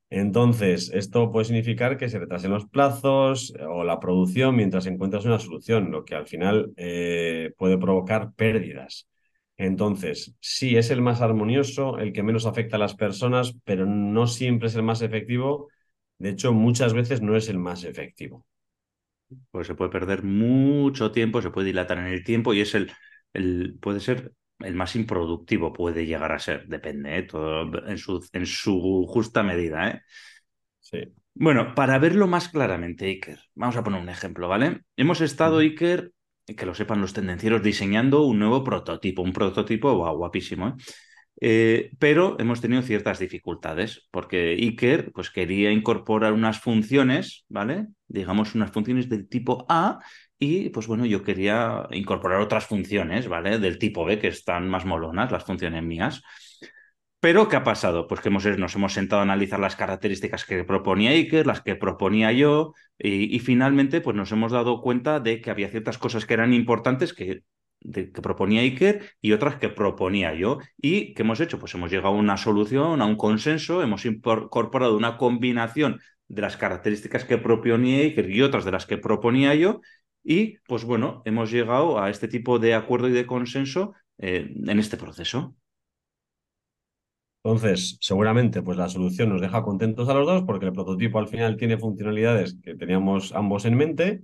Entonces, 0.10 0.89
esto 0.93 1.32
puede 1.32 1.46
significar 1.46 1.98
que 1.98 2.08
se 2.10 2.20
retrasen 2.20 2.52
los 2.52 2.67
plazos 2.67 3.54
eh, 3.60 3.63
o 3.65 3.84
la 3.84 4.00
producción 4.00 4.56
mientras 4.56 4.86
encuentras 4.86 5.26
una 5.26 5.39
solución, 5.39 5.91
lo 5.91 6.06
que 6.06 6.15
al 6.15 6.28
final 6.28 6.72
eh, 6.78 7.52
puede 7.58 7.78
provocar 7.78 8.34
pérdidas. 8.34 9.08
Entonces, 9.58 10.34
sí, 10.39 10.78
es 10.78 10.91
el 10.91 11.02
más 11.02 11.22
armonioso, 11.22 11.98
el 11.98 12.13
que 12.13 12.24
menos 12.24 12.46
afecta 12.46 12.78
a 12.78 12.80
las 12.80 12.96
personas, 12.96 13.54
pero 13.65 13.86
no 13.86 14.28
siempre 14.28 14.67
es 14.70 14.76
el 14.76 14.84
más 14.84 15.02
efectivo. 15.02 15.67
De 16.20 16.30
hecho, 16.30 16.54
muchas 16.54 16.93
veces 16.93 17.22
no 17.22 17.36
es 17.36 17.50
el 17.50 17.58
más 17.58 17.84
efectivo. 17.84 18.46
Pues 19.52 19.67
se 19.67 19.76
puede 19.76 19.91
perder 19.91 20.24
mucho 20.24 21.12
tiempo, 21.12 21.41
se 21.41 21.50
puede 21.50 21.67
dilatar 21.67 21.98
en 22.00 22.06
el 22.06 22.24
tiempo 22.24 22.54
y 22.54 22.62
es 22.62 22.74
el, 22.76 22.91
puede 23.82 24.00
ser 24.00 24.32
el 24.60 24.76
más 24.76 24.96
improductivo, 24.96 25.74
puede 25.74 26.06
llegar 26.06 26.32
a 26.32 26.39
ser, 26.39 26.67
depende, 26.67 27.17
¿eh? 27.17 27.24
todo 27.24 27.88
en 27.88 27.98
su, 27.98 28.28
en 28.34 28.46
su 28.46 29.06
justa 29.08 29.43
medida. 29.43 29.89
¿eh? 29.89 30.02
Sí. 30.80 31.00
Bueno, 31.34 31.76
para 31.76 32.00
verlo 32.00 32.28
más 32.28 32.50
claramente, 32.50 33.06
Iker, 33.06 33.39
vamos 33.54 33.78
a 33.78 33.84
poner 33.84 34.02
un 34.02 34.10
ejemplo, 34.10 34.48
¿vale? 34.48 34.82
Hemos 34.96 35.22
estado, 35.22 35.60
Iker, 35.60 36.12
que 36.46 36.65
lo 36.65 36.74
sepan 36.74 37.02
los 37.02 37.13
tendencieros, 37.13 37.62
diseñando 37.62 38.24
un 38.24 38.39
nuevo 38.39 38.63
prototipo, 38.63 39.22
un 39.22 39.34
prototipo 39.34 39.93
guapísimo, 40.15 40.70
¿eh? 40.70 40.74
Eh, 41.39 41.91
pero 42.00 42.36
hemos 42.39 42.62
tenido 42.62 42.82
ciertas 42.82 43.20
dificultades 43.20 44.08
porque 44.10 44.54
Iker 44.54 45.12
pues, 45.12 45.30
quería 45.30 45.72
incorporar 45.72 46.34
unas 46.34 46.60
funciones, 46.60 47.46
¿vale? 47.48 47.88
Digamos, 48.08 48.56
unas 48.56 48.72
funciones 48.72 49.08
del 49.08 49.28
tipo 49.30 49.65
A 49.70 50.00
y 50.39 50.69
pues 50.69 50.88
bueno, 50.88 51.06
yo 51.06 51.23
quería 51.23 51.88
incorporar 51.91 52.41
otras 52.41 52.65
funciones, 52.65 53.28
¿vale? 53.28 53.60
Del 53.60 53.80
tipo 53.80 54.06
B, 54.06 54.19
que 54.19 54.28
están 54.28 54.69
más 54.69 54.86
molonas, 54.86 55.32
las 55.32 55.43
funciones 55.43 55.84
mías. 55.84 56.21
Pero, 57.19 57.50
¿qué 57.50 57.56
ha 57.56 57.63
pasado? 57.63 58.06
Pues 58.08 58.21
que 58.21 58.30
hemos, 58.30 58.45
nos 58.45 58.76
hemos 58.76 58.93
sentado 58.93 59.21
a 59.21 59.23
analizar 59.23 59.60
las 59.60 59.76
características 59.76 60.45
que 60.45 60.63
proponía 60.63 61.12
Iker, 61.12 61.47
las 61.47 61.62
que 61.62 61.76
proponía 61.76 62.32
yo, 62.32 62.73
y, 63.00 63.39
finalmente 63.39 64.02
pues 64.02 64.15
nos 64.15 64.32
hemos 64.32 64.52
dado 64.52 64.82
cuenta 64.82 65.19
de 65.19 65.41
que 65.41 65.50
había 65.50 65.69
ciertas 65.69 65.97
cosas 65.97 66.26
que 66.26 66.36
eran 66.36 66.54
importantes 66.54 67.13
que, 67.13 67.41
que 67.91 68.21
proponía 68.21 68.62
Iker 68.62 69.12
y 69.21 69.32
otras 69.32 69.56
que 69.56 69.69
proponía 69.69 70.34
yo. 70.36 70.60
¿Y 70.78 71.13
qué 71.15 71.23
hemos 71.23 71.39
hecho? 71.39 71.60
Pues 71.60 71.73
hemos 71.73 71.89
llegado 71.91 72.10
a 72.10 72.17
una 72.17 72.38
solución, 72.38 73.02
a 73.02 73.06
un 73.06 73.15
consenso, 73.15 73.82
hemos 73.82 74.06
incorporado 74.06 74.95
una 74.95 75.17
combinación 75.17 76.00
de 76.28 76.41
las 76.41 76.58
características 76.58 77.26
que 77.26 77.38
proponía 77.38 78.00
Iker 78.02 78.30
y 78.30 78.41
otras 78.43 78.65
de 78.65 78.71
las 78.71 78.86
que 78.86 78.97
proponía 78.97 79.56
yo, 79.56 79.82
y 80.30 80.58
pues 80.68 80.84
bueno, 80.84 81.22
hemos 81.26 81.52
llegado 81.52 82.00
a 82.02 82.10
este 82.10 82.28
tipo 82.28 82.60
de 82.60 82.74
acuerdo 82.76 83.08
y 83.08 83.13
de 83.13 83.26
consenso 83.26 83.94
eh, 84.18 84.54
en 84.68 84.80
este 84.80 84.98
proceso. 84.98 85.56
Entonces, 87.44 87.98
seguramente 88.02 88.62
pues 88.62 88.78
la 88.78 88.90
solución 88.90 89.30
nos 89.30 89.40
deja 89.42 89.63
contentos 89.63 90.10
a 90.10 90.13
los 90.13 90.28
dos 90.28 90.44
porque 90.44 90.66
el 90.66 90.74
prototipo 90.74 91.20
al 91.20 91.30
final 91.30 91.56
tiene 91.56 91.78
funcionalidades 91.78 92.58
que 92.62 92.76
teníamos 92.76 93.34
ambos 93.34 93.63
en 93.66 93.78
mente, 93.78 94.24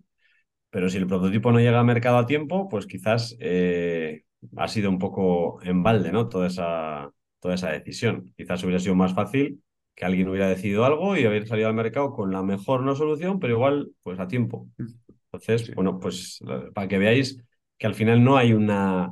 pero 0.71 0.89
si 0.89 0.97
el 0.97 1.07
prototipo 1.07 1.51
no 1.51 1.59
llega 1.59 1.79
al 1.79 1.85
mercado 1.85 2.17
a 2.17 2.25
tiempo, 2.27 2.69
pues 2.69 2.87
quizás 2.87 3.35
eh, 3.39 4.23
ha 4.57 4.67
sido 4.69 4.89
un 4.89 4.99
poco 4.99 5.61
en 5.63 5.83
balde, 5.83 6.11
¿no? 6.11 6.29
Toda 6.29 6.47
esa, 6.47 7.11
toda 7.39 7.55
esa 7.55 7.71
decisión. 7.71 8.33
Quizás 8.37 8.63
hubiera 8.63 8.79
sido 8.79 8.95
más 8.95 9.13
fácil 9.15 9.63
que 9.95 10.05
alguien 10.05 10.29
hubiera 10.29 10.49
decidido 10.49 10.85
algo 10.85 11.17
y 11.17 11.25
haber 11.25 11.47
salido 11.47 11.69
al 11.69 11.75
mercado 11.75 12.13
con 12.13 12.31
la 12.31 12.43
mejor 12.43 12.83
no 12.83 12.95
solución, 12.95 13.39
pero 13.39 13.53
igual 13.55 13.91
pues 14.03 14.19
a 14.19 14.27
tiempo. 14.27 14.67
Entonces, 15.33 15.73
bueno, 15.73 15.99
pues 15.99 16.39
para 16.73 16.87
que 16.87 16.97
veáis 16.99 17.43
que 17.77 17.87
al 17.87 17.95
final 17.95 18.23
no 18.23 18.37
hay 18.37 18.53
una 18.53 19.11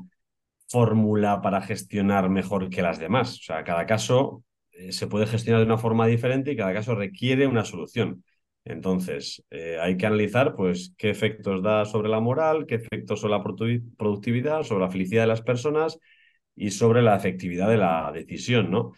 fórmula 0.70 1.42
para 1.42 1.62
gestionar 1.62 2.30
mejor 2.30 2.70
que 2.70 2.82
las 2.82 3.00
demás. 3.00 3.38
O 3.40 3.44
sea, 3.44 3.64
cada 3.64 3.86
caso 3.86 4.44
eh, 4.72 4.92
se 4.92 5.08
puede 5.08 5.28
gestionar 5.28 5.62
de 5.62 5.66
una 5.68 5.78
forma 5.80 6.08
diferente 6.08 6.52
y 6.52 6.58
cada 6.58 6.74
caso 6.74 6.96
requiere 6.96 7.48
una 7.48 7.66
solución. 7.66 8.24
Entonces, 8.64 9.44
eh, 9.50 9.80
hay 9.82 9.98
que 9.98 10.06
analizar 10.06 10.56
pues, 10.56 10.94
qué 10.98 11.10
efectos 11.10 11.64
da 11.64 11.86
sobre 11.86 12.10
la 12.10 12.20
moral, 12.20 12.66
qué 12.68 12.76
efectos 12.76 13.20
sobre 13.22 13.34
la 13.38 13.44
productividad, 13.98 14.64
sobre 14.64 14.86
la 14.86 14.92
felicidad 14.92 15.24
de 15.24 15.28
las 15.28 15.42
personas 15.42 16.00
y 16.56 16.72
sobre 16.72 17.02
la 17.02 17.16
efectividad 17.16 17.70
de 17.70 17.78
la 17.78 18.12
decisión, 18.14 18.70
¿no? 18.70 18.94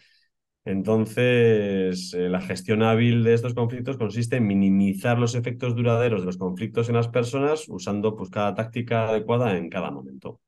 Entonces, 0.64 2.14
eh, 2.14 2.28
la 2.30 2.40
gestión 2.40 2.82
hábil 2.82 3.22
de 3.22 3.34
estos 3.34 3.52
conflictos 3.52 3.98
consiste 3.98 4.36
en 4.36 4.46
minimizar 4.46 5.18
los 5.18 5.34
efectos 5.34 5.76
duraderos 5.76 6.20
de 6.22 6.26
los 6.26 6.38
conflictos 6.38 6.88
en 6.88 6.94
las 6.94 7.08
personas 7.08 7.68
usando 7.68 8.16
pues, 8.16 8.30
cada 8.30 8.54
táctica 8.54 9.08
adecuada 9.08 9.56
en 9.56 9.68
cada 9.68 9.90
momento. 9.90 10.40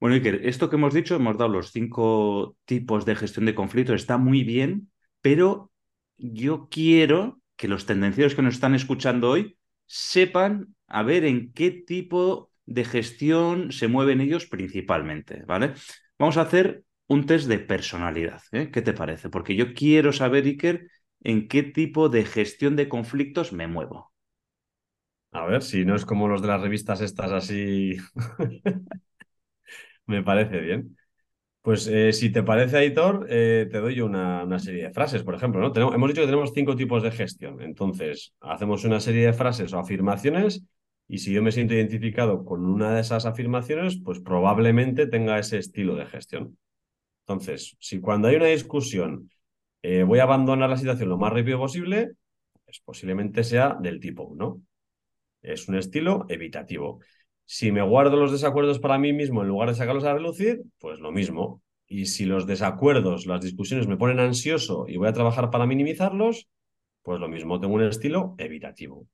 Bueno, 0.00 0.14
Iker, 0.14 0.46
esto 0.46 0.70
que 0.70 0.76
hemos 0.76 0.94
dicho, 0.94 1.14
hemos 1.14 1.36
dado 1.36 1.50
los 1.50 1.72
cinco 1.72 2.56
tipos 2.64 3.04
de 3.04 3.16
gestión 3.16 3.44
de 3.44 3.54
conflictos, 3.54 3.96
está 3.96 4.16
muy 4.16 4.44
bien, 4.44 4.90
pero 5.20 5.70
yo 6.16 6.68
quiero 6.70 7.42
que 7.56 7.68
los 7.68 7.84
tendencieros 7.84 8.34
que 8.34 8.40
nos 8.40 8.54
están 8.54 8.74
escuchando 8.74 9.28
hoy 9.28 9.58
sepan 9.84 10.74
a 10.86 11.02
ver 11.02 11.26
en 11.26 11.52
qué 11.52 11.70
tipo 11.70 12.50
de 12.64 12.86
gestión 12.86 13.72
se 13.72 13.88
mueven 13.88 14.22
ellos 14.22 14.46
principalmente, 14.46 15.42
¿vale? 15.46 15.74
Vamos 16.18 16.38
a 16.38 16.42
hacer 16.42 16.82
un 17.10 17.26
test 17.26 17.48
de 17.48 17.58
personalidad. 17.58 18.40
¿eh? 18.52 18.70
¿Qué 18.70 18.82
te 18.82 18.92
parece? 18.92 19.30
Porque 19.30 19.56
yo 19.56 19.74
quiero 19.74 20.12
saber, 20.12 20.44
Iker, 20.44 20.86
en 21.22 21.48
qué 21.48 21.64
tipo 21.64 22.08
de 22.08 22.24
gestión 22.24 22.76
de 22.76 22.88
conflictos 22.88 23.52
me 23.52 23.66
muevo. 23.66 24.12
A 25.32 25.44
ver, 25.44 25.62
si 25.62 25.84
no 25.84 25.96
es 25.96 26.06
como 26.06 26.28
los 26.28 26.40
de 26.40 26.48
las 26.48 26.60
revistas 26.60 27.00
estas 27.00 27.32
así, 27.32 27.96
me 30.06 30.22
parece 30.22 30.60
bien. 30.60 30.96
Pues 31.62 31.88
eh, 31.88 32.12
si 32.12 32.30
te 32.30 32.44
parece, 32.44 32.76
Aitor, 32.78 33.26
eh, 33.28 33.68
te 33.70 33.78
doy 33.78 34.00
una, 34.00 34.44
una, 34.44 34.60
serie 34.60 34.84
de 34.84 34.92
frases, 34.92 35.24
por 35.24 35.34
ejemplo. 35.34 35.60
¿no? 35.60 35.72
Tenemos, 35.72 35.94
hemos 35.94 36.08
dicho 36.10 36.20
que 36.20 36.28
tenemos 36.28 36.52
cinco 36.54 36.76
tipos 36.76 37.02
de 37.02 37.10
gestión. 37.10 37.60
Entonces, 37.60 38.34
hacemos 38.40 38.84
una 38.84 39.00
serie 39.00 39.26
de 39.26 39.32
frases 39.32 39.72
o 39.72 39.80
afirmaciones 39.80 40.64
y 41.08 41.18
si 41.18 41.32
yo 41.32 41.42
me 41.42 41.50
siento 41.50 41.74
identificado 41.74 42.44
con 42.44 42.64
una 42.64 42.94
de 42.94 43.00
esas 43.00 43.26
afirmaciones, 43.26 44.00
pues 44.04 44.20
probablemente 44.20 45.08
tenga 45.08 45.40
ese 45.40 45.58
estilo 45.58 45.96
de 45.96 46.06
gestión. 46.06 46.56
Entonces, 47.30 47.76
si 47.78 48.00
cuando 48.00 48.26
hay 48.26 48.34
una 48.36 48.46
discusión 48.46 49.30
eh, 49.82 50.02
voy 50.02 50.18
a 50.18 50.24
abandonar 50.24 50.68
la 50.68 50.76
situación 50.76 51.08
lo 51.08 51.16
más 51.16 51.32
rápido 51.32 51.58
posible, 51.58 52.14
pues 52.64 52.80
posiblemente 52.84 53.44
sea 53.44 53.76
del 53.80 54.00
tipo 54.00 54.24
1. 54.24 54.60
Es 55.42 55.68
un 55.68 55.76
estilo 55.76 56.26
evitativo. 56.28 57.00
Si 57.44 57.70
me 57.70 57.82
guardo 57.82 58.16
los 58.16 58.32
desacuerdos 58.32 58.80
para 58.80 58.98
mí 58.98 59.12
mismo 59.12 59.42
en 59.42 59.48
lugar 59.48 59.68
de 59.68 59.76
sacarlos 59.76 60.04
a 60.04 60.14
relucir, 60.14 60.62
pues 60.80 60.98
lo 60.98 61.12
mismo. 61.12 61.62
Y 61.86 62.06
si 62.06 62.24
los 62.24 62.46
desacuerdos, 62.48 63.26
las 63.26 63.40
discusiones 63.42 63.86
me 63.86 63.96
ponen 63.96 64.18
ansioso 64.18 64.86
y 64.88 64.96
voy 64.96 65.08
a 65.08 65.12
trabajar 65.12 65.50
para 65.50 65.66
minimizarlos, 65.66 66.48
pues 67.02 67.20
lo 67.20 67.28
mismo, 67.28 67.60
tengo 67.60 67.74
un 67.74 67.84
estilo 67.84 68.34
evitativo. 68.38 69.06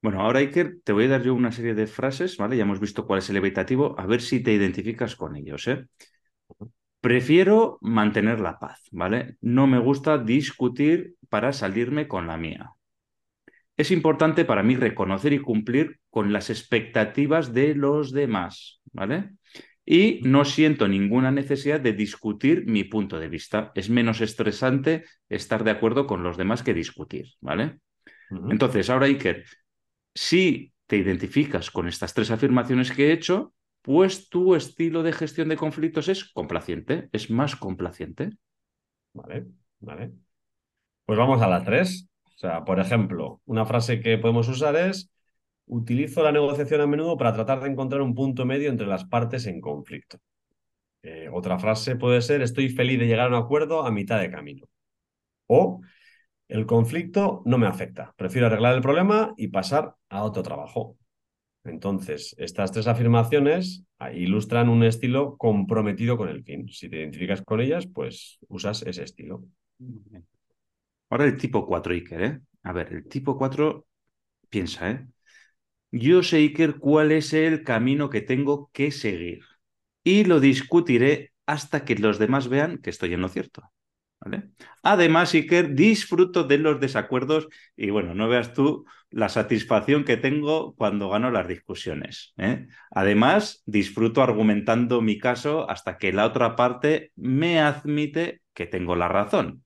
Bueno, 0.00 0.20
ahora 0.22 0.40
Iker, 0.40 0.80
te 0.84 0.92
voy 0.92 1.04
a 1.06 1.08
dar 1.08 1.22
yo 1.22 1.34
una 1.34 1.52
serie 1.52 1.74
de 1.74 1.86
frases, 1.86 2.36
¿vale? 2.38 2.56
Ya 2.56 2.62
hemos 2.64 2.80
visto 2.80 3.06
cuál 3.06 3.18
es 3.20 3.30
el 3.30 3.36
evitativo, 3.36 3.94
a 3.98 4.06
ver 4.06 4.20
si 4.20 4.42
te 4.42 4.52
identificas 4.52 5.16
con 5.16 5.36
ellos, 5.36 5.66
¿eh? 5.68 5.86
Prefiero 7.04 7.76
mantener 7.82 8.40
la 8.40 8.58
paz, 8.58 8.80
¿vale? 8.90 9.36
No 9.42 9.66
me 9.66 9.78
gusta 9.78 10.16
discutir 10.16 11.16
para 11.28 11.52
salirme 11.52 12.08
con 12.08 12.26
la 12.26 12.38
mía. 12.38 12.70
Es 13.76 13.90
importante 13.90 14.46
para 14.46 14.62
mí 14.62 14.74
reconocer 14.74 15.34
y 15.34 15.38
cumplir 15.38 16.00
con 16.08 16.32
las 16.32 16.48
expectativas 16.48 17.52
de 17.52 17.74
los 17.74 18.10
demás, 18.10 18.80
¿vale? 18.90 19.32
Y 19.84 20.22
no 20.22 20.46
siento 20.46 20.88
ninguna 20.88 21.30
necesidad 21.30 21.78
de 21.78 21.92
discutir 21.92 22.64
mi 22.64 22.84
punto 22.84 23.20
de 23.20 23.28
vista. 23.28 23.70
Es 23.74 23.90
menos 23.90 24.22
estresante 24.22 25.04
estar 25.28 25.62
de 25.62 25.72
acuerdo 25.72 26.06
con 26.06 26.22
los 26.22 26.38
demás 26.38 26.62
que 26.62 26.72
discutir, 26.72 27.26
¿vale? 27.42 27.80
Entonces, 28.48 28.88
ahora 28.88 29.08
Iker, 29.08 29.44
si 30.14 30.72
te 30.86 30.96
identificas 30.96 31.70
con 31.70 31.86
estas 31.86 32.14
tres 32.14 32.30
afirmaciones 32.30 32.92
que 32.92 33.08
he 33.08 33.12
hecho, 33.12 33.52
pues 33.84 34.30
tu 34.30 34.54
estilo 34.54 35.02
de 35.02 35.12
gestión 35.12 35.50
de 35.50 35.58
conflictos 35.58 36.08
es 36.08 36.24
complaciente, 36.24 37.10
es 37.12 37.28
más 37.30 37.54
complaciente. 37.54 38.30
Vale, 39.12 39.44
vale. 39.78 40.12
Pues 41.04 41.18
vamos 41.18 41.42
a 41.42 41.48
la 41.48 41.62
tres. 41.62 42.08
O 42.24 42.38
sea, 42.38 42.64
por 42.64 42.80
ejemplo, 42.80 43.42
una 43.44 43.66
frase 43.66 44.00
que 44.00 44.16
podemos 44.16 44.48
usar 44.48 44.74
es, 44.76 45.12
utilizo 45.66 46.22
la 46.22 46.32
negociación 46.32 46.80
a 46.80 46.86
menudo 46.86 47.18
para 47.18 47.34
tratar 47.34 47.60
de 47.60 47.68
encontrar 47.68 48.00
un 48.00 48.14
punto 48.14 48.46
medio 48.46 48.70
entre 48.70 48.86
las 48.86 49.04
partes 49.04 49.46
en 49.46 49.60
conflicto. 49.60 50.18
Eh, 51.02 51.28
otra 51.30 51.58
frase 51.58 51.96
puede 51.96 52.22
ser, 52.22 52.40
estoy 52.40 52.70
feliz 52.70 52.98
de 52.98 53.06
llegar 53.06 53.26
a 53.26 53.36
un 53.36 53.44
acuerdo 53.44 53.84
a 53.84 53.90
mitad 53.90 54.18
de 54.18 54.30
camino. 54.30 54.66
O, 55.46 55.82
el 56.48 56.64
conflicto 56.64 57.42
no 57.44 57.58
me 57.58 57.66
afecta, 57.66 58.14
prefiero 58.16 58.46
arreglar 58.46 58.76
el 58.76 58.82
problema 58.82 59.34
y 59.36 59.48
pasar 59.48 59.94
a 60.08 60.22
otro 60.22 60.42
trabajo. 60.42 60.96
Entonces, 61.64 62.34
estas 62.38 62.72
tres 62.72 62.86
afirmaciones 62.86 63.84
ilustran 64.14 64.68
un 64.68 64.84
estilo 64.84 65.36
comprometido 65.36 66.16
con 66.16 66.28
el 66.28 66.44
fin. 66.44 66.68
Si 66.68 66.88
te 66.88 66.98
identificas 66.98 67.42
con 67.42 67.60
ellas, 67.60 67.86
pues 67.86 68.38
usas 68.48 68.82
ese 68.82 69.02
estilo. 69.02 69.44
Ahora 71.08 71.24
el 71.24 71.36
tipo 71.36 71.66
4, 71.66 71.94
Iker. 71.94 72.22
¿eh? 72.22 72.40
A 72.64 72.72
ver, 72.72 72.92
el 72.92 73.08
tipo 73.08 73.36
4 73.38 73.86
piensa, 74.50 74.90
¿eh? 74.90 75.06
Yo 75.90 76.22
sé, 76.22 76.38
Iker, 76.38 76.76
cuál 76.78 77.12
es 77.12 77.32
el 77.32 77.62
camino 77.62 78.10
que 78.10 78.20
tengo 78.20 78.68
que 78.72 78.90
seguir. 78.90 79.44
Y 80.02 80.24
lo 80.24 80.40
discutiré 80.40 81.32
hasta 81.46 81.84
que 81.84 81.94
los 81.94 82.18
demás 82.18 82.48
vean 82.48 82.78
que 82.78 82.90
estoy 82.90 83.14
en 83.14 83.20
lo 83.20 83.28
cierto. 83.28 83.73
Además, 84.82 85.34
Iker, 85.34 85.74
disfruto 85.74 86.44
de 86.44 86.58
los 86.58 86.80
desacuerdos 86.80 87.48
y 87.76 87.90
bueno, 87.90 88.14
no 88.14 88.28
veas 88.28 88.52
tú 88.52 88.84
la 89.10 89.28
satisfacción 89.28 90.04
que 90.04 90.16
tengo 90.16 90.74
cuando 90.74 91.08
gano 91.08 91.30
las 91.30 91.46
discusiones. 91.46 92.34
¿eh? 92.36 92.66
Además, 92.90 93.62
disfruto 93.66 94.22
argumentando 94.22 95.00
mi 95.00 95.18
caso 95.18 95.70
hasta 95.70 95.98
que 95.98 96.12
la 96.12 96.26
otra 96.26 96.56
parte 96.56 97.12
me 97.16 97.60
admite 97.60 98.42
que 98.52 98.66
tengo 98.66 98.96
la 98.96 99.08
razón. 99.08 99.64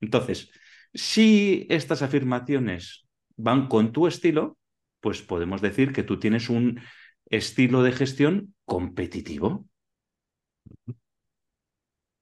Entonces, 0.00 0.50
si 0.94 1.66
estas 1.70 2.02
afirmaciones 2.02 3.06
van 3.36 3.68
con 3.68 3.92
tu 3.92 4.06
estilo, 4.06 4.58
pues 5.00 5.22
podemos 5.22 5.60
decir 5.60 5.92
que 5.92 6.02
tú 6.02 6.18
tienes 6.18 6.48
un 6.48 6.80
estilo 7.26 7.82
de 7.82 7.92
gestión 7.92 8.54
competitivo. 8.64 9.67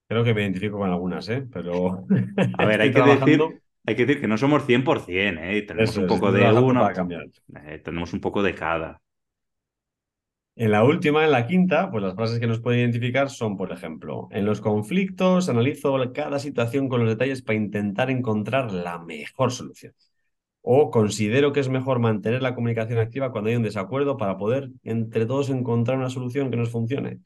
Creo 0.09 0.23
que 0.23 0.35
me 0.35 0.43
identifico 0.43 0.79
con 0.79 0.91
algunas, 0.91 1.29
¿eh? 1.29 1.47
Pero. 1.53 2.05
A 2.59 2.65
ver, 2.67 2.81
hay 2.81 2.93
que, 2.93 3.03
decir, 3.03 3.41
hay 3.85 3.97
que 3.97 4.07
decir 4.07 4.21
que 4.21 4.29
no 4.29 4.39
somos 4.39 4.65
100%, 4.65 5.39
¿eh? 5.43 5.63
Tenemos 5.63 5.97
un 5.97 6.07
poco 6.07 6.31
de 6.31 6.53
uno. 6.53 6.89
Eh, 7.65 7.81
tenemos 7.85 8.13
un 8.13 8.21
poco 8.21 8.43
de 8.43 8.55
cada. 8.55 9.01
En 10.59 10.71
la 10.71 10.85
última, 10.85 11.23
en 11.23 11.33
la 11.33 11.47
quinta, 11.47 11.91
pues 11.91 12.03
las 12.03 12.15
frases 12.15 12.39
que 12.41 12.47
nos 12.47 12.61
pueden 12.61 12.81
identificar 12.81 13.29
son, 13.29 13.59
por 13.59 13.73
ejemplo, 13.73 14.29
en 14.31 14.47
los 14.47 14.63
conflictos 14.63 15.51
analizo 15.51 15.95
cada 16.15 16.39
situación 16.39 16.89
con 16.89 17.01
los 17.01 17.11
detalles 17.11 17.43
para 17.43 17.59
intentar 17.59 18.11
encontrar 18.11 18.73
la 18.73 18.99
mejor 18.99 19.53
solución. 19.53 19.93
O 20.63 20.91
considero 20.91 21.53
que 21.53 21.61
es 21.61 21.69
mejor 21.69 21.99
mantener 21.99 22.41
la 22.43 22.55
comunicación 22.55 22.99
activa 22.99 23.33
cuando 23.33 23.51
hay 23.51 23.57
un 23.57 23.65
desacuerdo 23.65 24.17
para 24.17 24.39
poder 24.39 24.71
entre 24.83 25.27
todos 25.27 25.51
encontrar 25.51 25.99
una 25.99 26.09
solución 26.11 26.51
que 26.51 26.57
nos 26.57 26.71
funcione. 26.71 27.21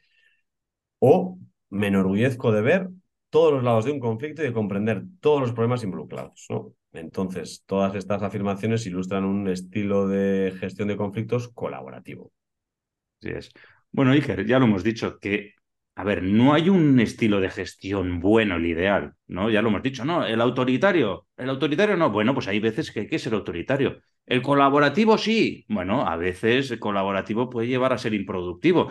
O 0.98 1.38
me 1.70 1.88
enorgullezco 1.88 2.52
de 2.52 2.62
ver 2.62 2.88
todos 3.30 3.52
los 3.52 3.62
lados 3.62 3.84
de 3.84 3.92
un 3.92 4.00
conflicto 4.00 4.42
y 4.42 4.46
de 4.46 4.52
comprender 4.52 5.04
todos 5.20 5.40
los 5.40 5.52
problemas 5.52 5.84
involucrados. 5.84 6.46
¿no? 6.50 6.74
Entonces, 6.92 7.62
todas 7.64 7.94
estas 7.94 8.22
afirmaciones 8.22 8.86
ilustran 8.86 9.24
un 9.24 9.48
estilo 9.48 10.08
de 10.08 10.52
gestión 10.58 10.88
de 10.88 10.96
conflictos 10.96 11.48
colaborativo. 11.48 12.32
Así 13.20 13.30
es. 13.30 13.50
Bueno, 13.92 14.12
Iker, 14.12 14.46
ya 14.46 14.58
lo 14.58 14.66
hemos 14.66 14.82
dicho, 14.82 15.18
que 15.18 15.54
a 15.94 16.04
ver, 16.04 16.22
no 16.22 16.54
hay 16.54 16.68
un 16.68 16.98
estilo 17.00 17.40
de 17.40 17.50
gestión 17.50 18.20
bueno, 18.20 18.56
el 18.56 18.66
ideal, 18.66 19.14
¿no? 19.26 19.50
Ya 19.50 19.60
lo 19.60 19.68
hemos 19.68 19.82
dicho, 19.82 20.04
no, 20.04 20.24
el 20.24 20.40
autoritario, 20.40 21.26
el 21.36 21.50
autoritario 21.50 21.96
no, 21.96 22.10
bueno, 22.10 22.32
pues 22.34 22.48
hay 22.48 22.58
veces 22.60 22.90
que 22.90 23.00
hay 23.00 23.06
que 23.06 23.18
ser 23.18 23.34
autoritario. 23.34 23.98
El 24.24 24.42
colaborativo 24.42 25.18
sí, 25.18 25.64
bueno, 25.68 26.06
a 26.06 26.16
veces 26.16 26.70
el 26.70 26.78
colaborativo 26.78 27.50
puede 27.50 27.68
llevar 27.68 27.92
a 27.92 27.98
ser 27.98 28.14
improductivo. 28.14 28.90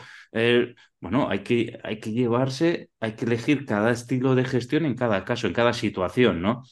Bueno, 1.02 1.30
hay 1.30 1.39
que, 1.39 1.80
hay 1.84 2.00
que 2.00 2.12
llevarse, 2.12 2.89
hay 3.00 3.14
que 3.14 3.26
elegir 3.26 3.66
cada 3.66 3.91
estilo 3.91 4.36
de 4.36 4.43
gestión 4.43 4.86
en 4.86 4.95
cada 4.95 5.24
caso, 5.24 5.47
en 5.47 5.54
cada 5.54 5.74
situación, 5.74 6.41
¿no? 6.41 6.64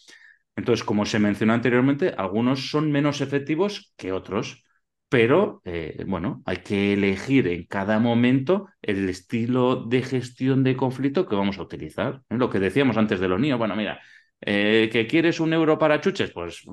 Entonces, 0.55 0.83
como 0.83 1.05
se 1.05 1.19
mencionó 1.19 1.53
anteriormente, 1.53 2.13
algunos 2.17 2.69
son 2.69 2.91
menos 2.91 3.21
efectivos 3.21 3.93
que 3.95 4.11
otros 4.11 4.63
pero 5.09 5.61
eh, 5.65 6.03
bueno, 6.07 6.41
hay 6.45 6.57
que 6.57 6.93
elegir 6.93 7.47
en 7.47 7.65
cada 7.65 7.99
momento 7.99 8.67
el 8.81 9.09
estilo 9.09 9.77
de 9.85 10.01
gestión 10.01 10.63
de 10.63 10.75
conflicto 10.75 11.27
que 11.27 11.35
vamos 11.35 11.57
a 11.57 11.63
utilizar. 11.63 12.21
¿eh? 12.29 12.35
Lo 12.37 12.49
que 12.49 12.59
decíamos 12.59 12.97
antes 12.97 13.19
de 13.19 13.27
los 13.27 13.39
niños, 13.39 13.57
bueno, 13.59 13.75
mira, 13.75 14.01
eh, 14.41 14.89
que 14.91 15.07
quieres 15.07 15.39
un 15.39 15.53
euro 15.53 15.77
para 15.79 16.01
chuches, 16.01 16.31
pues 16.31 16.63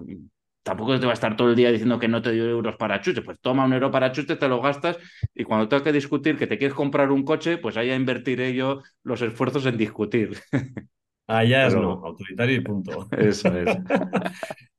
tampoco 0.62 0.98
te 0.98 1.06
va 1.06 1.12
a 1.12 1.14
estar 1.14 1.36
todo 1.36 1.50
el 1.50 1.56
día 1.56 1.70
diciendo 1.70 1.98
que 1.98 2.08
no 2.08 2.22
te 2.22 2.30
doy 2.30 2.38
euros 2.50 2.76
para 2.76 3.00
chuches, 3.00 3.24
pues 3.24 3.38
toma 3.40 3.64
un 3.66 3.72
euro 3.72 3.90
para 3.90 4.10
chuches, 4.10 4.38
te 4.38 4.48
lo 4.48 4.60
gastas 4.60 4.98
y 5.34 5.44
cuando 5.44 5.68
tenga 5.68 5.84
que 5.84 5.92
discutir 5.92 6.36
que 6.36 6.46
te 6.46 6.58
quieres 6.58 6.74
comprar 6.74 7.10
un 7.12 7.24
coche, 7.24 7.58
pues 7.58 7.76
ahí 7.76 7.92
invertiré 7.92 8.54
yo 8.54 8.82
los 9.04 9.22
esfuerzos 9.22 9.66
en 9.66 9.76
discutir. 9.76 10.38
Allá 11.26 11.66
es 11.66 11.74
no, 11.74 12.04
autoritario 12.04 12.56
y 12.56 12.60
punto. 12.60 13.08
Eso 13.16 13.48
es. 13.56 13.76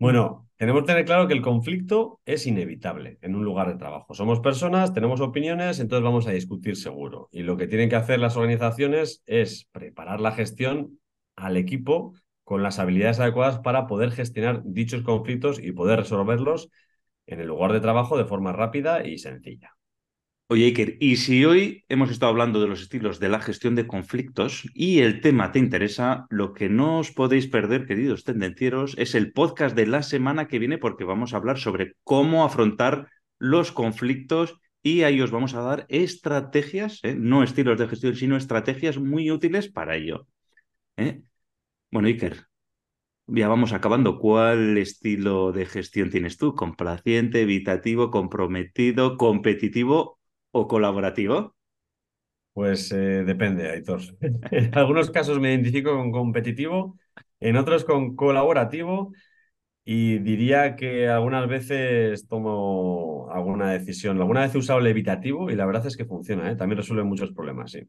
Bueno, 0.00 0.48
tenemos 0.56 0.80
que 0.82 0.86
tener 0.86 1.04
claro 1.04 1.28
que 1.28 1.34
el 1.34 1.42
conflicto 1.42 2.20
es 2.24 2.46
inevitable 2.46 3.18
en 3.20 3.34
un 3.34 3.44
lugar 3.44 3.68
de 3.68 3.76
trabajo. 3.76 4.14
Somos 4.14 4.40
personas, 4.40 4.94
tenemos 4.94 5.20
opiniones, 5.20 5.78
entonces 5.78 6.02
vamos 6.02 6.26
a 6.26 6.30
discutir 6.30 6.76
seguro. 6.76 7.28
Y 7.30 7.42
lo 7.42 7.58
que 7.58 7.66
tienen 7.66 7.90
que 7.90 7.96
hacer 7.96 8.18
las 8.18 8.36
organizaciones 8.36 9.22
es 9.26 9.68
preparar 9.72 10.20
la 10.20 10.32
gestión 10.32 10.98
al 11.36 11.58
equipo 11.58 12.14
con 12.44 12.62
las 12.62 12.78
habilidades 12.78 13.20
adecuadas 13.20 13.58
para 13.58 13.86
poder 13.86 14.10
gestionar 14.10 14.62
dichos 14.64 15.02
conflictos 15.02 15.58
y 15.62 15.72
poder 15.72 15.98
resolverlos 15.98 16.70
en 17.26 17.40
el 17.40 17.48
lugar 17.48 17.72
de 17.74 17.80
trabajo 17.80 18.16
de 18.16 18.24
forma 18.24 18.52
rápida 18.52 19.06
y 19.06 19.18
sencilla. 19.18 19.76
Oye, 20.52 20.64
Iker, 20.64 20.96
y 20.98 21.14
si 21.14 21.44
hoy 21.44 21.84
hemos 21.88 22.10
estado 22.10 22.30
hablando 22.30 22.60
de 22.60 22.66
los 22.66 22.82
estilos 22.82 23.20
de 23.20 23.28
la 23.28 23.38
gestión 23.38 23.76
de 23.76 23.86
conflictos 23.86 24.64
y 24.74 24.98
el 24.98 25.20
tema 25.20 25.52
te 25.52 25.60
interesa, 25.60 26.26
lo 26.28 26.54
que 26.54 26.68
no 26.68 26.98
os 26.98 27.12
podéis 27.12 27.46
perder, 27.46 27.86
queridos 27.86 28.24
tendencieros, 28.24 28.96
es 28.98 29.14
el 29.14 29.32
podcast 29.32 29.76
de 29.76 29.86
la 29.86 30.02
semana 30.02 30.48
que 30.48 30.58
viene 30.58 30.76
porque 30.76 31.04
vamos 31.04 31.32
a 31.32 31.36
hablar 31.36 31.58
sobre 31.58 31.94
cómo 32.02 32.44
afrontar 32.44 33.06
los 33.38 33.70
conflictos 33.70 34.58
y 34.82 35.02
ahí 35.02 35.20
os 35.20 35.30
vamos 35.30 35.54
a 35.54 35.60
dar 35.60 35.86
estrategias, 35.88 36.98
¿eh? 37.04 37.14
no 37.14 37.44
estilos 37.44 37.78
de 37.78 37.86
gestión, 37.86 38.16
sino 38.16 38.36
estrategias 38.36 38.98
muy 38.98 39.30
útiles 39.30 39.68
para 39.68 39.94
ello. 39.94 40.26
¿eh? 40.96 41.22
Bueno, 41.92 42.08
Iker, 42.08 42.48
ya 43.28 43.46
vamos 43.46 43.72
acabando. 43.72 44.18
¿Cuál 44.18 44.78
estilo 44.78 45.52
de 45.52 45.64
gestión 45.64 46.10
tienes 46.10 46.38
tú? 46.38 46.56
¿Complaciente, 46.56 47.42
evitativo, 47.42 48.10
comprometido, 48.10 49.16
competitivo 49.16 50.19
o 50.52 50.66
colaborativo? 50.68 51.54
Pues 52.52 52.90
eh, 52.92 53.24
depende, 53.24 53.70
Aitor. 53.70 54.00
en 54.50 54.76
algunos 54.76 55.10
casos 55.10 55.40
me 55.40 55.50
identifico 55.50 55.92
con 55.96 56.12
competitivo, 56.12 56.98
en 57.38 57.56
otros 57.56 57.84
con 57.84 58.16
colaborativo 58.16 59.12
y 59.84 60.18
diría 60.18 60.76
que 60.76 61.08
algunas 61.08 61.48
veces 61.48 62.26
tomo 62.28 63.28
alguna 63.32 63.72
decisión. 63.72 64.18
Alguna 64.20 64.42
vez 64.42 64.54
he 64.54 64.58
usado 64.58 64.80
el 64.80 64.86
evitativo 64.88 65.50
y 65.50 65.56
la 65.56 65.66
verdad 65.66 65.86
es 65.86 65.96
que 65.96 66.04
funciona, 66.04 66.50
¿eh? 66.50 66.56
también 66.56 66.78
resuelve 66.78 67.04
muchos 67.04 67.32
problemas, 67.32 67.72
sí. 67.72 67.80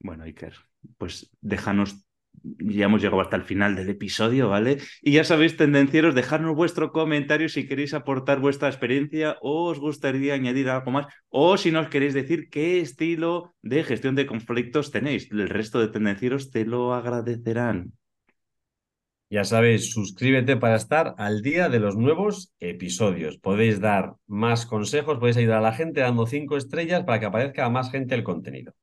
Bueno, 0.00 0.24
Iker, 0.24 0.54
pues 0.98 1.30
déjanos 1.40 2.04
ya 2.44 2.84
hemos 2.84 3.02
llegado 3.02 3.20
hasta 3.20 3.36
el 3.36 3.44
final 3.44 3.74
del 3.74 3.88
episodio, 3.88 4.48
¿vale? 4.48 4.78
Y 5.02 5.12
ya 5.12 5.24
sabéis, 5.24 5.56
tendencieros, 5.56 6.14
dejadnos 6.14 6.54
vuestro 6.54 6.92
comentario 6.92 7.48
si 7.48 7.66
queréis 7.66 7.94
aportar 7.94 8.40
vuestra 8.40 8.68
experiencia 8.68 9.38
o 9.40 9.70
os 9.70 9.80
gustaría 9.80 10.34
añadir 10.34 10.68
algo 10.68 10.90
más, 10.90 11.06
o 11.28 11.56
si 11.56 11.70
nos 11.70 11.88
queréis 11.88 12.14
decir 12.14 12.48
qué 12.50 12.80
estilo 12.80 13.54
de 13.62 13.82
gestión 13.84 14.14
de 14.14 14.26
conflictos 14.26 14.90
tenéis. 14.90 15.30
El 15.30 15.48
resto 15.48 15.80
de 15.80 15.88
tendencieros 15.88 16.50
te 16.50 16.64
lo 16.64 16.94
agradecerán. 16.94 17.92
Ya 19.30 19.42
sabéis, 19.42 19.90
suscríbete 19.90 20.56
para 20.56 20.76
estar 20.76 21.14
al 21.18 21.42
día 21.42 21.68
de 21.68 21.80
los 21.80 21.96
nuevos 21.96 22.52
episodios. 22.60 23.38
Podéis 23.38 23.80
dar 23.80 24.14
más 24.26 24.64
consejos, 24.64 25.18
podéis 25.18 25.38
ayudar 25.38 25.58
a 25.58 25.62
la 25.62 25.72
gente 25.72 26.00
dando 26.00 26.26
cinco 26.26 26.56
estrellas 26.56 27.02
para 27.04 27.18
que 27.18 27.26
aparezca 27.26 27.64
a 27.64 27.70
más 27.70 27.90
gente 27.90 28.14
el 28.14 28.22
contenido. 28.22 28.74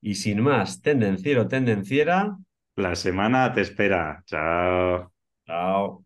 Y 0.00 0.16
sin 0.16 0.40
más, 0.40 0.82
tendenciero, 0.82 1.48
tendenciera, 1.48 2.36
la 2.76 2.94
semana 2.96 3.52
te 3.52 3.62
espera. 3.62 4.22
Chao. 4.26 5.12
Chao. 5.46 6.04